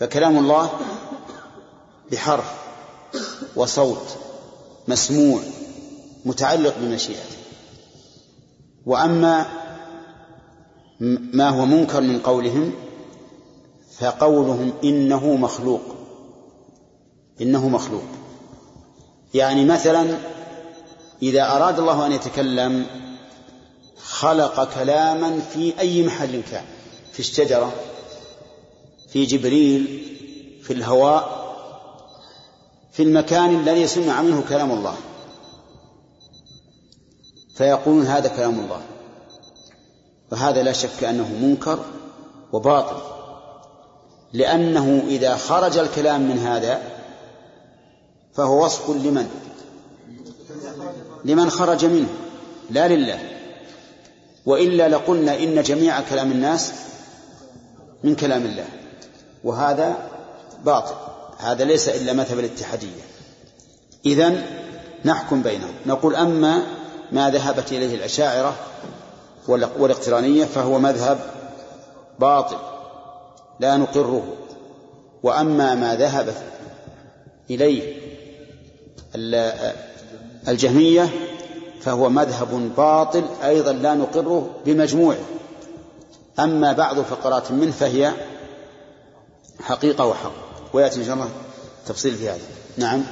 فكلام 0.00 0.38
الله 0.38 0.70
بحرف 2.12 2.52
وصوت 3.56 4.16
مسموع 4.88 5.40
متعلق 6.24 6.74
بمشيئته. 6.78 7.31
وأما 8.86 9.46
ما 11.32 11.48
هو 11.48 11.64
منكر 11.64 12.00
من 12.00 12.20
قولهم 12.20 12.72
فقولهم 13.98 14.72
إنه 14.84 15.36
مخلوق. 15.36 15.80
إنه 17.40 17.68
مخلوق. 17.68 18.04
يعني 19.34 19.64
مثلا 19.64 20.18
إذا 21.22 21.56
أراد 21.56 21.78
الله 21.78 22.06
أن 22.06 22.12
يتكلم 22.12 22.86
خلق 23.98 24.74
كلاما 24.74 25.40
في 25.40 25.78
أي 25.78 26.06
محل 26.06 26.42
كان 26.50 26.64
في 27.12 27.20
الشجرة 27.20 27.72
في 29.12 29.24
جبريل 29.24 30.06
في 30.62 30.72
الهواء 30.72 31.42
في 32.92 33.02
المكان 33.02 33.60
الذي 33.60 33.86
سمع 33.86 34.22
منه 34.22 34.44
كلام 34.48 34.72
الله. 34.72 34.96
فيقولون 37.54 38.06
هذا 38.06 38.28
كلام 38.28 38.60
الله. 38.60 38.80
فهذا 40.30 40.62
لا 40.62 40.72
شك 40.72 41.04
أنه 41.04 41.28
منكر 41.42 41.78
وباطل. 42.52 43.02
لأنه 44.32 45.02
إذا 45.06 45.36
خرج 45.36 45.78
الكلام 45.78 46.20
من 46.20 46.38
هذا 46.38 46.82
فهو 48.34 48.64
وصف 48.64 48.90
لمن؟ 48.90 49.28
لمن 51.24 51.50
خرج 51.50 51.84
منه. 51.84 52.08
لا 52.70 52.88
لله. 52.88 53.18
وإلا 54.46 54.88
لقلنا 54.88 55.38
إن 55.38 55.62
جميع 55.62 56.00
كلام 56.00 56.32
الناس 56.32 56.72
من 58.04 58.14
كلام 58.14 58.42
الله. 58.42 58.66
وهذا 59.44 60.08
باطل. 60.64 60.94
هذا 61.38 61.64
ليس 61.64 61.88
إلا 61.88 62.12
مذهب 62.12 62.38
الاتحادية. 62.38 63.02
إذن 64.06 64.42
نحكم 65.04 65.42
بينهم. 65.42 65.74
نقول 65.86 66.16
أما 66.16 66.62
ما 67.12 67.30
ذهبت 67.30 67.72
إليه 67.72 67.94
الأشاعرة 67.94 68.54
والإقترانية 69.48 70.44
فهو 70.44 70.78
مذهب 70.78 71.18
باطل 72.18 72.56
لا 73.60 73.76
نقره. 73.76 74.36
وأما 75.22 75.74
ما 75.74 75.96
ذهبت 75.96 76.36
إليه 77.50 78.02
الجهمية 80.48 81.08
فهو 81.82 82.08
مذهب 82.08 82.72
باطل 82.76 83.24
أيضا 83.44 83.72
لا 83.72 83.94
نقره 83.94 84.50
بمجموعه 84.66 85.18
أما 86.38 86.72
بعض 86.72 87.00
فقرات 87.00 87.50
منه 87.50 87.72
فهي 87.72 88.12
حقيقة 89.60 90.06
وحق. 90.06 90.32
ويأتي 90.72 91.00
إن 91.00 91.04
شاء 91.04 91.14
الله 91.14 91.28
تفصيل 91.86 92.14
في 92.14 92.28
هذا. 92.28 92.40
نعم. 92.76 93.02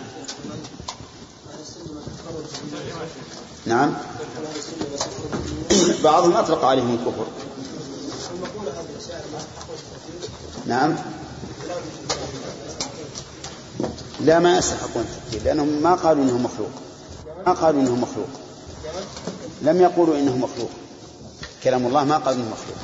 نعم. 3.67 3.95
بعضهم 6.05 6.37
أطلق 6.37 6.65
عليهم 6.65 6.95
الكفر. 6.95 7.27
نعم. 10.67 10.97
لا 14.21 14.39
ما 14.39 14.59
يستحقون 14.59 15.03
التكفير 15.03 15.43
لأنهم 15.43 15.69
ما 15.83 15.95
قالوا 15.95 16.25
إنه 16.25 16.39
مخلوق. 16.39 16.71
ما 17.47 17.53
قالوا 17.53 17.81
إنه 17.81 17.95
مخلوق. 17.95 18.29
لم 19.63 19.81
يقولوا 19.81 20.17
إنه 20.17 20.37
مخلوق. 20.37 20.71
كلام 21.65 21.87
الله 21.87 22.05
ما 22.05 22.19
قالوا 22.19 22.43
إنه 22.43 22.51
مخلوق. 22.51 22.79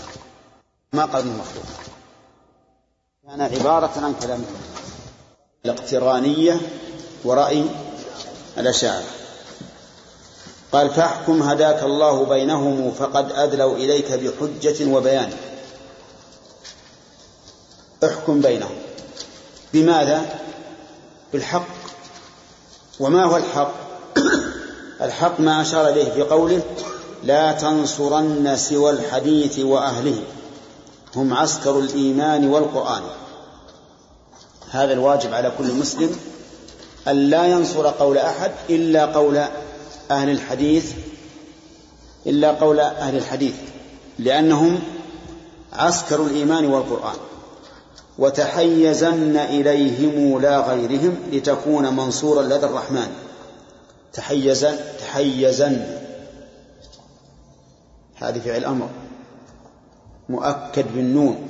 ما 0.92 1.04
قالوا 1.04 1.32
إنه 1.32 1.42
مخلوق. 1.42 1.66
كان 3.26 3.40
عبارة 3.40 4.00
عن 4.04 4.14
كلام 4.22 4.44
الاقترانية 5.64 6.60
ورأي 7.24 7.66
الأشاعرة. 8.58 9.15
قال 10.72 10.90
فاحكم 10.90 11.42
هداك 11.42 11.82
الله 11.82 12.24
بينهم 12.24 12.92
فقد 12.98 13.32
أدلوا 13.32 13.76
إليك 13.76 14.12
بحجة 14.12 14.86
وبيان. 14.86 15.32
احكم 18.04 18.40
بينهم. 18.40 18.76
بماذا؟ 19.72 20.22
بالحق. 21.32 21.66
وما 23.00 23.24
هو 23.24 23.36
الحق؟ 23.36 23.72
الحق 25.00 25.40
ما 25.40 25.62
أشار 25.62 25.88
إليه 25.88 26.10
في 26.10 26.22
قوله 26.22 26.62
لا 27.24 27.52
تنصرن 27.52 28.56
سوى 28.56 28.90
الحديث 28.90 29.58
وأهله. 29.58 30.22
هم 31.16 31.34
عسكر 31.34 31.78
الإيمان 31.78 32.48
والقرآن. 32.48 33.02
هذا 34.70 34.92
الواجب 34.92 35.34
على 35.34 35.52
كل 35.58 35.72
مسلم 35.72 36.16
أن 37.08 37.30
لا 37.30 37.46
ينصر 37.46 37.86
قول 37.86 38.18
أحد 38.18 38.52
إلا 38.70 39.06
قول 39.06 39.44
أهل 40.10 40.30
الحديث 40.30 40.92
إلا 42.26 42.50
قول 42.50 42.80
أهل 42.80 43.16
الحديث 43.16 43.54
لأنهم 44.18 44.80
عسكر 45.72 46.26
الإيمان 46.26 46.66
والقرآن 46.66 47.16
وتحيزن 48.18 49.36
إليهم 49.36 50.40
لا 50.40 50.60
غيرهم 50.60 51.16
لتكون 51.32 51.96
منصورا 51.96 52.42
لدى 52.42 52.66
الرحمن. 52.66 53.08
تحيزن 54.12 54.76
تحيزن. 54.98 55.86
هذه 58.16 58.38
فعل 58.38 58.64
أمر 58.64 58.88
مؤكد 60.28 60.84
بالنون 60.94 61.48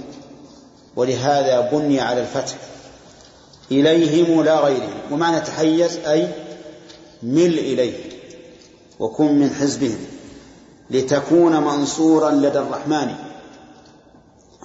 ولهذا 0.96 1.61
بني 1.61 2.00
على 2.00 2.20
الفتح. 2.20 2.57
إليهم 3.70 4.42
لا 4.42 4.61
غيرهم 4.61 4.94
ومعنى 5.12 5.40
تحيز 5.40 5.96
أي 5.96 6.28
مل 7.22 7.59
إليه. 7.59 8.16
وكن 9.01 9.38
من 9.38 9.51
حزبهم 9.51 10.07
لتكون 10.90 11.57
منصورا 11.57 12.30
لدى 12.30 12.59
الرحمن. 12.59 13.14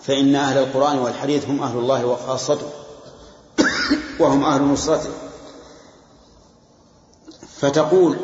فإن 0.03 0.35
أهل 0.35 0.57
القرآن 0.57 0.99
والحديث 0.99 1.47
هم 1.49 1.63
أهل 1.63 1.77
الله 1.77 2.05
وخاصته 2.05 2.69
وهم 4.19 4.43
أهل 4.43 4.61
نصرته. 4.61 5.09
فتقول 7.59 8.17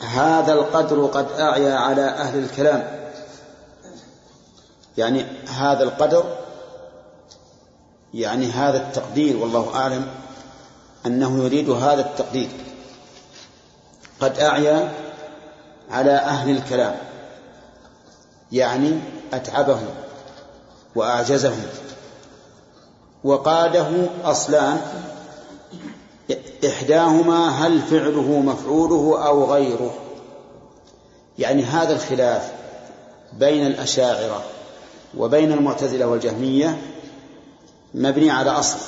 هذا 0.00 0.52
القدر 0.52 1.06
قد 1.06 1.26
أعيا 1.38 1.74
على 1.74 2.02
أهل 2.02 2.38
الكلام. 2.38 3.10
يعني 4.96 5.26
هذا 5.48 5.82
القدر 5.82 6.24
يعني 8.14 8.50
هذا 8.50 8.76
التقدير 8.76 9.36
والله 9.36 9.74
أعلم 9.74 10.06
أنه 11.06 11.44
يريد 11.44 11.70
هذا 11.70 12.00
التقدير. 12.00 12.48
قد 14.20 14.38
أعيا 14.38 15.01
على 15.90 16.10
أهل 16.10 16.50
الكلام 16.50 16.96
يعني 18.52 19.00
أتعبهم 19.32 19.88
وأعجزهم 20.94 21.62
وقاده 23.24 23.88
أصلان 24.24 24.80
إحداهما 26.66 27.48
هل 27.48 27.80
فعله 27.80 28.40
مفعوله 28.40 29.26
أو 29.26 29.52
غيره. 29.52 29.94
يعني 31.38 31.64
هذا 31.64 31.92
الخلاف 31.92 32.52
بين 33.32 33.66
الأشاعرة 33.66 34.42
وبين 35.16 35.52
المعتزلة 35.52 36.06
والجهمية 36.06 36.82
مبني 37.94 38.30
على 38.30 38.50
أصل. 38.50 38.78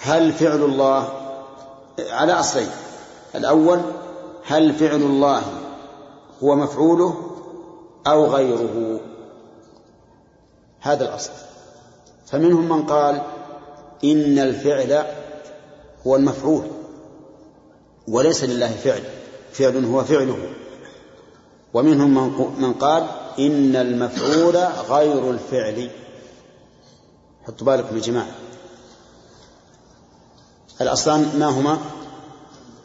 هل 0.00 0.32
فعل 0.32 0.62
الله 0.62 1.08
على 2.10 2.32
أصلين 2.32 2.70
الأول 3.34 3.80
هل 4.46 4.74
فعل 4.74 5.02
الله 5.02 5.42
هو 6.42 6.54
مفعوله 6.54 7.14
أو 8.06 8.26
غيره. 8.26 9.00
هذا 10.80 11.04
الأصل. 11.04 11.30
فمنهم 12.26 12.68
من 12.68 12.86
قال 12.86 13.22
إن 14.04 14.38
الفعل 14.38 15.06
هو 16.06 16.16
المفعول 16.16 16.66
وليس 18.08 18.44
لله 18.44 18.68
فعل 18.68 19.02
فعل 19.52 19.84
هو 19.84 20.04
فعله. 20.04 20.38
ومنهم 21.74 22.14
من 22.60 22.72
قال 22.72 23.06
إن 23.38 23.76
المفعول 23.76 24.56
غير 24.88 25.30
الفعل. 25.30 25.90
حطوا 27.46 27.66
بالكم 27.66 27.96
يا 27.96 28.00
جماعة. 28.00 28.34
الأصلان 30.80 31.38
ما 31.38 31.46
هما؟ 31.46 31.78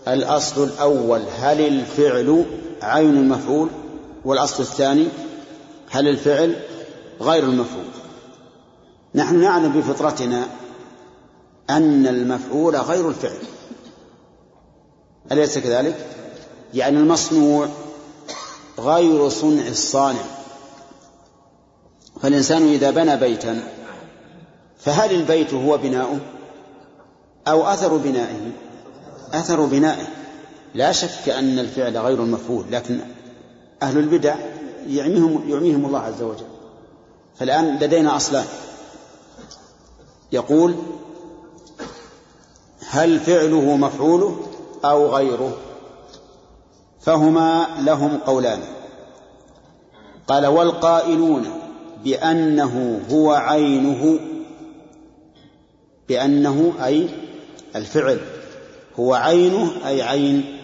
الأصل 0.08 0.64
الأول 0.64 1.22
هل 1.40 1.62
الفعل 1.62 2.46
عين 2.82 3.18
المفعول 3.18 3.70
والأصل 4.26 4.64
الثاني 4.64 5.08
هل 5.90 6.08
الفعل 6.08 6.56
غير 7.22 7.44
المفعول؟ 7.44 7.86
نحن 9.16 9.40
نعلم 9.40 9.72
بفطرتنا 9.72 10.48
أن 11.70 12.08
المفعول 12.08 12.76
غير 12.76 13.10
الفعل. 13.10 13.40
أليس 15.32 15.58
كذلك؟ 15.58 16.08
يعني 16.74 16.98
المصنوع 16.98 17.68
غير 18.80 19.30
صنع 19.30 19.68
الصانع. 19.68 20.24
فالإنسان 22.22 22.68
إذا 22.68 22.92
بنى 22.92 23.18
بيتا 23.18 23.64
فهل 24.80 25.12
البيت 25.12 25.54
هو 25.54 25.78
بناؤه؟ 25.78 26.20
أو 27.48 27.68
أثر 27.68 27.98
بنائه؟ 27.98 28.52
أثر 29.34 29.66
بنائه. 29.66 30.08
لا 30.78 30.92
شك 30.92 31.30
أن 31.30 31.60
الفعل 31.60 31.98
غير 31.98 32.24
المفعول 32.24 32.66
لكن 32.72 33.00
أهل 33.82 33.98
البدع 33.98 34.36
يعميهم, 34.88 35.50
يعميهم 35.50 35.86
الله 35.86 36.00
عز 36.00 36.22
وجل. 36.22 36.46
فالآن 37.36 37.76
لدينا 37.76 38.16
أصلان. 38.16 38.46
يقول 40.32 40.76
هل 42.90 43.20
فعله 43.20 43.78
مفعوله 43.78 44.38
أو 44.86 45.16
غيره؟ 45.16 45.58
فهما 47.02 47.68
لهم 47.80 48.18
قولان. 48.18 48.60
قال 50.28 50.46
والقائلون 50.46 51.46
بأنه 52.04 53.02
هو 53.12 53.32
عينه 53.32 54.20
بأنه 56.10 56.74
أي 56.86 57.10
الفعل 57.76 58.20
هو 59.00 59.14
عينه 59.14 59.88
أي 59.88 60.02
عين 60.02 60.57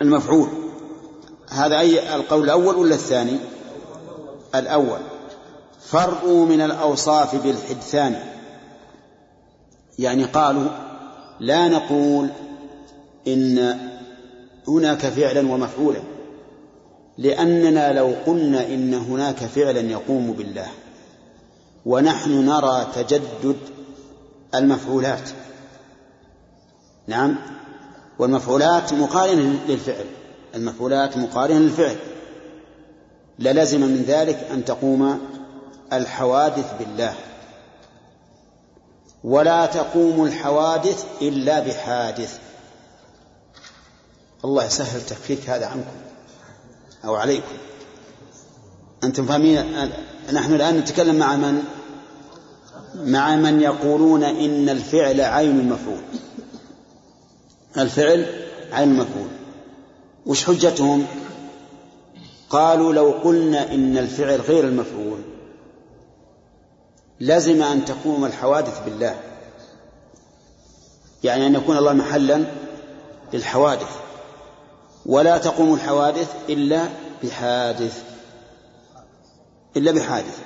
المفعول. 0.00 0.48
هذا 1.50 1.78
أي 1.78 2.14
القول 2.14 2.44
الأول 2.44 2.76
ولا 2.76 2.94
الثاني؟ 2.94 3.36
الأول. 4.54 4.98
فروا 5.80 6.46
من 6.46 6.60
الأوصاف 6.60 7.36
بالحدثان. 7.36 8.16
يعني 9.98 10.24
قالوا 10.24 10.68
لا 11.40 11.68
نقول 11.68 12.28
إن 13.28 13.78
هناك 14.68 14.98
فعلا 14.98 15.52
ومفعولا 15.52 16.00
لأننا 17.18 17.92
لو 17.92 18.14
قلنا 18.26 18.66
إن 18.66 18.94
هناك 18.94 19.36
فعلا 19.36 19.80
يقوم 19.80 20.32
بالله. 20.32 20.68
ونحن 21.86 22.30
نرى 22.30 22.86
تجدد 22.94 23.56
المفعولات. 24.54 25.30
نعم؟ 27.06 27.36
والمفعولات 28.22 28.92
مقارنة 28.92 29.58
للفعل. 29.68 30.04
المفعولات 30.54 31.16
مقارنة 31.16 31.58
للفعل. 31.58 31.96
للزم 33.38 33.80
من 33.80 34.04
ذلك 34.06 34.48
أن 34.52 34.64
تقوم 34.64 35.20
الحوادث 35.92 36.72
بالله. 36.78 37.14
ولا 39.24 39.66
تقوم 39.66 40.24
الحوادث 40.24 41.04
إلا 41.22 41.60
بحادث. 41.60 42.38
الله 44.44 44.64
يسهل 44.64 45.00
تفكيك 45.00 45.50
هذا 45.50 45.66
عنكم 45.66 45.96
أو 47.04 47.14
عليكم. 47.14 47.54
أنتم 49.04 49.26
فاهمين؟ 49.26 49.90
نحن 50.32 50.54
الآن 50.54 50.78
نتكلم 50.78 51.14
مع 51.14 51.36
من؟ 51.36 51.62
مع 52.94 53.36
من 53.36 53.60
يقولون 53.60 54.24
إن 54.24 54.68
الفعل 54.68 55.20
عين 55.20 55.60
المفعول. 55.60 56.02
الفعل 57.78 58.26
عين 58.72 58.88
المفعول 58.88 59.28
وش 60.26 60.44
حجتهم؟ 60.44 61.06
قالوا 62.50 62.92
لو 62.92 63.10
قلنا 63.10 63.74
إن 63.74 63.98
الفعل 63.98 64.40
غير 64.40 64.64
المفعول 64.64 65.18
لزم 67.20 67.62
أن 67.62 67.84
تقوم 67.84 68.24
الحوادث 68.24 68.84
بالله. 68.84 69.20
يعني 71.24 71.46
أن 71.46 71.54
يكون 71.54 71.76
الله 71.76 71.92
محلا 71.92 72.44
للحوادث. 73.32 73.96
ولا 75.06 75.38
تقوم 75.38 75.74
الحوادث 75.74 76.34
إلا 76.48 76.88
بحادث 77.22 78.02
إلا 79.76 79.92
بحادث. 79.92 80.38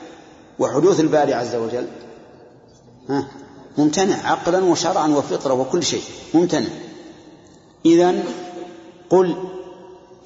وحدوث 0.59 1.01
الباري 1.01 1.35
عز 1.35 1.55
وجل 1.55 1.87
ها 3.09 3.29
ممتنع 3.79 4.31
عقلا 4.31 4.64
وشرعا 4.64 5.09
وفطرة 5.09 5.55
وكل 5.55 5.83
شيء 5.83 6.03
ممتنع. 6.35 6.86
إذا 7.87 8.22
قل 9.11 9.34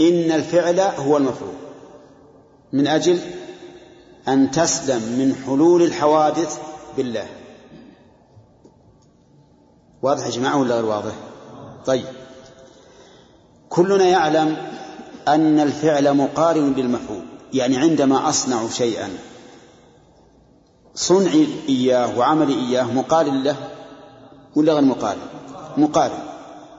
إن 0.01 0.33
الفعل 0.33 0.81
هو 0.81 1.17
المفعول. 1.17 1.55
من 2.73 2.87
أجل 2.87 3.19
أن 4.29 4.51
تسلم 4.51 5.03
من 5.03 5.35
حلول 5.47 5.83
الحوادث 5.83 6.59
بالله. 6.97 7.27
واضح 10.03 10.27
يا 10.27 10.31
جماعة 10.31 10.61
ولا 10.61 10.75
غير 10.75 10.85
واضح؟ 10.85 11.13
طيب. 11.87 12.05
كلنا 13.69 14.05
يعلم 14.05 14.57
أن 15.29 15.61
الفعل 15.61 16.17
مقارن 16.17 16.73
بالمفعول 16.73 17.23
يعني 17.53 17.77
عندما 17.77 18.29
أصنع 18.29 18.69
شيئا 18.69 19.09
صنعي 20.95 21.47
إياه 21.69 22.19
وعملي 22.19 22.55
إياه 22.55 22.85
مقارن 22.85 23.43
له 23.43 23.57
ولا 24.57 24.73
غير 24.73 24.83
مقارن؟ 24.83 25.21
مقارن. 25.77 26.30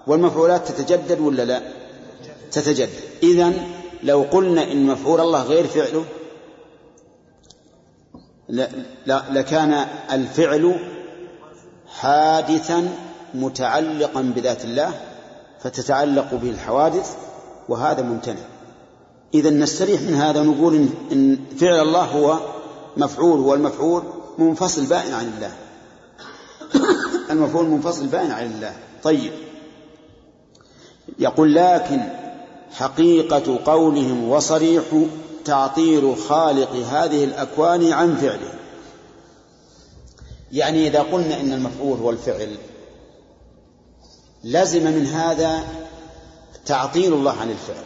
والمفعولات 0.08 0.72
تتجدد 0.72 1.20
ولا 1.20 1.46
لا؟ 1.46 1.62
تتجدد. 2.52 2.90
إذن 3.24 3.68
لو 4.04 4.26
قلنا 4.32 4.72
إن 4.72 4.86
مفعول 4.86 5.20
الله 5.20 5.44
غير 5.44 5.68
فعله 5.68 6.06
لكان 9.08 9.86
الفعل 10.12 10.76
حادثا 11.88 12.90
متعلقا 13.34 14.22
بذات 14.22 14.66
الله 14.66 14.94
فتتعلق 15.64 16.34
به 16.34 16.50
الحوادث 16.50 17.16
وهذا 17.70 18.02
ممتنع. 18.02 18.42
إذا 19.34 19.50
نستريح 19.50 20.02
من 20.02 20.14
هذا 20.14 20.42
ونقول 20.42 20.90
إن 21.12 21.38
فعل 21.58 21.80
الله 21.80 22.04
هو 22.06 22.40
مفعول 22.98 23.40
والمفعول 23.40 24.04
منفصل 24.38 24.86
بائن 24.86 25.14
عن 25.14 25.32
الله. 25.36 25.52
المفعول 27.32 27.66
منفصل 27.66 28.08
بائن 28.08 28.32
عن 28.32 28.46
الله. 28.46 28.74
طيب. 29.04 29.32
يقول 31.20 31.56
لكن 31.56 32.02
حقيقة 32.72 33.60
قولهم 33.66 34.30
وصريح 34.30 34.84
تعطيل 35.46 36.16
خالق 36.16 36.72
هذه 36.72 37.24
الأكوان 37.24 37.92
عن 37.92 38.16
فعله. 38.16 38.54
يعني 40.52 40.88
إذا 40.88 41.00
قلنا 41.02 41.40
إن 41.40 41.54
المفعول 41.54 42.00
هو 42.00 42.10
الفعل 42.10 42.56
لزم 44.44 44.84
من 44.84 45.06
هذا 45.06 45.64
تعطيل 46.66 47.14
الله 47.14 47.32
عن 47.32 47.50
الفعل. 47.50 47.84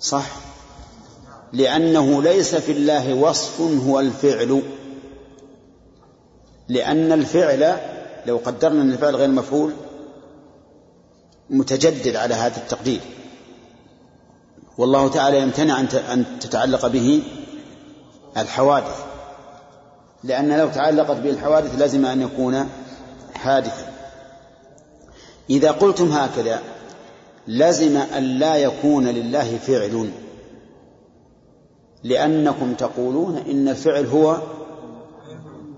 صح؟ 0.00 0.26
لأنه 1.52 2.22
ليس 2.22 2.54
في 2.54 2.72
الله 2.72 3.14
وصف 3.14 3.60
هو 3.60 4.00
الفعل. 4.00 4.62
لأن 6.68 7.12
الفعل 7.12 7.78
لو 8.26 8.36
قدرنا 8.36 8.82
أن 8.82 8.92
الفعل 8.92 9.16
غير 9.16 9.28
مفعول 9.28 9.72
متجدد 11.50 12.16
على 12.16 12.34
هذا 12.34 12.56
التقدير. 12.56 13.00
والله 14.78 15.08
تعالى 15.08 15.40
يمتنع 15.40 15.80
أن 16.12 16.38
تتعلق 16.40 16.86
به 16.86 17.22
الحوادث. 18.36 19.04
لأن 20.24 20.58
لو 20.58 20.68
تعلقت 20.68 21.16
به 21.16 21.30
الحوادث 21.30 21.78
لازم 21.78 22.06
أن 22.06 22.22
يكون 22.22 22.68
حادثا. 23.34 23.92
إذا 25.50 25.70
قلتم 25.70 26.12
هكذا 26.12 26.62
لزم 27.48 27.96
أن 27.96 28.22
لا 28.22 28.56
يكون 28.56 29.08
لله 29.08 29.58
فعل. 29.58 30.10
لأنكم 32.04 32.74
تقولون 32.74 33.36
إن 33.36 33.68
الفعل 33.68 34.06
هو 34.06 34.38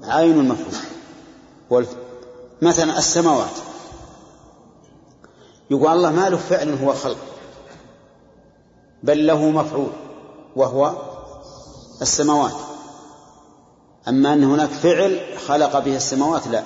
عين 0.04 0.40
المفعول 0.40 1.86
مثلا 2.62 2.98
السماوات. 2.98 3.65
يقول 5.70 5.92
الله 5.92 6.10
ما 6.10 6.28
له 6.28 6.36
فعل 6.36 6.78
هو 6.84 6.92
خلق 6.92 7.18
بل 9.02 9.26
له 9.26 9.50
مفعول 9.50 9.90
وهو 10.56 10.92
السماوات. 12.02 12.54
أما 14.08 14.32
أن 14.32 14.44
هناك 14.44 14.68
فعل 14.68 15.20
خلق 15.46 15.78
به 15.78 15.96
السماوات 15.96 16.46
لا 16.46 16.62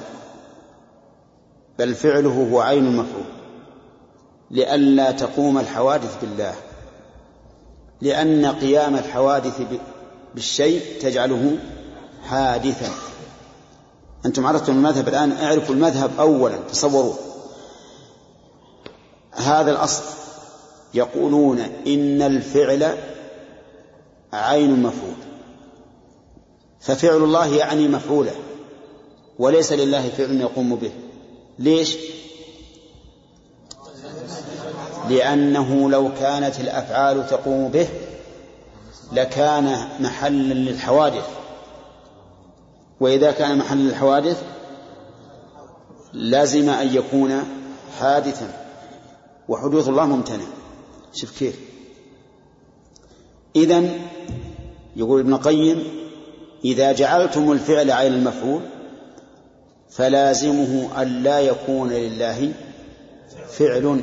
بل 1.79 1.95
فعله 1.95 2.49
هو 2.53 2.61
عين 2.61 2.87
المفعول 2.87 3.25
لئلا 4.51 5.11
تقوم 5.11 5.59
الحوادث 5.59 6.21
بالله 6.21 6.55
لأن 8.01 8.47
قيام 8.47 8.95
الحوادث 8.97 9.63
بالشيء 10.35 11.01
تجعله 11.03 11.59
حادثا. 12.23 12.89
أنتم 14.27 14.47
عرفتم 14.47 14.73
المذهب 14.73 15.09
الآن 15.09 15.33
اعرفوا 15.33 15.75
المذهب 15.75 16.11
أولا 16.19 16.57
تصوروا. 16.73 17.30
هذا 19.41 19.71
الأصل. 19.71 20.03
يقولون 20.95 21.59
إن 21.87 22.23
الفعل 22.23 22.99
عين 24.33 24.83
مفعول. 24.83 25.15
ففعل 26.81 27.17
الله 27.17 27.57
يعني 27.57 27.89
مفعوله 27.89 28.35
وليس 29.39 29.73
لله 29.73 30.09
فعل 30.09 30.41
يقوم 30.41 30.77
به. 30.77 30.93
ليش؟ 31.59 31.97
لأنه 35.09 35.91
لو 35.91 36.11
كانت 36.21 36.61
الأفعال 36.61 37.27
تقوم 37.27 37.69
به 37.69 37.89
لكان 39.13 39.89
محلا 40.01 40.55
للحوادث. 40.55 41.29
وإذا 43.01 43.31
كان 43.31 43.59
محلا 43.59 43.81
للحوادث 43.81 44.43
لازم 46.13 46.69
أن 46.69 46.95
يكون 46.95 47.45
حادثا. 48.01 48.60
وحدوث 49.51 49.89
الله 49.89 50.07
ممتنع. 50.07 50.45
شوف 51.15 51.39
كيف. 51.39 51.61
إذا 53.57 53.85
يقول 54.97 55.21
ابن 55.21 55.33
القيم 55.33 55.85
إذا 56.65 56.93
جعلتم 56.93 57.53
الفعل 57.53 57.91
عين 57.91 58.13
المفعول 58.13 58.61
فلازمه 59.91 61.03
أن 61.03 61.23
لا 61.23 61.41
يكون 61.41 61.89
لله 61.89 62.53
فعل 63.49 64.01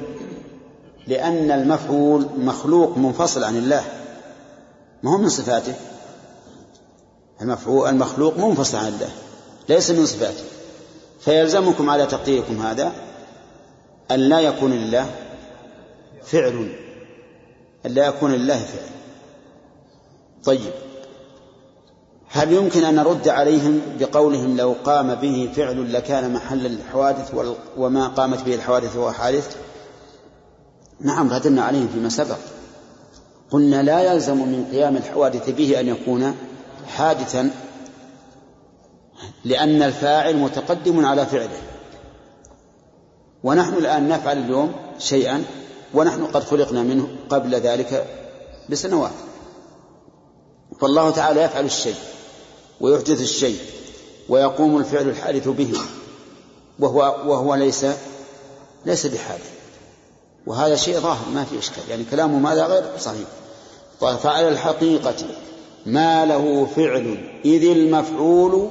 لأن 1.07 1.51
المفعول 1.51 2.27
مخلوق 2.37 2.97
منفصل 2.97 3.43
عن 3.43 3.57
الله. 3.57 3.83
ما 5.03 5.11
هو 5.11 5.17
من 5.17 5.29
صفاته؟ 5.29 5.73
المفعول 7.41 7.89
المخلوق 7.89 8.37
منفصل 8.37 8.77
عن 8.77 8.87
الله 8.87 9.09
ليس 9.69 9.91
من 9.91 10.05
صفاته. 10.05 10.43
فيلزمكم 11.19 11.89
على 11.89 12.05
تقديركم 12.05 12.61
هذا 12.61 12.91
أن 14.11 14.19
لا 14.19 14.39
يكون 14.39 14.71
لله 14.71 15.26
فعل 16.23 16.69
أن 17.85 17.91
لا 17.91 18.07
يكون 18.07 18.31
لله 18.31 18.59
فعل. 18.59 18.89
طيب. 20.43 20.71
هل 22.29 22.53
يمكن 22.53 22.83
أن 22.83 22.95
نرد 22.95 23.27
عليهم 23.27 23.81
بقولهم 23.99 24.57
لو 24.57 24.75
قام 24.83 25.15
به 25.15 25.49
فعل 25.55 25.93
لكان 25.93 26.33
محلا 26.33 26.67
للحوادث 26.67 27.35
وما 27.77 28.07
قامت 28.07 28.43
به 28.43 28.55
الحوادث 28.55 28.95
هو 28.95 29.11
حادث؟ 29.11 29.57
نعم 31.01 31.33
رددنا 31.33 31.63
عليهم 31.63 31.87
فيما 31.87 32.09
سبق. 32.09 32.37
قلنا 33.51 33.83
لا 33.83 34.13
يلزم 34.13 34.37
من 34.37 34.65
قيام 34.71 34.97
الحوادث 34.97 35.49
به 35.49 35.79
أن 35.79 35.87
يكون 35.87 36.35
حادثا 36.87 37.51
لأن 39.45 39.83
الفاعل 39.83 40.37
متقدم 40.37 41.05
على 41.05 41.25
فعله. 41.25 41.61
ونحن 43.43 43.73
الآن 43.73 44.07
نفعل 44.07 44.37
اليوم 44.37 44.71
شيئا 44.99 45.43
ونحن 45.93 46.25
قد 46.25 46.43
خلقنا 46.43 46.83
منه 46.83 47.07
قبل 47.29 47.55
ذلك 47.55 48.07
بسنوات. 48.69 49.11
فالله 50.81 51.11
تعالى 51.11 51.41
يفعل 51.41 51.65
الشيء 51.65 51.95
ويحدث 52.81 53.21
الشيء 53.21 53.59
ويقوم 54.29 54.77
الفعل 54.77 55.09
الحادث 55.09 55.47
به 55.47 55.73
وهو 56.79 56.99
وهو 57.25 57.55
ليس 57.55 57.85
ليس 58.85 59.05
بحادث. 59.05 59.51
وهذا 60.47 60.75
شيء 60.75 60.99
ظاهر 60.99 61.29
ما 61.33 61.43
في 61.43 61.59
إشكال. 61.59 61.83
يعني 61.89 62.03
كلامه 62.11 62.39
ماذا 62.39 62.65
غير 62.65 62.97
صحيح. 62.99 63.27
فعلى 63.99 64.49
الحقيقة 64.49 65.25
ما 65.85 66.25
له 66.25 66.65
فعل 66.75 67.31
إذ 67.45 67.63
المفعول 67.63 68.69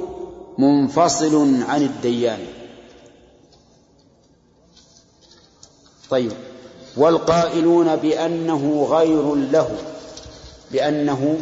منفصل 0.59 1.63
عن 1.63 1.83
الديان. 1.83 2.47
طيب. 6.11 6.33
والقائلون 6.97 7.97
بأنه 7.97 8.87
غير 8.91 9.35
له 9.35 9.69
بأنه 10.73 11.39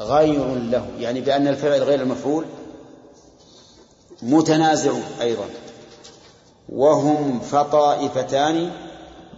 غير 0.00 0.54
له 0.54 0.86
يعني 0.98 1.20
بأن 1.20 1.48
الفعل 1.48 1.82
غير 1.82 2.00
المفعول 2.00 2.44
متنازع 4.22 4.92
أيضا. 5.20 5.44
وهم 6.68 7.40
فطائفتان 7.40 8.70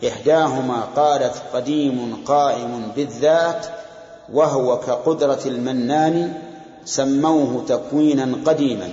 إحداهما 0.08 0.80
قالت 0.96 1.42
قديم 1.54 2.22
قائم 2.26 2.92
بالذات 2.96 3.66
وهو 4.32 4.80
كقدرة 4.80 5.40
المنان 5.46 6.42
سموه 6.84 7.64
تكوينا 7.68 8.36
قديما. 8.46 8.92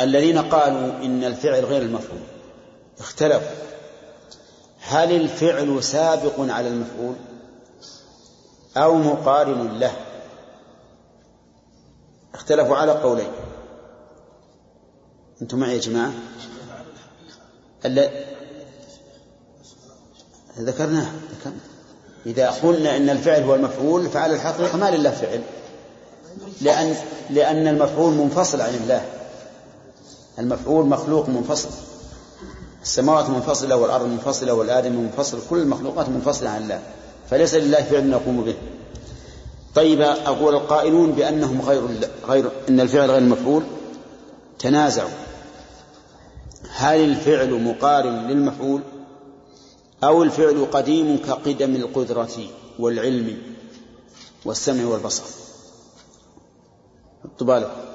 الذين 0.00 0.38
قالوا 0.38 1.04
إن 1.04 1.24
الفعل 1.24 1.64
غير 1.64 1.82
المفعول. 1.82 2.31
اختلفوا 3.02 3.56
هل 4.80 5.12
الفعل 5.12 5.84
سابق 5.84 6.34
على 6.38 6.68
المفعول 6.68 7.14
أو 8.76 8.94
مقارن 8.94 9.78
له؟ 9.78 9.92
اختلفوا 12.34 12.76
على 12.76 12.92
قولين. 12.92 13.30
أنتم 15.42 15.58
معي 15.58 15.74
يا 15.74 15.80
جماعة؟ 15.80 16.12
ذكرناه. 17.86 18.32
ذكرنا 20.58 21.06
إذا 22.26 22.50
قلنا 22.50 22.96
أن 22.96 23.10
الفعل 23.10 23.42
هو 23.42 23.54
المفعول 23.54 24.08
فعلى 24.10 24.34
الحقيقة 24.34 24.76
ما 24.76 24.90
لله 24.90 25.10
فعل. 25.10 25.42
لأن 26.60 26.96
لأن 27.30 27.68
المفعول 27.68 28.12
منفصل 28.12 28.60
عن 28.60 28.74
الله. 28.74 29.06
المفعول 30.38 30.86
مخلوق 30.86 31.28
منفصل. 31.28 31.91
السماوات 32.82 33.30
منفصلة 33.30 33.76
والأرض 33.76 34.06
منفصلة 34.06 34.52
والآدم 34.54 34.92
منفصل 34.92 35.38
كل 35.50 35.58
المخلوقات 35.58 36.08
منفصلة 36.08 36.50
عن 36.50 36.62
الله 36.62 36.82
فليس 37.30 37.54
لله 37.54 37.82
فعل 37.82 38.10
نقوم 38.10 38.44
به. 38.44 38.54
طيب 39.74 40.00
أقول 40.00 40.54
القائلون 40.54 41.12
بأنهم 41.12 41.62
غير 41.62 41.82
غير 42.28 42.50
أن 42.68 42.80
الفعل 42.80 43.10
غير 43.10 43.18
المفعول 43.18 43.62
تنازعوا. 44.58 45.10
هل 46.70 47.00
الفعل 47.04 47.50
مقارن 47.50 48.28
للمفعول؟ 48.28 48.80
أو 50.04 50.22
الفعل 50.22 50.66
قديم 50.72 51.18
كقدم 51.26 51.76
القدرة 51.76 52.36
والعلم 52.78 53.38
والسمع 54.44 54.84
والبصر؟ 54.84 55.22
الطبالة 57.24 57.91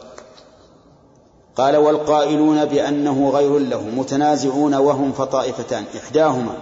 قال 1.58 1.76
والقائلون 1.76 2.66
بأنه 2.66 3.30
غير 3.30 3.58
له 3.58 3.82
متنازعون 3.82 4.76
وهم 4.76 5.12
فطائفتان 5.12 5.86
إحداهما 5.97 6.58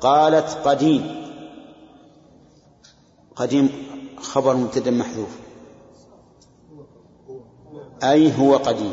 قالت 0.00 0.58
قديم 0.64 1.20
قديم 3.36 3.72
خبر 4.22 4.56
مبتدا 4.56 4.90
محذوف. 4.90 5.28
أي 8.02 8.38
هو 8.38 8.56
قديم. 8.56 8.92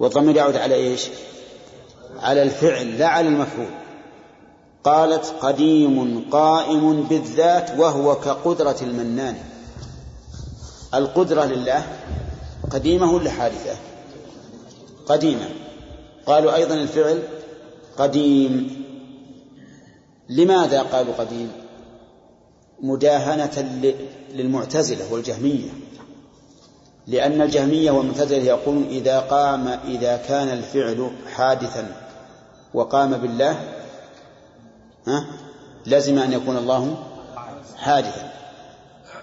والضمير 0.00 0.36
يعود 0.36 0.56
على 0.56 0.74
إيش؟ 0.74 1.08
على 2.20 2.42
الفعل 2.42 2.98
لا 2.98 3.06
على 3.06 3.28
المفعول. 3.28 3.70
قالت 4.84 5.34
قديم 5.40 6.24
قائم 6.30 7.02
بالذات 7.02 7.78
وهو 7.78 8.14
كقدرة 8.14 8.76
المنان. 8.82 9.36
القدرة 10.94 11.44
لله 11.44 11.86
قديمة 12.70 13.12
ولا 13.12 13.30
حادثة؟ 13.30 13.91
قديمة. 15.06 15.48
قالوا 16.26 16.54
أيضا 16.54 16.74
الفعل 16.74 17.22
قديم. 17.98 18.84
لماذا 20.28 20.82
قالوا 20.82 21.14
قديم؟ 21.14 21.52
مداهنة 22.80 23.80
للمعتزلة 24.34 25.12
والجهمية. 25.12 25.70
لأن 27.06 27.42
الجهمية 27.42 27.90
والمعتزلة 27.90 28.42
يقولون 28.42 28.84
إذا 28.84 29.20
قام 29.20 29.68
إذا 29.68 30.16
كان 30.16 30.48
الفعل 30.48 31.10
حادثا 31.34 31.96
وقام 32.74 33.12
بالله 33.12 33.56
ها 35.06 35.26
لزم 35.86 36.18
أن 36.18 36.32
يكون 36.32 36.56
الله 36.56 36.96
حادثا. 37.76 38.32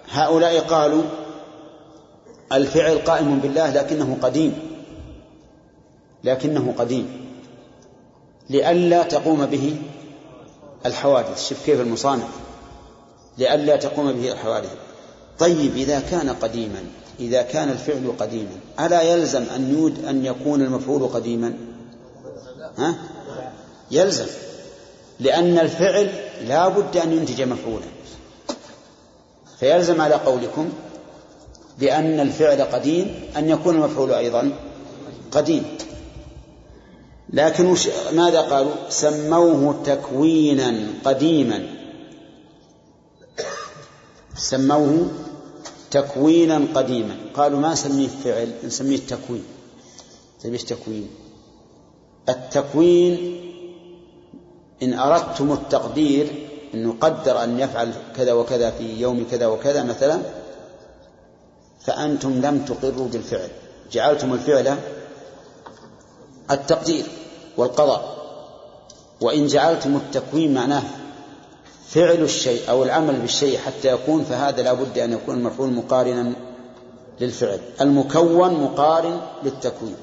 هؤلاء 0.09 0.59
قالوا 0.59 1.03
الفعل 2.53 2.97
قائم 2.97 3.39
بالله 3.39 3.73
لكنه 3.73 4.17
قديم. 4.21 4.68
لكنه 6.23 6.73
قديم. 6.77 7.29
لئلا 8.49 9.03
تقوم 9.03 9.45
به 9.45 9.75
الحوادث. 10.85 11.49
شوف 11.49 11.65
كيف 11.65 11.81
المصانع. 11.81 12.27
لئلا 13.37 13.75
تقوم 13.75 14.11
به 14.11 14.31
الحوادث. 14.31 14.75
طيب 15.39 15.75
إذا 15.75 15.99
كان 15.99 16.29
قديما 16.29 16.83
إذا 17.19 17.41
كان 17.41 17.69
الفعل 17.69 18.13
قديما 18.19 18.59
ألا 18.79 19.01
يلزم 19.01 19.43
أن 19.55 19.73
يود 19.73 20.05
أن 20.05 20.25
يكون 20.25 20.61
المفعول 20.61 21.07
قديما؟ 21.07 21.53
ها؟ 22.77 22.95
يلزم. 23.91 24.25
لأن 25.19 25.59
الفعل 25.59 26.09
لا 26.47 26.67
بد 26.67 26.97
أن 26.97 27.13
ينتج 27.13 27.41
مفعولا. 27.41 27.85
فيلزم 29.59 30.01
على 30.01 30.15
قولكم 30.15 30.69
بأن 31.79 32.19
الفعل 32.19 32.61
قديم 32.61 33.21
أن 33.37 33.49
يكون 33.49 33.75
المفعول 33.75 34.13
أيضا 34.13 34.51
قديم. 35.31 35.63
لكن 37.33 37.65
وش 37.65 37.89
ماذا 38.13 38.41
قالوا؟ 38.41 38.71
سموه 38.89 39.83
تكوينا 39.85 40.87
قديما. 41.05 41.67
سموه 44.35 45.07
تكوينا 45.91 46.61
قديما. 46.75 47.15
قالوا 47.33 47.59
ما 47.59 47.71
نسميه 47.73 48.07
فعل؟ 48.07 48.51
نسميه 48.63 48.97
تكوين 48.97 49.43
طيب 50.43 50.53
إيش 50.53 50.63
تكوين؟ 50.63 51.09
التكوين 52.29 53.39
إن 54.83 54.93
أردتم 54.93 55.51
التقدير 55.51 56.27
أن 56.73 56.83
نقدر 56.83 57.43
أن 57.43 57.59
يفعل 57.59 57.93
كذا 58.15 58.33
وكذا 58.33 58.71
في 58.71 59.01
يوم 59.01 59.25
كذا 59.31 59.47
وكذا 59.47 59.83
مثلا 59.83 60.19
فأنتم 61.85 62.41
لم 62.41 62.65
تقروا 62.65 63.07
بالفعل. 63.07 63.49
جعلتم 63.91 64.33
الفعل 64.33 64.77
التقدير 66.51 67.05
والقضاء. 67.57 68.19
وإن 69.21 69.47
جعلتم 69.47 69.95
التكوين 69.95 70.53
معناه 70.53 70.83
فعل 71.87 72.21
الشيء 72.21 72.69
أو 72.69 72.83
العمل 72.83 73.13
بالشيء 73.13 73.57
حتى 73.57 73.87
يكون 73.87 74.23
فهذا 74.23 74.61
لا 74.61 74.73
بد 74.73 74.97
أن 74.97 75.13
يكون 75.13 75.35
المفعول 75.35 75.73
مقارنا 75.73 76.33
للفعل. 77.21 77.59
المكون 77.81 78.53
مقارن 78.53 79.21
للتكوين 79.43 79.95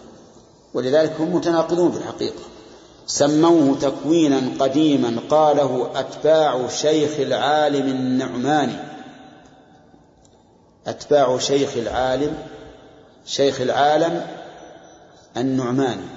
ولذلك 0.74 1.12
هم 1.20 1.34
متناقضون 1.34 1.92
في 1.92 1.98
الحقيقة. 1.98 2.42
سموه 3.06 3.78
تكوينا 3.80 4.42
قديما 4.60 5.20
قاله 5.30 5.90
أتباع 5.94 6.68
شيخ 6.68 7.20
العالم 7.20 7.88
النعماني. 7.88 8.78
أتباع 10.86 11.38
شيخ 11.38 11.76
العالم 11.76 12.34
شيخ 13.26 13.60
العالم 13.60 14.26
النعماني. 15.36 16.15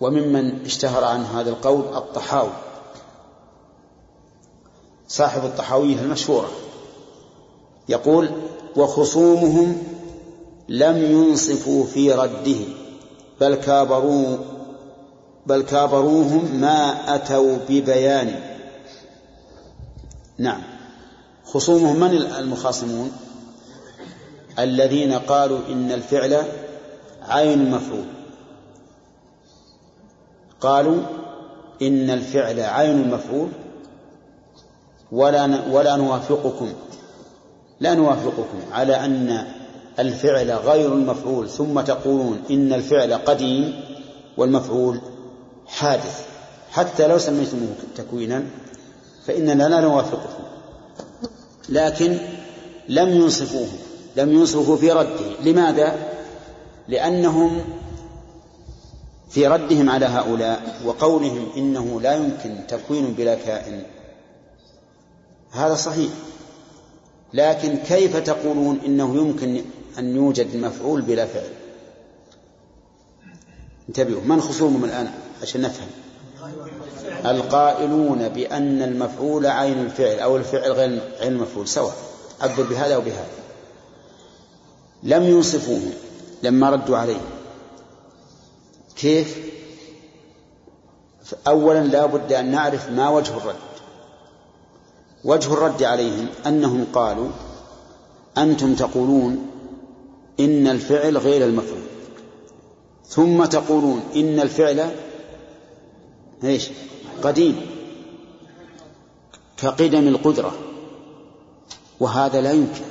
وممن 0.00 0.64
اشتهر 0.64 1.04
عن 1.04 1.24
هذا 1.24 1.50
القول 1.50 1.96
الطحاوي 1.96 2.52
صاحب 5.08 5.44
الطحاوية 5.44 6.00
المشهورة 6.00 6.48
يقول 7.88 8.30
وخصومهم 8.76 9.82
لم 10.68 10.96
ينصفوا 10.96 11.84
في 11.84 12.12
رده 12.12 12.58
بل 13.40 13.54
كابروا 13.54 14.36
بل 15.46 15.62
كابروهم 15.62 16.60
ما 16.60 17.14
أتوا 17.14 17.58
ببيان. 17.68 18.40
نعم. 20.38 20.62
خصومهم 21.44 21.96
من 21.96 22.14
المخاصمون؟ 22.14 23.12
الذين 24.58 25.12
قالوا 25.12 25.58
إن 25.68 25.92
الفعل 25.92 26.42
عين 27.28 27.60
المفعول 27.60 28.17
قالوا 30.60 31.02
إن 31.82 32.10
الفعل 32.10 32.60
عين 32.60 33.00
المفعول 33.00 33.48
ولا 35.12 35.60
ولا 35.70 35.96
نوافقكم. 35.96 36.72
لا 37.80 37.94
نوافقكم 37.94 38.58
على 38.72 38.96
أن 38.96 39.46
الفعل 39.98 40.50
غير 40.50 40.92
المفعول 40.92 41.48
ثم 41.48 41.80
تقولون 41.80 42.42
إن 42.50 42.72
الفعل 42.72 43.12
قديم 43.12 43.80
والمفعول 44.36 45.00
حادث. 45.66 46.26
حتى 46.70 47.06
لو 47.06 47.18
سميتموه 47.18 47.74
تكوينا 47.96 48.44
فإننا 49.26 49.68
لا 49.68 49.80
نوافقكم. 49.80 50.42
لكن 51.68 52.18
لم 52.88 53.08
ينصفوه 53.08 53.68
لم 54.16 54.32
ينصفوا 54.32 54.76
في 54.76 54.92
رده. 54.92 55.40
لماذا؟ 55.44 55.96
لأنهم 56.88 57.60
في 59.30 59.46
ردهم 59.46 59.90
على 59.90 60.06
هؤلاء 60.06 60.80
وقولهم 60.84 61.46
إنه 61.56 62.00
لا 62.00 62.14
يمكن 62.14 62.66
تكوين 62.68 63.12
بلا 63.12 63.34
كائن. 63.34 63.82
هذا 65.52 65.74
صحيح. 65.74 66.10
لكن 67.34 67.76
كيف 67.76 68.16
تقولون 68.16 68.80
إنه 68.86 69.16
يمكن 69.16 69.64
أن 69.98 70.16
يوجد 70.16 70.56
مفعول 70.56 71.02
بلا 71.02 71.26
فعل؟ 71.26 71.50
انتبهوا 73.88 74.22
من 74.22 74.40
خصومهم 74.40 74.84
الآن 74.84 75.10
عشان 75.42 75.60
نفهم؟ 75.60 75.88
القائلون 77.26 78.28
بأن 78.28 78.82
المفعول 78.82 79.46
عين 79.46 79.78
الفعل 79.78 80.18
أو 80.18 80.36
الفعل 80.36 80.72
غير 80.72 81.00
عين 81.20 81.32
المفعول 81.32 81.68
سواء 81.68 81.94
عبر 82.40 82.62
بهذا 82.62 82.96
وبهذا 82.96 83.28
لم 85.02 85.22
ينصفوه 85.22 85.80
لما 86.42 86.70
ردوا 86.70 86.96
عليه. 86.96 87.20
كيف؟ 88.98 89.38
أولا 91.46 91.84
لا 91.84 92.06
بد 92.06 92.32
أن 92.32 92.50
نعرف 92.50 92.90
ما 92.90 93.08
وجه 93.08 93.36
الرد. 93.36 93.54
وجه 95.24 95.52
الرد 95.52 95.82
عليهم 95.82 96.26
أنهم 96.46 96.86
قالوا 96.92 97.28
أنتم 98.38 98.74
تقولون 98.74 99.50
إن 100.40 100.66
الفعل 100.66 101.18
غير 101.18 101.46
المفعول. 101.46 101.82
ثم 103.06 103.44
تقولون 103.44 104.02
إن 104.16 104.40
الفعل 104.40 104.90
إيش؟ 106.44 106.70
قديم 107.22 107.60
كقدم 109.56 110.08
القدرة. 110.08 110.54
وهذا 112.00 112.40
لا 112.40 112.52
يمكن. 112.52 112.84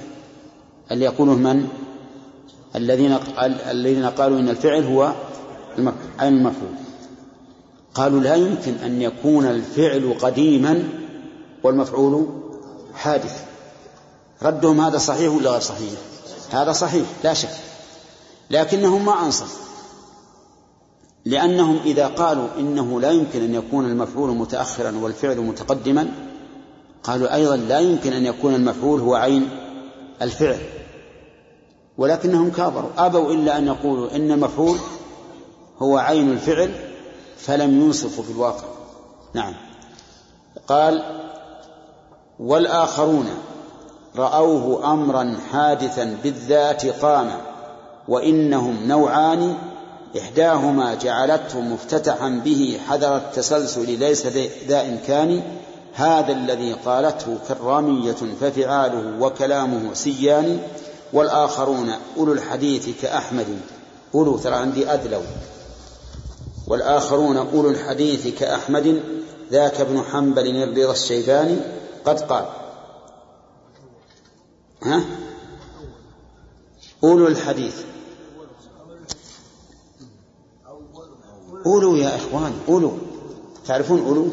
أن 0.91 1.01
يقوله 1.01 1.35
من؟ 1.35 1.67
الذين 2.75 3.19
الذين 3.69 4.05
قالوا 4.05 4.39
إن 4.39 4.49
الفعل 4.49 4.83
هو 4.83 5.13
عين 6.19 6.33
المفعول 6.33 6.75
قالوا 7.93 8.19
لا 8.19 8.35
يمكن 8.35 8.73
أن 8.73 9.01
يكون 9.01 9.45
الفعل 9.45 10.15
قديما 10.21 10.83
والمفعول 11.63 12.27
حادث. 12.93 13.45
ردهم 14.43 14.81
هذا 14.81 14.97
صحيح 14.97 15.33
ولا 15.33 15.51
غير 15.51 15.59
صحيح؟ 15.59 15.99
هذا 16.51 16.71
صحيح 16.71 17.05
لا 17.23 17.33
شك. 17.33 17.49
لكنهم 18.51 19.05
ما 19.05 19.25
أنصفوا 19.25 19.67
لأنهم 21.25 21.79
إذا 21.85 22.07
قالوا 22.07 22.47
إنه 22.59 23.01
لا 23.01 23.11
يمكن 23.11 23.41
أن 23.41 23.55
يكون 23.55 23.85
المفعول 23.85 24.29
متأخرا 24.29 24.97
والفعل 25.01 25.37
متقدما 25.37 26.07
قالوا 27.03 27.35
أيضا 27.35 27.55
لا 27.55 27.79
يمكن 27.79 28.13
أن 28.13 28.25
يكون 28.25 28.55
المفعول 28.55 28.99
هو 28.99 29.15
عين 29.15 29.49
الفعل. 30.21 30.59
ولكنهم 31.97 32.51
كابروا 32.51 32.89
أبوا 32.97 33.33
إلا 33.33 33.57
أن 33.57 33.67
يقولوا 33.67 34.15
إن 34.15 34.31
المفعول 34.31 34.77
هو 35.79 35.97
عين 35.97 36.31
الفعل 36.31 36.71
فلم 37.37 37.81
ينصفوا 37.81 38.23
في 38.23 38.31
الواقع 38.31 38.67
نعم. 39.33 39.53
قال 40.67 41.03
والآخرون 42.39 43.29
رأوه 44.15 44.93
أمرا 44.93 45.37
حادثا 45.51 46.17
بالذات 46.23 46.85
قام 46.85 47.31
وإنهم 48.07 48.87
نوعان 48.87 49.57
إحداهما 50.19 50.95
جعلته 50.95 51.61
مفتتحا 51.61 52.41
به 52.45 52.79
حذر 52.87 53.17
التسلسل 53.17 53.99
ليس 53.99 54.27
ذا 54.67 54.81
إمكان 54.81 55.41
هذا 55.93 56.31
الذي 56.31 56.73
قالته 56.73 57.37
كرامية 57.47 58.15
ففعاله 58.41 59.21
وكلامه 59.21 59.93
سيان 59.93 60.59
والآخرون 61.13 61.91
أولو 62.17 62.33
الحديث 62.33 63.01
كأحمد 63.01 63.59
أولو 64.15 64.37
ترى 64.37 64.55
عندي 64.55 64.93
أدلو. 64.93 65.21
والآخرون 66.67 67.37
أولو 67.37 67.69
الحديث 67.69 68.27
كأحمد 68.39 69.03
ذاك 69.51 69.81
ابن 69.81 70.01
حنبل 70.01 70.63
الرضا 70.63 70.91
الشيباني 70.91 71.57
قد 72.05 72.19
قال. 72.19 72.45
ها؟ 74.83 75.01
أولو 77.03 77.27
الحديث. 77.27 77.75
أولو 81.65 81.95
يا 81.95 82.15
إخوان 82.15 82.59
أولو. 82.69 82.97
تعرفون 83.67 84.05
أولو؟ 84.05 84.27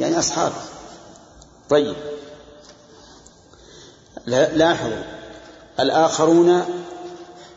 يعني 0.00 0.18
أصحاب. 0.18 0.52
طيب. 1.70 1.96
لاحظوا. 4.26 5.02
الآخرون 5.80 6.62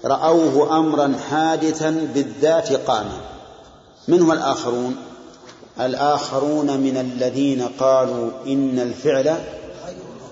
رأوه 0.05 0.77
أمرا 0.77 1.15
حادثا 1.29 1.89
بالذات 2.13 2.71
قاما 2.71 3.38
من 4.09 4.21
هو 4.21 4.33
الآخرون؟ 4.33 4.95
الآخرون 5.79 6.79
من 6.79 6.97
الذين 6.97 7.67
قالوا 7.79 8.31
إن 8.47 8.79
الفعل 8.79 9.35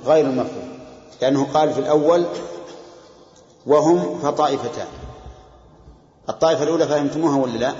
غير 0.05 0.25
مفهوم 0.25 0.79
لأنه 1.21 1.47
قال 1.53 1.73
في 1.73 1.79
الأول 1.79 2.25
وهم 3.65 4.19
فطائفتان. 4.19 4.87
الطائفة 6.29 6.63
الأولى 6.63 6.87
فهمتموها 6.87 7.37
ولا 7.37 7.57
لا؟ 7.57 7.73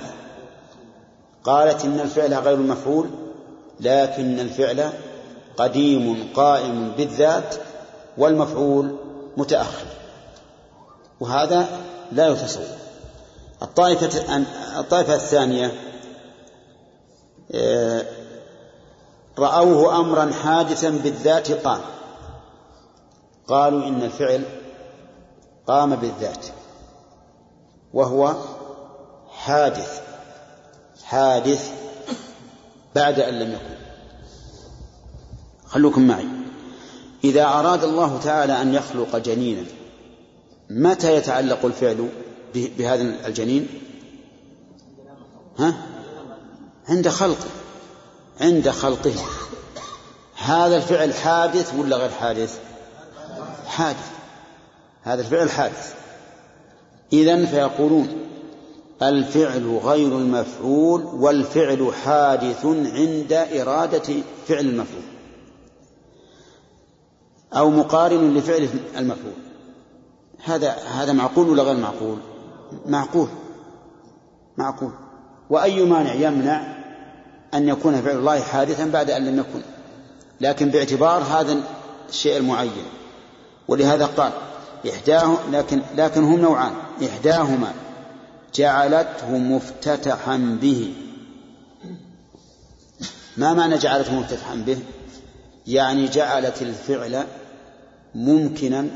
قالت 1.44 1.84
إن 1.84 2.00
الفعل 2.00 2.34
غير 2.34 2.56
مفعول 2.56 3.06
لكن 3.80 4.40
الفعل 4.40 4.92
قديم 5.56 6.28
قائم 6.34 6.92
بالذات 6.96 7.54
والمفعول 8.18 8.96
متأخر. 9.36 9.86
وهذا 11.20 11.66
لا 12.12 12.28
يتصور. 12.28 12.78
الطائفة 13.62 14.44
الطائفة 14.78 15.14
الثانية 15.14 15.87
رأوه 19.38 20.00
أمرا 20.00 20.32
حادثا 20.32 20.90
بالذات 20.90 21.52
قام. 21.52 21.80
قالوا 23.48 23.86
إن 23.86 24.02
الفعل 24.02 24.42
قام 25.66 25.96
بالذات 25.96 26.46
وهو 27.92 28.34
حادث 29.30 30.02
حادث 31.04 31.72
بعد 32.94 33.20
أن 33.20 33.34
لم 33.38 33.52
يكن. 33.52 33.78
خلوكم 35.66 36.06
معي. 36.06 36.26
إذا 37.24 37.44
أراد 37.44 37.84
الله 37.84 38.18
تعالى 38.18 38.62
أن 38.62 38.74
يخلق 38.74 39.16
جنينا 39.16 39.64
متى 40.70 41.16
يتعلق 41.16 41.64
الفعل 41.64 42.08
بهذا 42.54 43.26
الجنين؟ 43.26 43.68
ها؟ 45.58 45.74
عند 46.88 47.08
خلقه 47.08 47.48
عند 48.40 48.70
خلقه. 48.70 49.14
هذا 50.36 50.76
الفعل 50.76 51.14
حادث 51.14 51.74
ولا 51.74 51.96
غير 51.96 52.10
حادث؟ 52.10 52.58
حادث. 53.66 54.10
هذا 55.02 55.20
الفعل 55.20 55.50
حادث. 55.50 55.94
إذن 57.12 57.46
فيقولون 57.46 58.08
الفعل 59.02 59.80
غير 59.84 60.18
المفعول 60.18 61.04
والفعل 61.04 61.92
حادث 62.04 62.64
عند 62.66 63.32
إرادة 63.32 64.14
فعل 64.48 64.60
المفعول. 64.60 65.02
أو 67.52 67.70
مقارن 67.70 68.34
لفعل 68.34 68.68
المفعول. 68.96 69.32
هذا 70.44 70.70
هذا 70.70 71.12
معقول 71.12 71.48
ولا 71.48 71.62
غير 71.62 71.76
معقول؟ 71.76 72.18
معقول. 72.86 73.28
معقول. 74.56 74.92
وأي 75.50 75.84
مانع 75.84 76.14
يمنع 76.14 76.77
أن 77.54 77.68
يكون 77.68 78.02
فعل 78.02 78.16
الله 78.16 78.40
حادثا 78.40 78.86
بعد 78.86 79.10
أن 79.10 79.26
لم 79.26 79.38
يكن. 79.38 79.62
لكن 80.40 80.68
باعتبار 80.68 81.22
هذا 81.22 81.60
الشيء 82.08 82.36
المعين. 82.36 82.84
ولهذا 83.68 84.06
قال 84.06 84.32
إحداه 84.90 85.36
لكن 85.52 85.82
لكن 85.96 86.24
هم 86.24 86.40
نوعان. 86.40 86.72
إحداهما 87.04 87.72
جعلته 88.54 89.38
مفتتحا 89.38 90.58
به. 90.62 90.94
ما 93.36 93.54
معنى 93.54 93.78
جعلته 93.78 94.14
مفتتحا 94.14 94.54
به؟ 94.54 94.78
يعني 95.66 96.08
جعلت 96.08 96.62
الفعل 96.62 97.24
ممكنا 98.14 98.86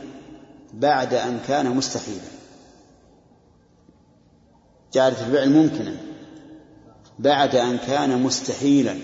بعد 0.75 1.15
أن 1.15 1.41
كان 1.49 1.77
مستحيلا. 1.77 2.33
جعلت 4.95 5.19
الفعل 5.19 5.51
ممكنا. 5.51 6.12
بعد 7.23 7.57
أن 7.57 7.79
كان 7.79 8.23
مستحيلا. 8.23 8.97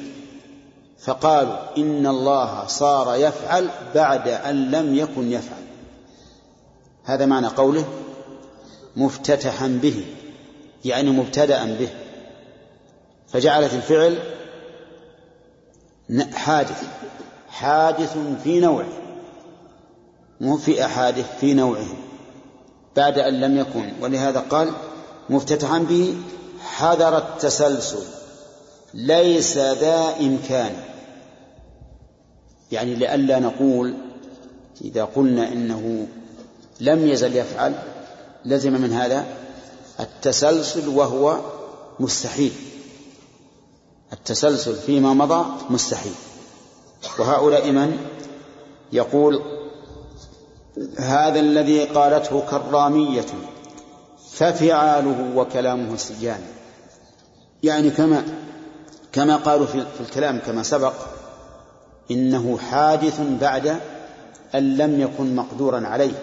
فقالوا 0.99 1.77
إن 1.77 2.07
الله 2.07 2.67
صار 2.67 3.15
يفعل 3.17 3.71
بعد 3.95 4.29
أن 4.29 4.71
لم 4.71 4.95
يكن 4.95 5.33
يفعل. 5.33 5.63
هذا 7.05 7.27
معنى 7.27 7.47
قوله 7.47 7.85
مفتتحا 8.97 9.79
به 9.83 10.05
يعني 10.85 11.11
مبتدأ 11.11 11.65
به. 11.65 11.89
فجعلت 13.29 13.75
الفعل 13.75 14.19
حادث 16.35 16.83
حادث 17.49 18.17
في 18.45 18.61
نوعه 18.61 18.89
مو 20.41 20.57
في 20.57 20.85
أحادث 20.85 21.39
في 21.41 21.55
نوعه 21.55 21.87
بعد 22.97 23.19
أن 23.19 23.41
لم 23.41 23.59
يكن. 23.59 23.93
ولهذا 24.01 24.41
قال 24.41 24.73
مفتتحا 25.31 25.79
به 25.79 26.17
حذر 26.79 27.19
التسلسل 27.19 28.03
ليس 28.95 29.59
ذا 29.59 30.17
إمكان. 30.21 30.73
يعني 32.73 32.95
لئلا 32.95 33.39
نقول 33.39 33.95
إذا 34.81 35.05
قلنا 35.05 35.49
إنه 35.49 36.07
لم 36.81 37.09
يزل 37.09 37.37
يفعل 37.37 37.75
لزم 38.45 38.73
من 38.73 38.93
هذا 38.93 39.27
التسلسل 40.01 40.89
وهو 40.89 41.41
مستحيل. 42.01 42.53
التسلسل 44.13 44.75
فيما 44.75 45.15
مضى 45.15 45.47
مستحيل. 45.71 46.15
وهؤلاء 47.19 47.71
من؟ 47.71 47.99
يقول 48.93 49.43
هذا 50.99 51.41
الذي 51.41 51.85
قالته 51.85 52.41
كرامية 52.41 53.27
ففعاله 54.33 55.33
وكلامه 55.37 55.97
سجان. 55.97 56.58
يعني 57.63 57.91
كما 57.91 58.25
كما 59.13 59.37
قالوا 59.37 59.67
في 59.67 60.01
الكلام 60.01 60.39
كما 60.39 60.63
سبق 60.63 60.95
إنه 62.11 62.59
حادث 62.59 63.21
بعد 63.41 63.81
أن 64.55 64.77
لم 64.77 65.01
يكن 65.01 65.37
مقدورا 65.37 65.87
عليه. 65.87 66.23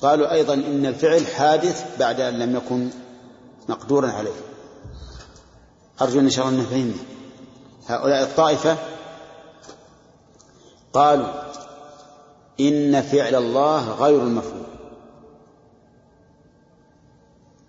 قالوا 0.00 0.32
أيضا 0.32 0.54
إن 0.54 0.86
الفعل 0.86 1.26
حادث 1.26 1.98
بعد 1.98 2.20
أن 2.20 2.38
لم 2.38 2.56
يكن 2.56 2.90
مقدورا 3.68 4.10
عليه. 4.10 4.40
أرجو 6.02 6.20
إن 6.20 6.30
شاء 6.30 6.48
الله 6.48 6.60
أن 6.60 6.66
فهمنا 6.66 6.94
هؤلاء 7.86 8.22
الطائفة 8.22 8.76
قالوا 10.92 11.28
إن 12.60 13.02
فعل 13.02 13.34
الله 13.34 13.90
غير 13.90 14.22
المفعول. 14.22 14.66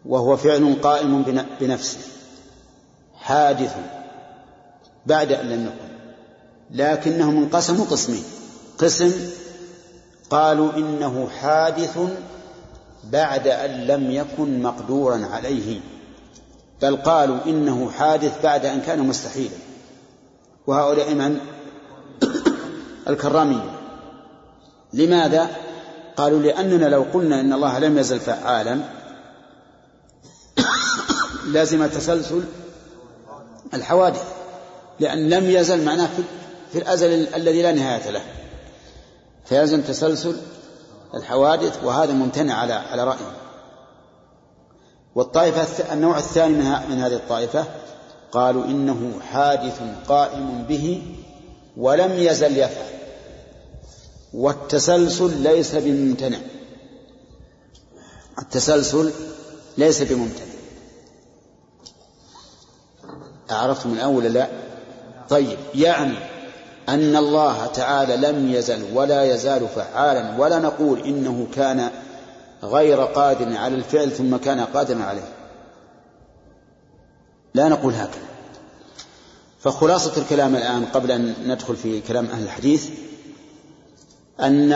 وهو 0.06 0.38
فعل 0.38 0.76
قائم 0.84 1.46
بنفسه. 1.60 2.17
حادث 3.28 3.76
بعد 5.06 5.32
أن 5.32 5.50
لم 5.50 5.66
يكن 5.66 5.98
لكنهم 6.72 7.38
انقسموا 7.38 7.86
قسمين. 7.86 8.24
قسم 8.78 9.12
قالوا 10.30 10.74
إنه 10.74 11.30
حادث 11.42 12.00
بعد 13.04 13.48
أن 13.48 13.70
لم 13.70 14.12
يكن 14.12 14.62
مقدورا 14.62 15.26
عليه 15.26 15.80
بل 16.82 16.96
قالوا 16.96 17.38
إنه 17.46 17.92
حادث 17.92 18.44
بعد 18.44 18.66
أن 18.66 18.82
كان 18.82 19.00
مستحيلا. 19.00 19.58
وهؤلاء 20.68 21.14
من؟ 21.14 21.40
الكرامية 23.10 23.72
لماذا؟ 24.94 25.50
قالوا 26.18 26.40
لأننا 26.40 26.86
لو 26.86 27.06
قلنا 27.14 27.42
إن 27.42 27.54
الله 27.54 27.80
لم 27.80 27.98
يزل 27.98 28.20
فعالا 28.20 28.80
لازم 31.54 31.86
تسلسل 31.86 32.44
الحوادث 33.74 34.24
لأن 35.00 35.30
لم 35.30 35.50
يزل 35.50 35.86
معناه 35.86 36.10
في 36.72 36.78
الأزل 36.78 37.36
الذي 37.36 37.62
لا 37.62 37.72
نهاية 37.72 38.10
له. 38.10 38.22
فيلزم 39.46 39.82
تسلسل 39.82 40.38
الحوادث 41.14 41.84
وهذا 41.84 42.14
ممتنع 42.14 42.54
على 42.54 42.74
على 42.74 43.04
رأيه. 43.04 43.38
والطائفة 45.16 45.94
النوع 45.94 46.18
الثاني 46.18 46.54
من 46.90 47.02
هذه 47.02 47.16
الطائفة 47.16 47.66
قالوا 48.32 48.66
إنه 48.66 49.20
حادث 49.32 49.82
قائم 50.08 50.66
به 50.70 51.04
ولم 51.78 52.12
يزل 52.14 52.58
يفعل. 52.58 52.98
والتسلسل 54.34 55.42
ليس 55.42 55.76
بممتنع. 55.76 56.38
التسلسل 58.40 59.12
ليس 59.78 60.02
بممتنع. 60.02 60.57
أعرفتم 63.52 63.94
الأول 63.94 64.24
لا؟ 64.24 64.48
طيب 65.30 65.58
يعني 65.76 66.18
أن 66.90 67.16
الله 67.16 67.66
تعالى 67.66 68.18
لم 68.18 68.52
يزل 68.52 68.86
ولا 68.94 69.24
يزال 69.24 69.68
فعالا 69.68 70.38
ولا 70.38 70.60
نقول 70.60 71.00
إنه 71.00 71.48
كان 71.56 71.90
غير 72.64 73.02
قادر 73.02 73.58
على 73.58 73.76
الفعل 73.76 74.12
ثم 74.12 74.38
كان 74.38 74.60
قادرا 74.60 75.04
عليه. 75.04 75.30
لا 77.54 77.68
نقول 77.68 77.94
هكذا. 77.94 78.28
فخلاصة 79.60 80.22
الكلام 80.22 80.56
الآن 80.56 80.86
قبل 80.86 81.12
أن 81.12 81.34
ندخل 81.46 81.76
في 81.76 82.02
كلام 82.02 82.26
أهل 82.26 82.44
الحديث 82.44 82.90
أن 84.40 84.72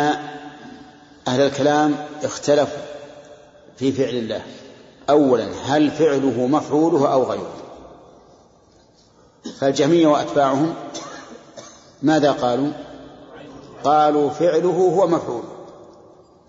أهل 1.28 1.42
الكلام 1.42 1.96
اختلفوا 2.24 2.84
في 3.78 3.92
فعل 3.92 4.16
الله. 4.16 4.42
أولا 5.10 5.48
هل 5.66 5.92
فعله 5.92 6.48
مفعوله 6.48 7.14
أو 7.14 7.24
غيره؟ 7.24 7.61
فالجميع 9.60 10.10
وأتباعهم 10.10 10.74
ماذا 12.02 12.32
قالوا؟ 12.32 12.72
قالوا 13.84 14.30
فعله 14.30 14.70
هو 14.70 15.08
مفعول. 15.08 15.44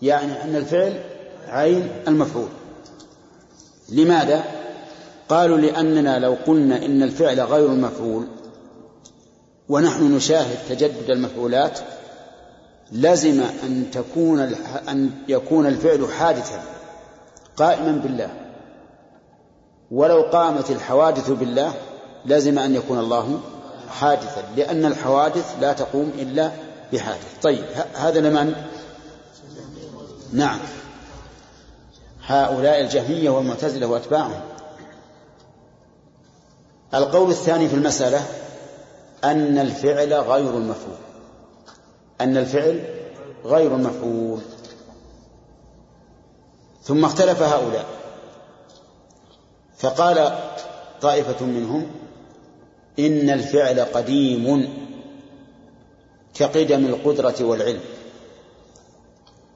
يعني 0.03 0.45
أن 0.45 0.57
الفعل 0.57 1.01
عين 1.49 1.89
المفعول. 2.09 2.49
لماذا؟ 3.89 4.45
قالوا 5.29 5.59
لأننا 5.59 6.19
لو 6.19 6.37
قلنا 6.47 6.85
إن 6.85 7.03
الفعل 7.03 7.41
غير 7.41 7.67
المفعول 7.67 8.27
ونحن 9.69 10.17
نشاهد 10.17 10.59
تجدد 10.69 11.11
المفعولات 11.11 11.79
لزم 12.93 13.41
أن 13.41 13.87
تكون 13.93 14.41
أن 14.89 15.11
يكون 15.29 15.67
الفعل 15.67 16.13
حادثا 16.19 16.63
قائما 17.57 17.93
بالله. 17.93 18.31
ولو 19.91 20.23
قامت 20.23 20.71
الحوادث 20.71 21.31
بالله 21.31 21.75
لازم 22.27 22.59
أن 22.59 22.75
يكون 22.75 22.99
الله 22.99 23.41
حادثا 23.91 24.45
لأن 24.57 24.85
الحوادث 24.85 25.57
لا 25.61 25.73
تقوم 25.73 26.13
إلا 26.19 26.53
بحادث. 26.93 27.41
طيب 27.43 27.65
هذا 27.95 28.21
لمن؟ 28.21 28.55
نعم. 30.33 30.59
هؤلاء 32.27 32.81
الجهمية 32.81 33.31
والمعتزلة 33.31 33.87
وأتباعهم. 33.87 34.41
القول 36.95 37.31
الثاني 37.31 37.69
في 37.69 37.75
المسألة 37.75 38.27
أن 39.25 39.59
الفعل 39.59 40.15
غير 40.15 40.51
المفعول. 40.51 40.97
أن 42.21 42.37
الفعل 42.37 42.85
غير 43.45 43.75
المفعول 43.75 44.41
ثم 46.83 47.05
اختلف 47.05 47.43
هؤلاء. 47.43 47.87
فقال 49.79 50.39
طائفة 51.01 51.47
منهم 51.47 51.87
إن 52.99 53.31
الفعل 53.31 53.81
قديم 53.81 54.75
كقدم 56.35 56.87
القدرة 56.87 57.35
والعلم 57.41 57.81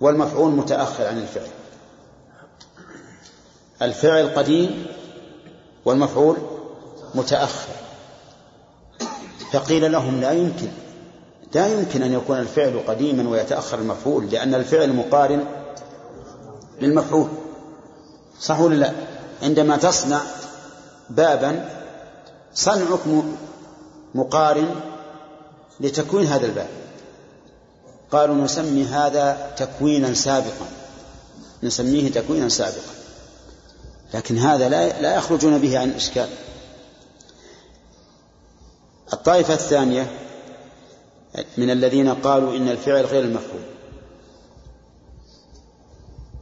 والمفعول 0.01 0.53
متأخر 0.53 1.07
عن 1.07 1.19
الفعل. 1.19 1.49
الفعل 3.83 4.29
قديم 4.29 4.87
والمفعول 5.85 6.37
متأخر. 7.15 7.73
فقيل 9.53 9.93
لهم 9.93 10.21
لا 10.21 10.33
يمكن 10.33 10.69
لا 11.55 11.67
يمكن 11.67 12.03
أن 12.03 12.13
يكون 12.13 12.39
الفعل 12.39 12.83
قديما 12.89 13.29
ويتأخر 13.29 13.79
المفعول 13.79 14.31
لأن 14.31 14.55
الفعل 14.55 14.93
مقارن 14.93 15.45
للمفعول. 16.81 17.29
صح 18.41 18.61
ولا 18.61 18.75
لا؟ 18.75 18.93
عندما 19.43 19.77
تصنع 19.77 20.21
بابا 21.11 21.69
صنعك 22.57 23.01
مقارن 24.15 24.75
لتكوين 25.81 26.27
هذا 26.27 26.47
الباب. 26.47 26.69
قالوا 28.11 28.35
نسمي 28.35 28.85
هذا 28.85 29.55
تكوينا 29.57 30.15
سابقا. 30.15 30.67
نسميه 31.63 32.11
تكوينا 32.11 32.49
سابقا. 32.49 32.95
لكن 34.15 34.39
هذا 34.39 34.69
لا 34.69 35.01
لا 35.03 35.15
يخرجون 35.15 35.59
به 35.59 35.79
عن 35.79 35.89
الإشكال. 35.89 36.29
الطائفة 39.13 39.55
الثانية 39.55 40.11
من 41.57 41.71
الذين 41.71 42.15
قالوا 42.15 42.57
إن 42.57 42.69
الفعل 42.69 43.05
غير 43.05 43.25
المفعول. 43.25 43.63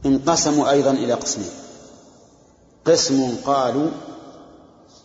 انقسموا 0.05 0.69
أيضا 0.69 0.91
إلى 0.91 1.13
قسمين. 1.13 1.51
قسم 2.85 3.35
قالوا 3.45 3.89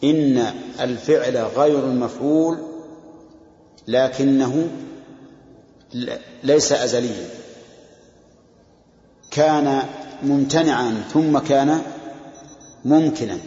إن 0.05 0.55
الفعل 0.81 1.37
غير 1.37 1.79
المفعول 1.79 2.59
لكنه 3.89 4.69
ليس 6.43 6.73
أزليا. 6.73 7.29
كان 9.31 9.83
ممتنعا 10.23 11.05
ثم 11.13 11.39
كان 11.39 11.83
ممكنا. 12.85 13.39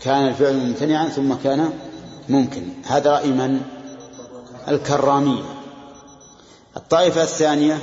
كان 0.00 0.28
الفعل 0.28 0.56
ممتنعا 0.56 1.08
ثم 1.08 1.34
كان 1.34 1.70
ممكن. 2.28 2.62
هذا 2.86 3.10
رأي 3.10 3.30
من 3.30 3.60
الكرامية 4.68 5.42
الطائفة 6.76 7.22
الثانية 7.22 7.78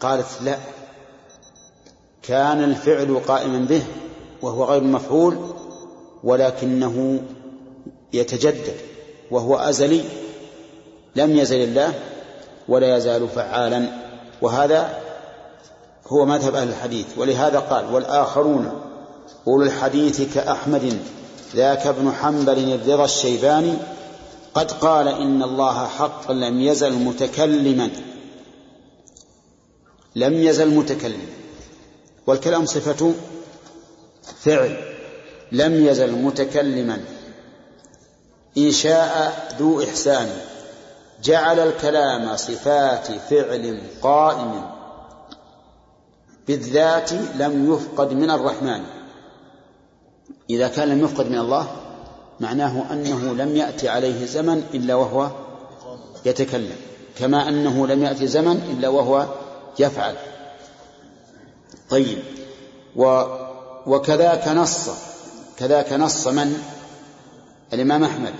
قالت 0.00 0.26
لا. 0.44 0.58
كان 2.22 2.64
الفعل 2.64 3.20
قائما 3.28 3.58
به 3.58 3.82
وهو 4.42 4.64
غير 4.64 4.84
مفعول 4.84 5.38
ولكنه 6.24 7.22
يتجدد 8.12 8.76
وهو 9.30 9.56
أزلي. 9.56 10.04
لم 11.16 11.36
يزل 11.36 11.56
الله 11.56 11.94
ولا 12.68 12.96
يزال 12.96 13.28
فعالا. 13.28 13.86
وهذا 14.42 15.00
هو 16.06 16.24
مذهب 16.24 16.54
أهل 16.54 16.68
الحديث. 16.68 17.06
ولهذا 17.16 17.58
قال 17.58 17.94
والآخرون 17.94 18.80
أولو 19.46 19.62
الحديث 19.62 20.34
كأحمد 20.34 20.98
ذاك 21.56 21.86
ابن 21.86 22.12
حنبل 22.12 22.72
الرضا 22.72 23.04
الشيباني 23.04 23.74
قد 24.54 24.72
قال 24.72 25.08
إن 25.08 25.42
الله 25.42 25.86
حق 25.86 26.32
لم 26.32 26.60
يزل 26.60 26.92
متكلما. 26.92 27.90
لم 30.16 30.34
يزل 30.34 30.74
متكلما. 30.74 31.26
والكلام 32.26 32.66
صفة 32.66 33.12
فعل. 34.44 34.89
لم 35.52 35.86
يزل 35.86 36.12
متكلما. 36.12 37.00
إن 38.58 38.70
شاء 38.70 39.46
ذو 39.58 39.82
إحسان. 39.82 40.28
جعل 41.24 41.58
الكلام 41.58 42.36
صفات 42.36 43.06
فعل 43.30 43.82
قائم. 44.02 44.70
بالذات 46.48 47.12
لم 47.12 47.74
يفقد 47.74 48.12
من 48.12 48.30
الرحمن. 48.30 48.82
إذا 50.50 50.68
كان 50.68 50.88
لم 50.88 51.04
يفقد 51.04 51.26
من 51.26 51.38
الله 51.38 51.76
معناه 52.40 52.92
أنه 52.92 53.44
لم 53.44 53.56
يأتي 53.56 53.88
عليه 53.88 54.26
زمن 54.26 54.64
إلا 54.74 54.94
وهو 54.94 55.30
يتكلم. 56.24 56.76
كما 57.18 57.48
أنه 57.48 57.86
لم 57.86 58.02
يأتي 58.02 58.26
زمن 58.26 58.76
إلا 58.78 58.88
وهو 58.88 59.26
يفعل. 59.78 60.14
طيب. 61.90 62.18
و 62.96 63.24
وكذاك 63.86 64.48
نص. 64.48 65.09
كذاك 65.60 65.92
نص 65.92 66.26
من؟ 66.26 66.62
الإمام 67.72 68.04
أحمد. 68.04 68.32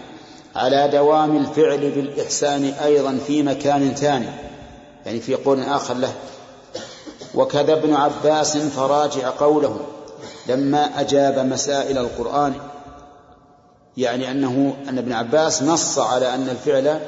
على 0.56 0.88
دوام 0.88 1.36
الفعل 1.36 1.90
بالإحسان 1.90 2.64
أيضا 2.64 3.18
في 3.26 3.42
مكان 3.42 3.94
ثاني. 3.94 4.28
يعني 5.06 5.20
في 5.20 5.34
قول 5.34 5.62
آخر 5.62 5.94
له 5.94 6.12
وكذا 7.34 7.72
ابن 7.72 7.94
عباس 7.94 8.56
فراجع 8.56 9.30
قوله 9.30 9.80
لما 10.48 11.00
أجاب 11.00 11.38
مسائل 11.38 11.98
القرآن. 11.98 12.54
يعني 13.96 14.30
أنه 14.30 14.76
أن 14.88 14.98
ابن 14.98 15.12
عباس 15.12 15.62
نص 15.62 15.98
على 15.98 16.34
أن 16.34 16.48
الفعل 16.48 17.00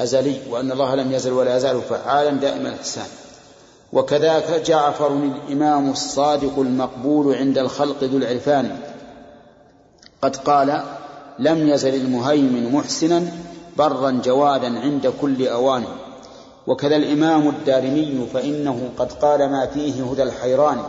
أزلي 0.00 0.40
وأن 0.50 0.72
الله 0.72 0.94
لم 0.94 1.12
يزل 1.12 1.32
ولا 1.32 1.56
يزال 1.56 1.82
فعالا 1.82 2.30
دائما 2.30 2.68
الإحسان. 2.68 3.06
وكذاك 3.92 4.62
جعفر 4.66 5.12
الإمام 5.12 5.90
الصادق 5.90 6.58
المقبول 6.58 7.34
عند 7.34 7.58
الخلق 7.58 8.04
ذو 8.04 8.18
العرفان. 8.18 8.93
قد 10.24 10.36
قال 10.36 10.82
لم 11.38 11.68
يزل 11.68 11.94
المهيمن 11.94 12.72
محسنا 12.72 13.22
برا 13.76 14.10
جوادا 14.10 14.80
عند 14.80 15.12
كل 15.20 15.48
أوان. 15.48 15.84
وكذا 16.66 16.96
الإمام 16.96 17.48
الدارمي 17.48 18.26
فإنه 18.34 18.90
قد 18.98 19.12
قال 19.12 19.50
ما 19.50 19.66
فيه 19.66 20.04
هدى 20.04 20.22
الحيران. 20.22 20.82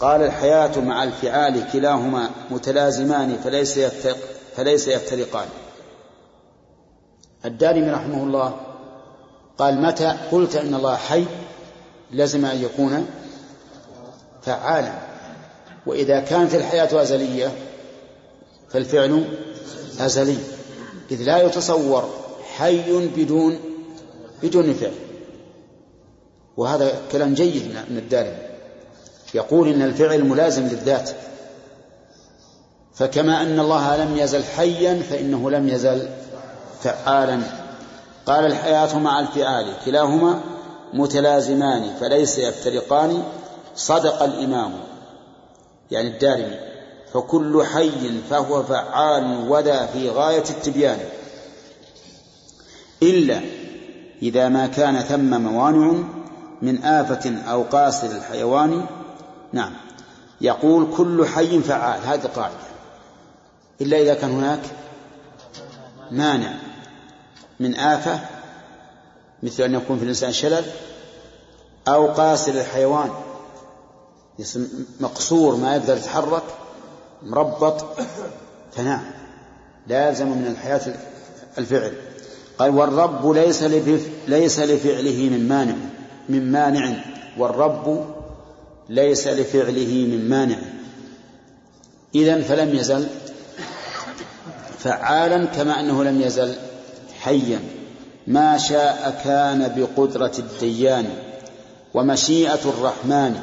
قال 0.00 0.22
الحياة 0.22 0.80
مع 0.80 1.04
الفعال 1.04 1.72
كلاهما 1.72 2.30
متلازمان 2.50 3.36
فليس 3.44 3.76
يفترق 3.76 4.16
فليس 4.56 4.88
يفترقان. 4.88 5.48
الدارمي 7.44 7.90
رحمه 7.90 8.22
الله 8.22 8.56
قال 9.58 9.82
متى؟ 9.82 10.16
قلت 10.32 10.56
إن 10.56 10.74
الله 10.74 10.96
حي 10.96 11.24
لازم 12.10 12.44
أن 12.44 12.62
يكون 12.62 13.06
فعالا. 14.42 14.92
وإذا 15.86 16.20
كانت 16.20 16.54
الحياة 16.54 17.02
أزلية 17.02 17.52
فالفعل 18.68 19.24
أزلي. 20.00 20.36
إذ 21.10 21.22
لا 21.22 21.42
يتصور 21.42 22.10
حي 22.56 23.08
بدون 23.16 23.58
بدون 24.42 24.74
فعل. 24.74 24.92
وهذا 26.56 27.00
كلام 27.12 27.34
جيد 27.34 27.62
من 27.90 27.98
الدارمي 27.98 28.38
يقول 29.34 29.68
إن 29.68 29.82
الفعل 29.82 30.24
ملازم 30.24 30.62
للذات. 30.62 31.10
فكما 32.94 33.42
أن 33.42 33.60
الله 33.60 33.96
لم 34.04 34.16
يزل 34.16 34.44
حيا 34.44 35.02
فإنه 35.10 35.50
لم 35.50 35.68
يزل 35.68 36.08
فعالا. 36.82 37.40
قال 38.26 38.46
الحياة 38.46 38.98
مع 38.98 39.20
الفعال 39.20 39.74
كلاهما 39.84 40.40
متلازمان 40.92 41.94
فليس 42.00 42.38
يفترقان. 42.38 43.22
صدق 43.76 44.22
الإمام. 44.22 44.80
يعني 45.90 46.08
الدارمي. 46.08 46.75
فكل 47.16 47.64
حي 47.64 48.20
فهو 48.30 48.62
فعال 48.62 49.48
وذا 49.48 49.86
في 49.86 50.10
غاية 50.10 50.44
التبيان. 50.50 50.98
إلا 53.02 53.40
إذا 54.22 54.48
ما 54.48 54.66
كان 54.66 55.00
ثم 55.00 55.40
موانع 55.40 56.02
من 56.62 56.84
آفة 56.84 57.42
أو 57.50 57.62
قاصر 57.62 58.06
الحيوان. 58.06 58.86
نعم. 59.52 59.72
يقول 60.40 60.96
كل 60.96 61.26
حي 61.26 61.60
فعال. 61.60 62.00
هذه 62.06 62.26
قاعدة. 62.36 62.54
إلا 63.80 63.98
إذا 63.98 64.14
كان 64.14 64.30
هناك 64.30 64.62
مانع 66.10 66.54
من 67.60 67.76
آفة 67.76 68.20
مثل 69.42 69.62
أن 69.62 69.74
يكون 69.74 69.96
في 69.98 70.02
الإنسان 70.02 70.32
شلل 70.32 70.64
أو 71.88 72.06
قاصر 72.06 72.52
الحيوان. 72.52 73.10
مقصور 75.00 75.56
ما 75.56 75.76
يقدر 75.76 75.96
يتحرك. 75.96 76.42
مربط 77.22 77.84
فنعم 78.72 79.04
لا 79.86 80.08
يلزم 80.08 80.28
من 80.28 80.46
الحياة 80.46 80.80
الفعل. 81.58 81.92
قال 82.58 82.70
والرب 82.70 83.30
ليس 83.30 83.62
ليس 84.28 84.60
لفعله 84.60 85.28
من 85.28 85.48
مانع 85.48 85.74
من 86.28 86.52
مانع. 86.52 87.04
والرب 87.38 88.06
ليس 88.88 89.28
لفعله 89.28 90.06
من 90.10 90.28
مانع. 90.28 90.58
إذا 92.14 92.42
فلم 92.42 92.74
يزل 92.74 93.06
فعالا 94.78 95.44
كما 95.44 95.80
أنه 95.80 96.04
لم 96.04 96.20
يزل 96.20 96.54
حيا. 97.20 97.60
ما 98.26 98.58
شاء 98.58 99.20
كان 99.24 99.74
بقدرة 99.76 100.32
الديان 100.38 101.06
ومشيئة 101.94 102.60
الرحمن 102.64 103.36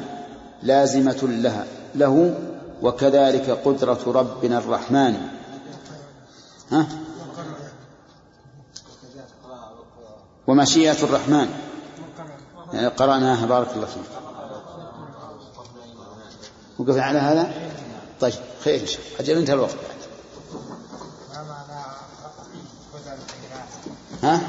لازمة 0.62 1.18
لها 1.22 1.64
له 1.94 2.34
وكذلك 2.84 3.50
قدرة 3.50 4.00
ربنا 4.06 4.58
الرحمن. 4.58 5.28
ها؟ 6.72 6.86
ومشيئة 10.46 11.02
الرحمن. 11.02 11.48
يعني 12.72 12.86
قرأناها 12.86 13.46
بارك 13.46 13.68
الله 13.74 13.86
فيك. 13.86 14.02
وقفنا 16.78 17.02
على 17.02 17.18
هذا؟ 17.18 17.52
طيب 18.20 18.34
خير 18.64 18.80
إن 18.80 18.86
شاء 18.86 19.00
الله. 19.00 19.20
أجل 19.20 19.38
انتهى 19.38 19.54
الوقت 19.54 19.74
بعد. 19.74 20.00
ها؟ 24.22 24.40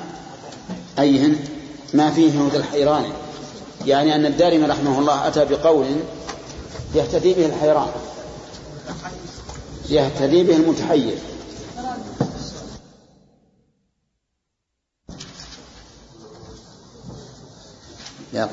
أيهن؟ 1.00 1.46
ما 1.94 2.12
فيه 2.12 2.46
هدى 2.46 2.58
الحيران. 2.58 3.06
يعني 3.86 4.16
أن 4.16 4.26
الدارمي 4.26 4.66
رحمه 4.66 5.00
الله 5.00 5.28
أتى 5.28 5.46
بقول 5.46 5.86
يهتدي 6.96 7.34
به 7.34 7.46
الحيران. 7.46 7.88
يهتدي 9.90 10.44
به 10.44 10.56
المتحير. 10.56 11.18
يا؟ 18.34 18.50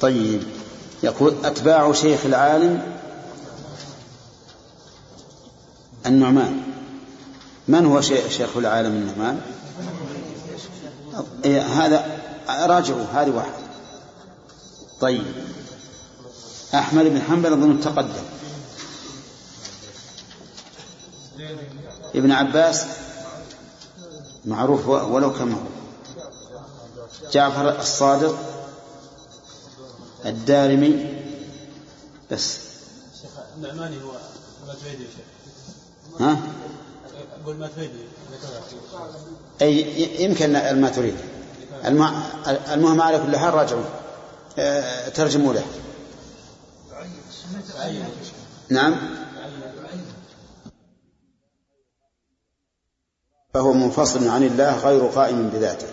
طيب. 0.00 0.42
يقول 1.02 1.34
أتباع 1.44 1.92
شيخ 1.92 2.26
العالم 2.26 2.96
النعمان. 6.06 6.62
من 7.68 7.86
هو 7.86 8.00
شيخ 8.00 8.56
العالم 8.56 8.92
النعمان؟ 8.92 9.40
إيه 11.44 11.62
هذا 11.62 12.17
راجعوا 12.48 13.04
هذه 13.04 13.30
واحد. 13.30 13.52
طيب. 15.00 15.24
أحمد 16.74 17.04
بن 17.04 17.20
حنبل 17.22 17.52
أظن 17.52 17.80
تقدم. 17.80 18.24
ابن 22.14 22.32
عباس 22.32 22.84
معروف 24.44 24.86
ولو 24.86 25.32
كما 25.32 25.54
هو. 25.54 25.66
جعفر 27.32 27.80
الصادق 27.80 28.38
الدارمي. 30.26 31.18
بس. 32.30 32.58
النعماني 33.56 33.96
هو 34.02 34.12
ما 34.66 34.74
تريد 34.74 35.00
يا 35.00 35.06
شيخ. 35.06 36.20
ها؟ 36.20 36.38
أقول 37.42 37.56
ما 37.56 37.68
تريد. 37.76 37.90
أي 39.62 40.22
يمكن 40.24 40.52
ما 40.80 40.88
تريد. 40.88 41.16
المهم 42.72 43.00
على 43.00 43.18
كل 43.18 43.36
حال 43.36 43.54
راجعوا. 43.54 43.84
آه، 44.58 45.08
ترجموا 45.08 45.54
له. 45.54 45.64
نعم. 48.68 48.96
فهو 53.54 53.72
منفصل 53.72 54.28
عن 54.28 54.42
الله 54.42 54.78
غير 54.78 55.06
قائم 55.06 55.48
بذاته. 55.48 55.86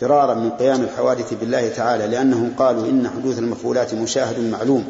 فرارا 0.00 0.34
من 0.34 0.50
قيام 0.50 0.82
الحوادث 0.82 1.34
بالله 1.34 1.68
تعالى 1.68 2.06
لأنهم 2.06 2.54
قالوا 2.58 2.86
إن 2.86 3.08
حدوث 3.08 3.38
المفعولات 3.38 3.94
مشاهد 3.94 4.40
معلوم 4.40 4.84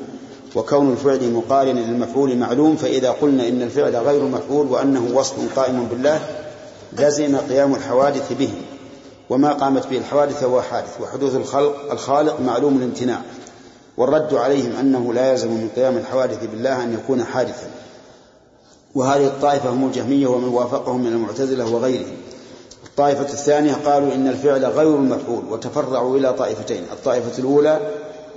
وكون 0.57 0.93
الفعل 0.93 1.33
مقارنا 1.33 1.81
للمفعول 1.81 2.37
معلوم 2.37 2.77
فإذا 2.77 3.11
قلنا 3.11 3.49
إن 3.49 3.63
الفعل 3.63 3.97
غير 3.97 4.25
مفعول 4.25 4.67
وأنه 4.67 5.09
وصف 5.15 5.59
قائم 5.59 5.87
بالله 5.87 6.21
لزم 6.93 7.37
قيام 7.37 7.75
الحوادث 7.75 8.33
به. 8.33 8.53
وما 9.31 9.53
قامت 9.53 9.87
به 9.87 9.99
الحوادث 9.99 10.45
هو 10.45 10.63
حادث 10.63 11.01
وحدوث 11.01 11.35
الخلق 11.35 11.93
الخالق 11.93 12.41
معلوم 12.41 12.77
الامتناع. 12.77 13.21
والرد 13.97 14.35
عليهم 14.35 14.77
أنه 14.77 15.15
لا 15.15 15.31
يلزم 15.31 15.49
من 15.49 15.69
قيام 15.77 15.97
الحوادث 15.97 16.47
بالله 16.47 16.85
أن 16.85 16.95
يكون 16.95 17.25
حادثا. 17.25 17.71
وهذه 18.95 19.27
الطائفة 19.27 19.71
هم 19.71 19.87
الجهمية 19.87 20.27
ومن 20.27 20.49
وافقهم 20.49 21.01
من 21.01 21.13
المعتزلة 21.13 21.75
وغيرهم. 21.75 22.17
الطائفة 22.87 23.33
الثانية 23.33 23.73
قالوا 23.73 24.15
إن 24.15 24.29
الفعل 24.29 24.65
غير 24.65 24.95
المفعول 24.97 25.45
وتفرعوا 25.51 26.19
إلى 26.19 26.33
طائفتين. 26.33 26.83
الطائفة 26.93 27.39
الأولى 27.39 27.81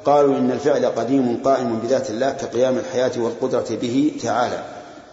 قالوا 0.06 0.38
إن 0.38 0.52
الفعل 0.52 0.86
قديم 0.86 1.40
قائم 1.44 1.80
بذات 1.84 2.10
الله 2.10 2.32
كقيام 2.32 2.78
الحياة 2.78 3.12
والقدرة 3.18 3.66
به 3.82 4.12
تعالى 4.24 4.64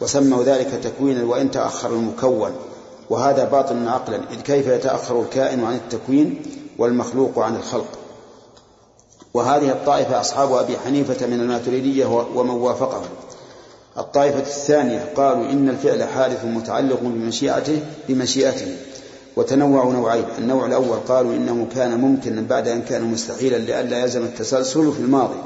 وسموا 0.00 0.44
ذلك 0.44 0.80
تكوينا 0.82 1.24
وإن 1.24 1.50
تأخر 1.50 1.90
المكون. 1.90 2.50
وهذا 3.10 3.44
باطل 3.44 3.88
عقلا 3.88 4.20
إذ 4.32 4.40
كيف 4.40 4.66
يتأخر 4.66 5.22
الكائن 5.22 5.64
عن 5.64 5.74
التكوين 5.74 6.42
والمخلوق 6.78 7.38
عن 7.38 7.56
الخلق؟ 7.56 7.98
وهذه 9.34 9.70
الطائفة 9.70 10.20
أصحاب 10.20 10.52
أبي 10.52 10.78
حنيفة 10.78 11.26
من 11.26 11.40
الماتريدية 11.40 12.06
ومن 12.34 12.50
وافقهم. 12.50 13.08
الطائفة 13.98 14.38
الثانية 14.38 15.12
قالوا 15.16 15.50
إن 15.50 15.68
الفعل 15.68 16.04
حادث 16.04 16.44
متعلق 16.44 17.00
بمشيئته 17.02 17.80
بمشيئته 18.08 18.76
وتنوعوا 19.36 19.92
نوعين. 19.92 20.24
النوع 20.38 20.66
الأول 20.66 20.98
قالوا 21.08 21.34
إنه 21.34 21.66
كان 21.74 22.00
ممكنا 22.00 22.40
بعد 22.40 22.68
أن 22.68 22.82
كان 22.82 23.04
مستحيلا 23.04 23.56
لئلا 23.56 23.98
يلزم 23.98 24.22
التسلسل 24.22 24.92
في 24.92 25.00
الماضي. 25.00 25.38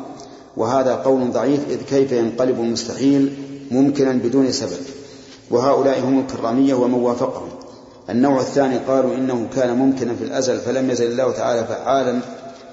وهذا 0.57 0.95
قول 0.95 1.33
ضعيف 1.33 1.61
إذ 1.71 1.83
كيف 1.83 2.13
ينقلب 2.13 2.61
المستحيل 2.61 3.37
ممكنا 3.71 4.13
بدون 4.13 4.53
سبب. 4.53 5.04
وهؤلاء 5.51 6.01
هم 6.01 6.21
الكرامية 6.21 6.75
ومن 6.75 6.95
وافقهم. 6.95 7.49
النوع 8.11 8.41
الثاني 8.41 8.79
قالوا 8.79 9.15
إنه 9.15 9.49
كان 9.55 9.77
ممكنا 9.77 10.15
في 10.15 10.25
الأزل 10.25 10.61
فلم 10.61 10.91
يزل 10.91 11.07
الله 11.07 11.33
تعالى 11.33 11.65
فعالا 11.65 12.21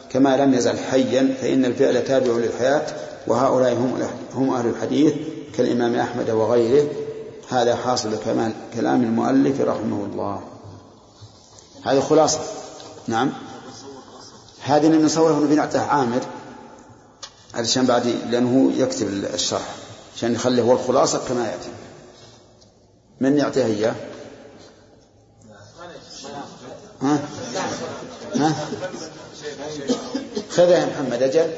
كما 0.09 0.37
لم 0.37 0.53
يزل 0.53 0.77
حيا 0.77 1.35
فإن 1.41 1.65
الفعل 1.65 2.03
تابع 2.03 2.31
للحياة 2.31 2.85
وهؤلاء 3.27 3.73
هم 3.73 4.07
هم 4.35 4.53
أهل 4.53 4.67
الحديث 4.67 5.13
كالإمام 5.57 5.95
أحمد 5.95 6.29
وغيره. 6.29 6.87
هذا 7.49 7.75
حاصل 7.75 8.15
كمال 8.25 8.51
كلام 8.75 9.03
المؤلف 9.03 9.61
رحمه 9.61 10.05
الله. 10.05 10.41
هذه 11.83 11.99
خلاصة. 11.99 12.39
نعم. 13.07 13.31
هذه 14.63 14.87
اللي 14.87 15.03
نصوره 15.03 15.33
نبي 15.33 15.55
نعطيه 15.55 15.79
عامر. 15.79 16.21
علشان 17.53 17.85
بعد 17.85 18.07
لأنه 18.29 18.71
يكتب 18.77 19.07
الشرح 19.33 19.75
عشان 20.15 20.33
يخليه 20.33 20.63
هو 20.63 20.71
الخلاصة 20.71 21.21
كما 21.27 21.45
يأتي. 21.45 21.69
من 23.21 23.37
يعطيها 23.37 23.65
إياه 23.65 23.95
ها؟ 27.01 27.29
ها؟ 28.35 28.55
خذها 30.49 30.77
يا 30.77 30.85
محمد 30.85 31.23
أجل 31.23 31.53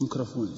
ميكروفون 0.00 0.56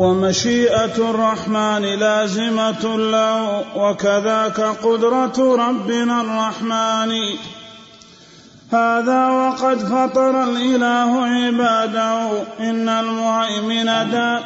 ومشيئة 0.00 0.96
الرحمن 1.10 1.82
لازمة 1.82 2.96
له 2.96 3.64
وكذاك 3.76 4.60
قدرة 4.60 5.38
ربنا 5.68 6.20
الرحمن. 6.20 7.12
هذا 8.72 9.28
وقد 9.28 9.78
فطر 9.78 10.44
الإله 10.44 11.24
عباده 11.24 12.42
إن 12.60 12.88
المهيمن 12.88 13.84
دا 14.10 14.40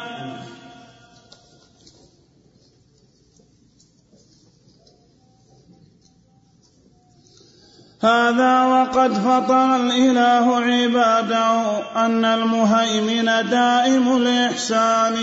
هذا 8.05 8.63
وقد 8.63 9.13
فطر 9.13 9.75
الإله 9.75 10.55
عباده 10.55 11.61
أن 11.95 12.25
المهيمن 12.25 13.49
دائم 13.49 14.17
الإحسان. 14.17 15.15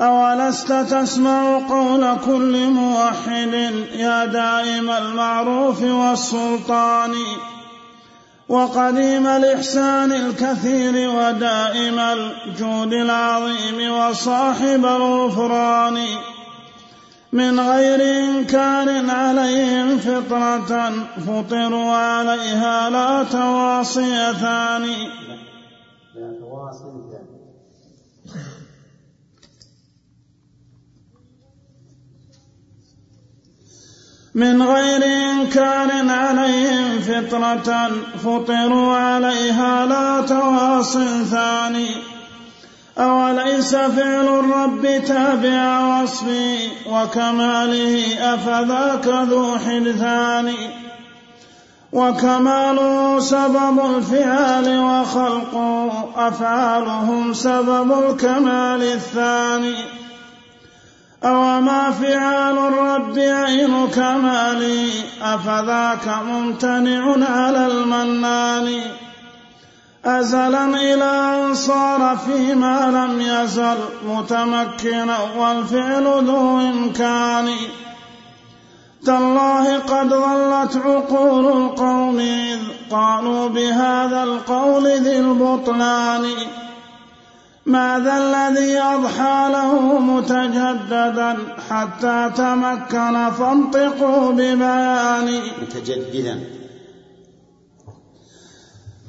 أولست 0.00 0.72
تسمع 0.72 1.58
قول 1.68 2.16
كل 2.26 2.70
موحد 2.70 3.54
يا 3.94 4.24
دائم 4.24 4.90
المعروف 4.90 5.82
والسلطان؟ 5.82 7.14
وقديم 8.48 9.26
الإحسان 9.26 10.12
الكثير 10.12 11.10
ودائم 11.10 11.98
الجود 11.98 12.92
العظيم 12.92 13.92
وصاحب 13.92 14.84
الغفران. 14.86 15.98
من 17.32 17.60
غير 17.60 18.00
إنكار 18.24 19.10
عليهم 19.10 19.98
فطرة 19.98 20.90
فطروا 21.26 21.92
عليها 21.92 22.90
لا 22.90 23.24
تواصي 23.24 24.32
ثاني. 24.32 25.08
من 34.34 34.62
غير 34.62 35.04
إنكار 35.04 35.90
عليهم 36.10 37.00
فطرة 37.00 37.90
فطروا 38.24 38.96
عليها 38.96 39.86
لا 39.86 40.26
تواص 40.26 40.92
ثاني. 41.30 42.19
أوليس 43.00 43.76
فعل 43.76 44.28
الرب 44.28 45.04
تابع 45.06 45.80
وصفي 46.02 46.68
وكماله 46.86 48.04
أفذاك 48.34 49.06
ذو 49.06 49.58
حدثان 49.58 50.54
وكماله 51.92 53.20
سبب 53.20 53.96
الفعال 53.96 54.78
وخلقه 54.78 56.08
أفعالهم 56.16 57.32
سبب 57.32 57.92
الكمال 57.92 58.82
الثاني؟ 58.82 59.74
أوما 61.24 61.90
فعال 61.90 62.58
الرب 62.58 63.18
عين 63.18 63.88
كمالي 63.88 64.88
أفذاك 65.22 66.08
ممتنع 66.26 67.30
على 67.30 67.66
المنان؟ 67.66 68.80
أزلا 70.04 70.64
إلى 70.64 71.04
أن 71.04 71.54
صار 71.54 72.18
فيما 72.26 72.90
لم 72.90 73.20
يزل 73.20 73.76
متمكنا 74.08 75.16
والفعل 75.38 76.24
ذو 76.24 76.60
إمكان. 76.60 77.48
تالله 79.06 79.78
قد 79.78 80.08
ضلت 80.08 80.76
عقول 80.76 81.46
القوم 81.46 82.18
إذ 82.20 82.58
قالوا 82.90 83.48
بهذا 83.48 84.22
القول 84.22 84.86
ذي 84.86 85.18
البطلان. 85.18 86.24
ماذا 87.66 88.18
الذي 88.18 88.78
أضحى 88.78 89.48
له 89.52 89.98
متجددا 89.98 91.36
حتى 91.70 92.30
تمكن 92.36 93.30
فانطقوا 93.30 94.32
ببيان؟ 94.32 95.40
متجددا. 95.62 96.59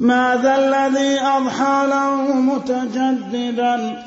ماذا 0.02 0.56
الذي 0.56 1.19
أضحى 1.19 1.88
له 1.88 2.34
متجددا؟ 2.34 4.03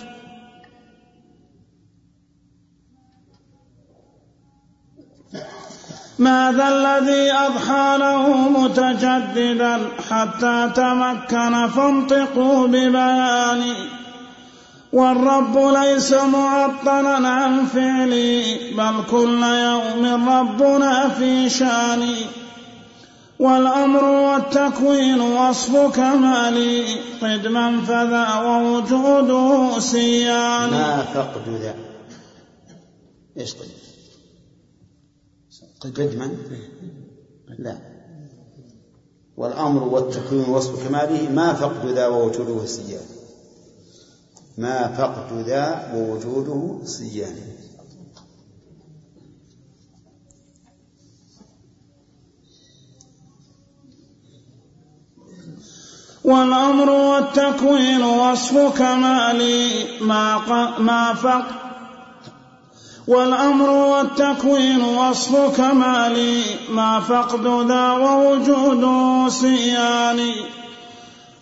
ماذا 6.18 6.68
الذي 6.68 7.32
أضحى 7.32 7.96
له 7.98 8.48
متجددا؟ 8.48 9.78
حتى 10.10 10.70
تمكن 10.74 11.68
فانطقوا 11.68 12.66
ببيان. 12.66 13.62
والرب 14.92 15.58
ليس 15.58 16.12
معطلا 16.12 17.28
عن 17.28 17.66
فعلي 17.66 18.42
بل 18.76 18.94
كل 19.10 19.42
يوم 19.42 20.28
ربنا 20.28 21.08
في 21.08 21.50
شان 21.50 22.14
والأمر 23.38 24.04
والتكوين 24.04 25.20
وصف 25.20 25.96
كمالي 25.96 26.84
قدما 27.22 27.80
فذا 27.80 28.34
ووجوده 28.34 29.80
سيان. 29.80 30.70
ما 30.70 31.02
فقد 31.02 31.48
ذا. 31.48 31.74
إيش 33.38 33.54
قد؟ 33.54 33.68
قدما؟ 35.80 36.36
لا. 37.58 37.78
والأمر 39.36 39.82
والتكوين 39.82 40.48
وصف 40.48 40.88
كماله 40.88 41.30
ما 41.30 41.54
فقد 41.54 41.86
ذا 41.86 42.06
ووجوده 42.06 42.66
سيان. 42.66 43.06
ما 44.58 44.88
فقد 44.88 45.38
ذا 45.46 45.92
ووجوده 45.94 46.84
سيان. 46.84 47.53
والأمر 56.24 56.90
والتكوين 56.90 58.02
وصف 58.02 58.78
كمالي 58.78 59.68
ما, 60.00 60.36
ق... 60.36 60.80
ما 60.80 61.14
فق 61.14 61.44
والأمر 63.08 63.70
والتكوين 63.70 64.84
وصف 64.84 65.56
كمالي 65.56 66.42
ما 66.70 67.00
فقد 67.00 67.68
ذا 67.68 67.90
ووجود 67.90 68.84
سيان. 69.28 70.20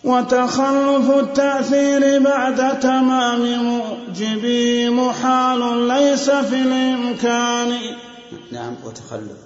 وتخلف 0.03 1.09
التأثير 1.09 2.19
بعد 2.19 2.79
تمام 2.79 3.63
موجبي 3.63 4.89
محال 4.89 5.87
ليس 5.87 6.29
في 6.29 6.55
الإمكان. 6.55 7.77
نعم 8.51 8.75
وتخلف. 8.85 9.42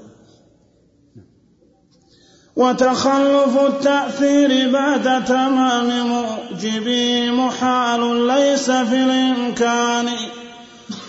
وتخلف 2.58 3.58
التأثير 3.68 4.72
بعد 4.72 5.26
تمام 5.26 6.08
موجبي 6.08 7.32
محال 7.32 8.28
ليس 8.28 8.72
في 8.72 8.96
الإمكان. 8.96 10.10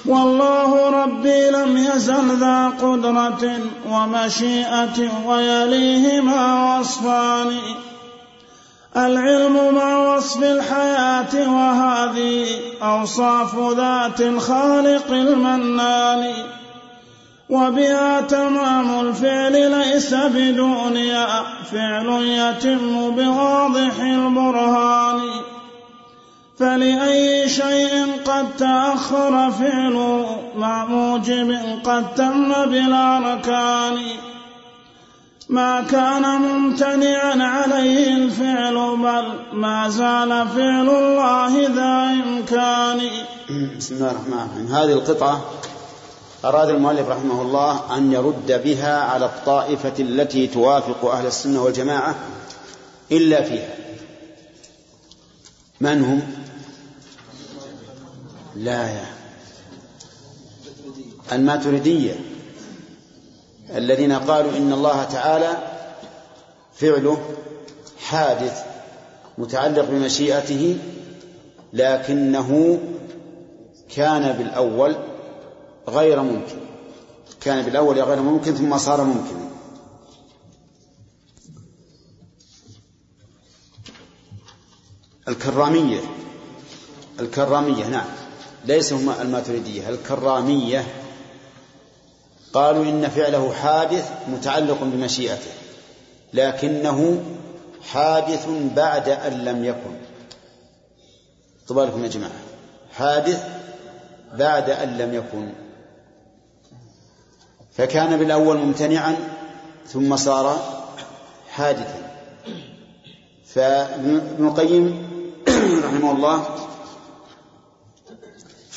والله 0.06 0.90
ربي 0.90 1.50
لم 1.50 1.76
يزل 1.76 2.36
ذا 2.40 2.72
قدرة 2.82 3.58
ومشيئة 3.90 5.26
ويليهما 5.26 6.78
وصفان. 6.78 7.52
العلم 8.96 9.74
مع 9.74 10.16
وصف 10.16 10.42
الحياة 10.42 11.50
وهذه 11.54 12.46
أوصاف 12.82 13.54
ذات 13.76 14.20
الخالق 14.20 15.10
المنان. 15.10 16.32
وبها 17.50 18.20
تمام 18.20 19.00
الفعل 19.00 19.70
ليس 19.70 20.14
بدونها 20.14 21.44
فعل 21.72 22.08
يتم 22.22 23.10
بواضح 23.10 24.00
البرهان. 24.00 25.20
فلأي 26.58 27.48
شيء 27.48 28.06
قد 28.24 28.56
تأخر 28.56 29.50
فعله 29.50 30.26
مع 30.56 30.84
موجب 30.84 31.58
قد 31.84 32.14
تم 32.14 32.52
بالأركان 32.52 33.96
ما 35.48 35.80
كان 35.80 36.22
ممتنعا 36.22 37.34
عليه 37.42 38.14
الفعل 38.16 38.96
بل 38.96 39.24
ما 39.52 39.88
زال 39.88 40.48
فعل 40.48 40.88
الله 40.88 41.52
ذا 41.78 42.10
إمكان. 42.10 43.00
بسم 43.78 43.94
الله 43.94 44.10
الرحمن 44.10 44.32
الرحيم. 44.32 44.66
هذه 44.66 44.92
القطعة 44.92 45.40
أراد 46.44 46.68
المؤلف 46.68 47.08
رحمه 47.08 47.42
الله 47.42 47.96
أن 47.96 48.12
يرد 48.12 48.62
بها 48.64 49.00
على 49.00 49.24
الطائفة 49.24 49.92
التي 49.98 50.46
توافق 50.46 51.04
أهل 51.04 51.26
السنة 51.26 51.62
والجماعة 51.62 52.14
إلا 53.12 53.42
فيها. 53.42 53.74
من 55.80 56.04
هم؟ 56.04 56.22
لا 58.56 58.90
يا. 58.90 59.06
الماتريدية. 61.32 62.14
الذين 63.76 64.12
قالوا 64.12 64.56
إن 64.56 64.72
الله 64.72 65.04
تعالى 65.04 65.58
فعله 66.74 67.18
حادث 68.00 68.62
متعلق 69.38 69.84
بمشيئته 69.90 70.78
لكنه 71.72 72.78
كان 73.96 74.32
بالأول 74.32 74.96
غير 75.88 76.22
ممكن. 76.22 76.56
كان 77.40 77.64
بالأول 77.64 78.00
غير 78.00 78.22
ممكن 78.22 78.54
ثم 78.54 78.78
صار 78.78 79.04
ممكنا 79.04 79.48
الكرامية. 85.28 86.00
الكرامية 87.20 87.86
نعم. 87.86 88.06
ليس 88.64 88.92
هم 88.92 89.10
الماتريدية 89.10 89.88
الكرامية. 89.88 90.86
قالوا 92.52 92.84
إن 92.84 93.08
فعله 93.08 93.52
حادث 93.52 94.10
متعلق 94.28 94.78
بمشيئته 94.82 95.50
لكنه 96.34 97.22
حادث 97.82 98.46
بعد 98.76 99.08
أن 99.08 99.44
لم 99.44 99.64
يكن. 99.64 99.96
طبالكم 101.68 102.04
يا 102.04 102.08
جماعة. 102.08 102.40
حادث 102.92 103.44
بعد 104.34 104.70
أن 104.70 104.98
لم 104.98 105.14
يكن. 105.14 105.67
فكان 107.78 108.16
بالأول 108.18 108.56
ممتنعا 108.56 109.16
ثم 109.86 110.16
صار 110.16 110.58
حادثا. 111.50 112.10
فابن 113.46 114.46
القيم 114.48 115.08
رحمه 115.84 116.12
الله 116.12 116.44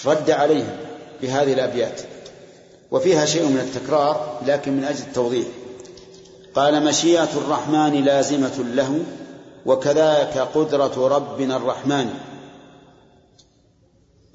رد 0.06 0.32
عليهم 0.32 0.78
بهذه 1.22 1.53
الأبيات. 1.53 2.02
وفيها 2.91 3.26
شيء 3.26 3.45
من 3.45 3.57
التكرار 3.57 4.41
لكن 4.48 4.72
من 4.72 4.84
أجل 4.84 4.99
التوضيح. 4.99 5.48
قال 6.56 6.84
مشيئة 6.84 7.30
الرحمن 7.38 8.03
لازمة 8.03 8.65
له 8.73 9.03
وكذاك 9.65 10.38
قدرة 10.38 11.07
ربنا 11.07 11.57
الرحمن. 11.57 12.14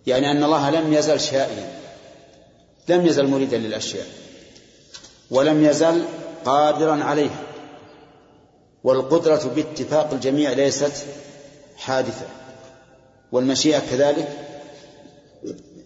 يعني 0.07 0.31
أن 0.31 0.45
الله 0.45 0.71
لم 0.71 0.93
يزل 0.93 1.21
شائيا 1.21 1.73
لم 2.89 3.07
يزل 3.07 3.27
مريدا 3.27 3.59
للأشياء. 3.59 4.26
ولم 5.31 5.65
يزل 5.65 6.05
قادرا 6.45 7.05
عليها. 7.05 7.43
والقدرة 8.85 9.51
باتفاق 9.57 10.13
الجميع 10.13 10.53
ليست 10.53 11.07
حادثة 11.77 12.27
والمشيئة 13.33 13.79
كذلك 13.91 14.29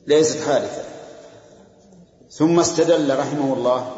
ليست 0.07 0.47
حادثة. 0.47 0.83
ثم 2.31 2.61
استدل 2.61 3.19
رحمه 3.19 3.55
الله 3.55 3.93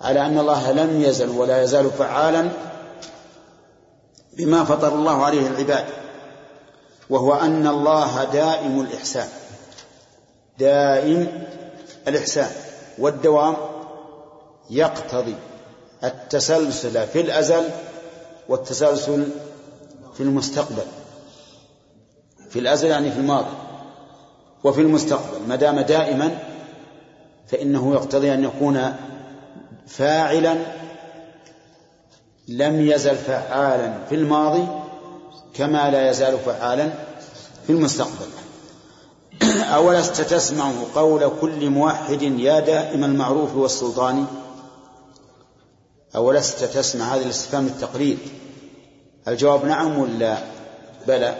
على 0.00 0.26
أن 0.26 0.38
الله 0.38 0.72
لم 0.72 1.02
يزل 1.02 1.28
ولا 1.28 1.62
يزال 1.62 1.90
فعالا 1.90 2.48
بما 4.36 4.64
فطر 4.64 4.94
الله 4.94 5.24
عليه 5.24 5.46
العباد 5.46 5.84
وهو 7.10 7.34
أن 7.34 7.66
الله 7.66 8.24
دائم 8.24 8.80
الإحسان 8.80 9.28
دائم 10.58 11.42
الإحسان 12.08 12.50
والدوام 12.98 13.56
يقتضي 14.70 15.34
التسلسل 16.04 17.06
في 17.06 17.20
الأزل 17.20 17.64
والتسلسل 18.48 19.28
في 20.14 20.22
المستقبل. 20.22 20.84
في 22.50 22.58
الأزل 22.58 22.88
يعني 22.88 23.10
في 23.10 23.18
الماضي 23.18 23.56
وفي 24.64 24.80
المستقبل. 24.80 25.48
ما 25.48 25.56
دام 25.56 25.80
دائما 25.80 26.38
فإنه 27.46 27.94
يقتضي 27.94 28.34
أن 28.34 28.44
يكون 28.44 28.94
فاعلا 29.86 30.56
لم 32.48 32.80
يزل 32.80 33.16
فعالا 33.16 33.94
في 34.08 34.14
الماضي 34.14 34.66
كما 35.54 35.90
لا 35.90 36.10
يزال 36.10 36.38
فعالا 36.38 36.90
في 37.66 37.72
المستقبل. 37.72 38.26
أولست 39.74 40.20
تسمع 40.20 40.70
قول 40.94 41.30
كل 41.40 41.70
موحد 41.70 42.22
يا 42.22 42.60
دائم 42.60 43.04
المعروف 43.04 43.56
والسلطان 43.56 44.26
أولست 46.16 46.64
تسمع 46.64 47.14
هذا 47.14 47.24
الاستفهام 47.24 47.66
التقرير 47.66 48.16
الجواب 49.28 49.64
نعم 49.64 49.98
ولا 49.98 50.38
بلى؟ 51.06 51.36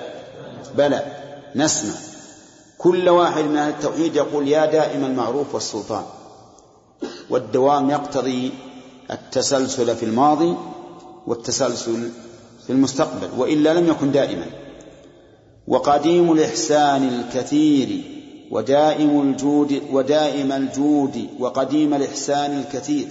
بلى. 0.77 1.03
نسمع. 1.57 1.95
كل 2.79 3.09
واحد 3.09 3.45
من 3.45 3.57
أهل 3.57 3.73
التوحيد 3.73 4.17
يقول 4.17 4.49
يا 4.49 4.67
دائم 4.67 5.05
المعروف 5.05 5.55
والسلطان. 5.55 6.05
والدوام 7.31 7.91
يقتضي 7.91 8.53
التسلسل 9.11 9.97
في 9.97 10.05
الماضي 10.05 10.55
والتسلسل 11.27 12.11
في 12.67 12.71
المستقبل 12.71 13.29
وإلا 13.37 13.75
لم 13.75 13.89
يكن 13.89 14.13
دائما. 14.13 14.47
وقديم 15.69 16.33
الإحسان 16.33 17.09
الكثير 17.09 18.03
ودائم 18.51 19.21
الجود 19.21 19.83
ودائم 19.93 20.53
الجود 20.53 21.29
وقديم 21.39 21.95
الإحسان 21.95 22.59
الكثير. 22.61 23.07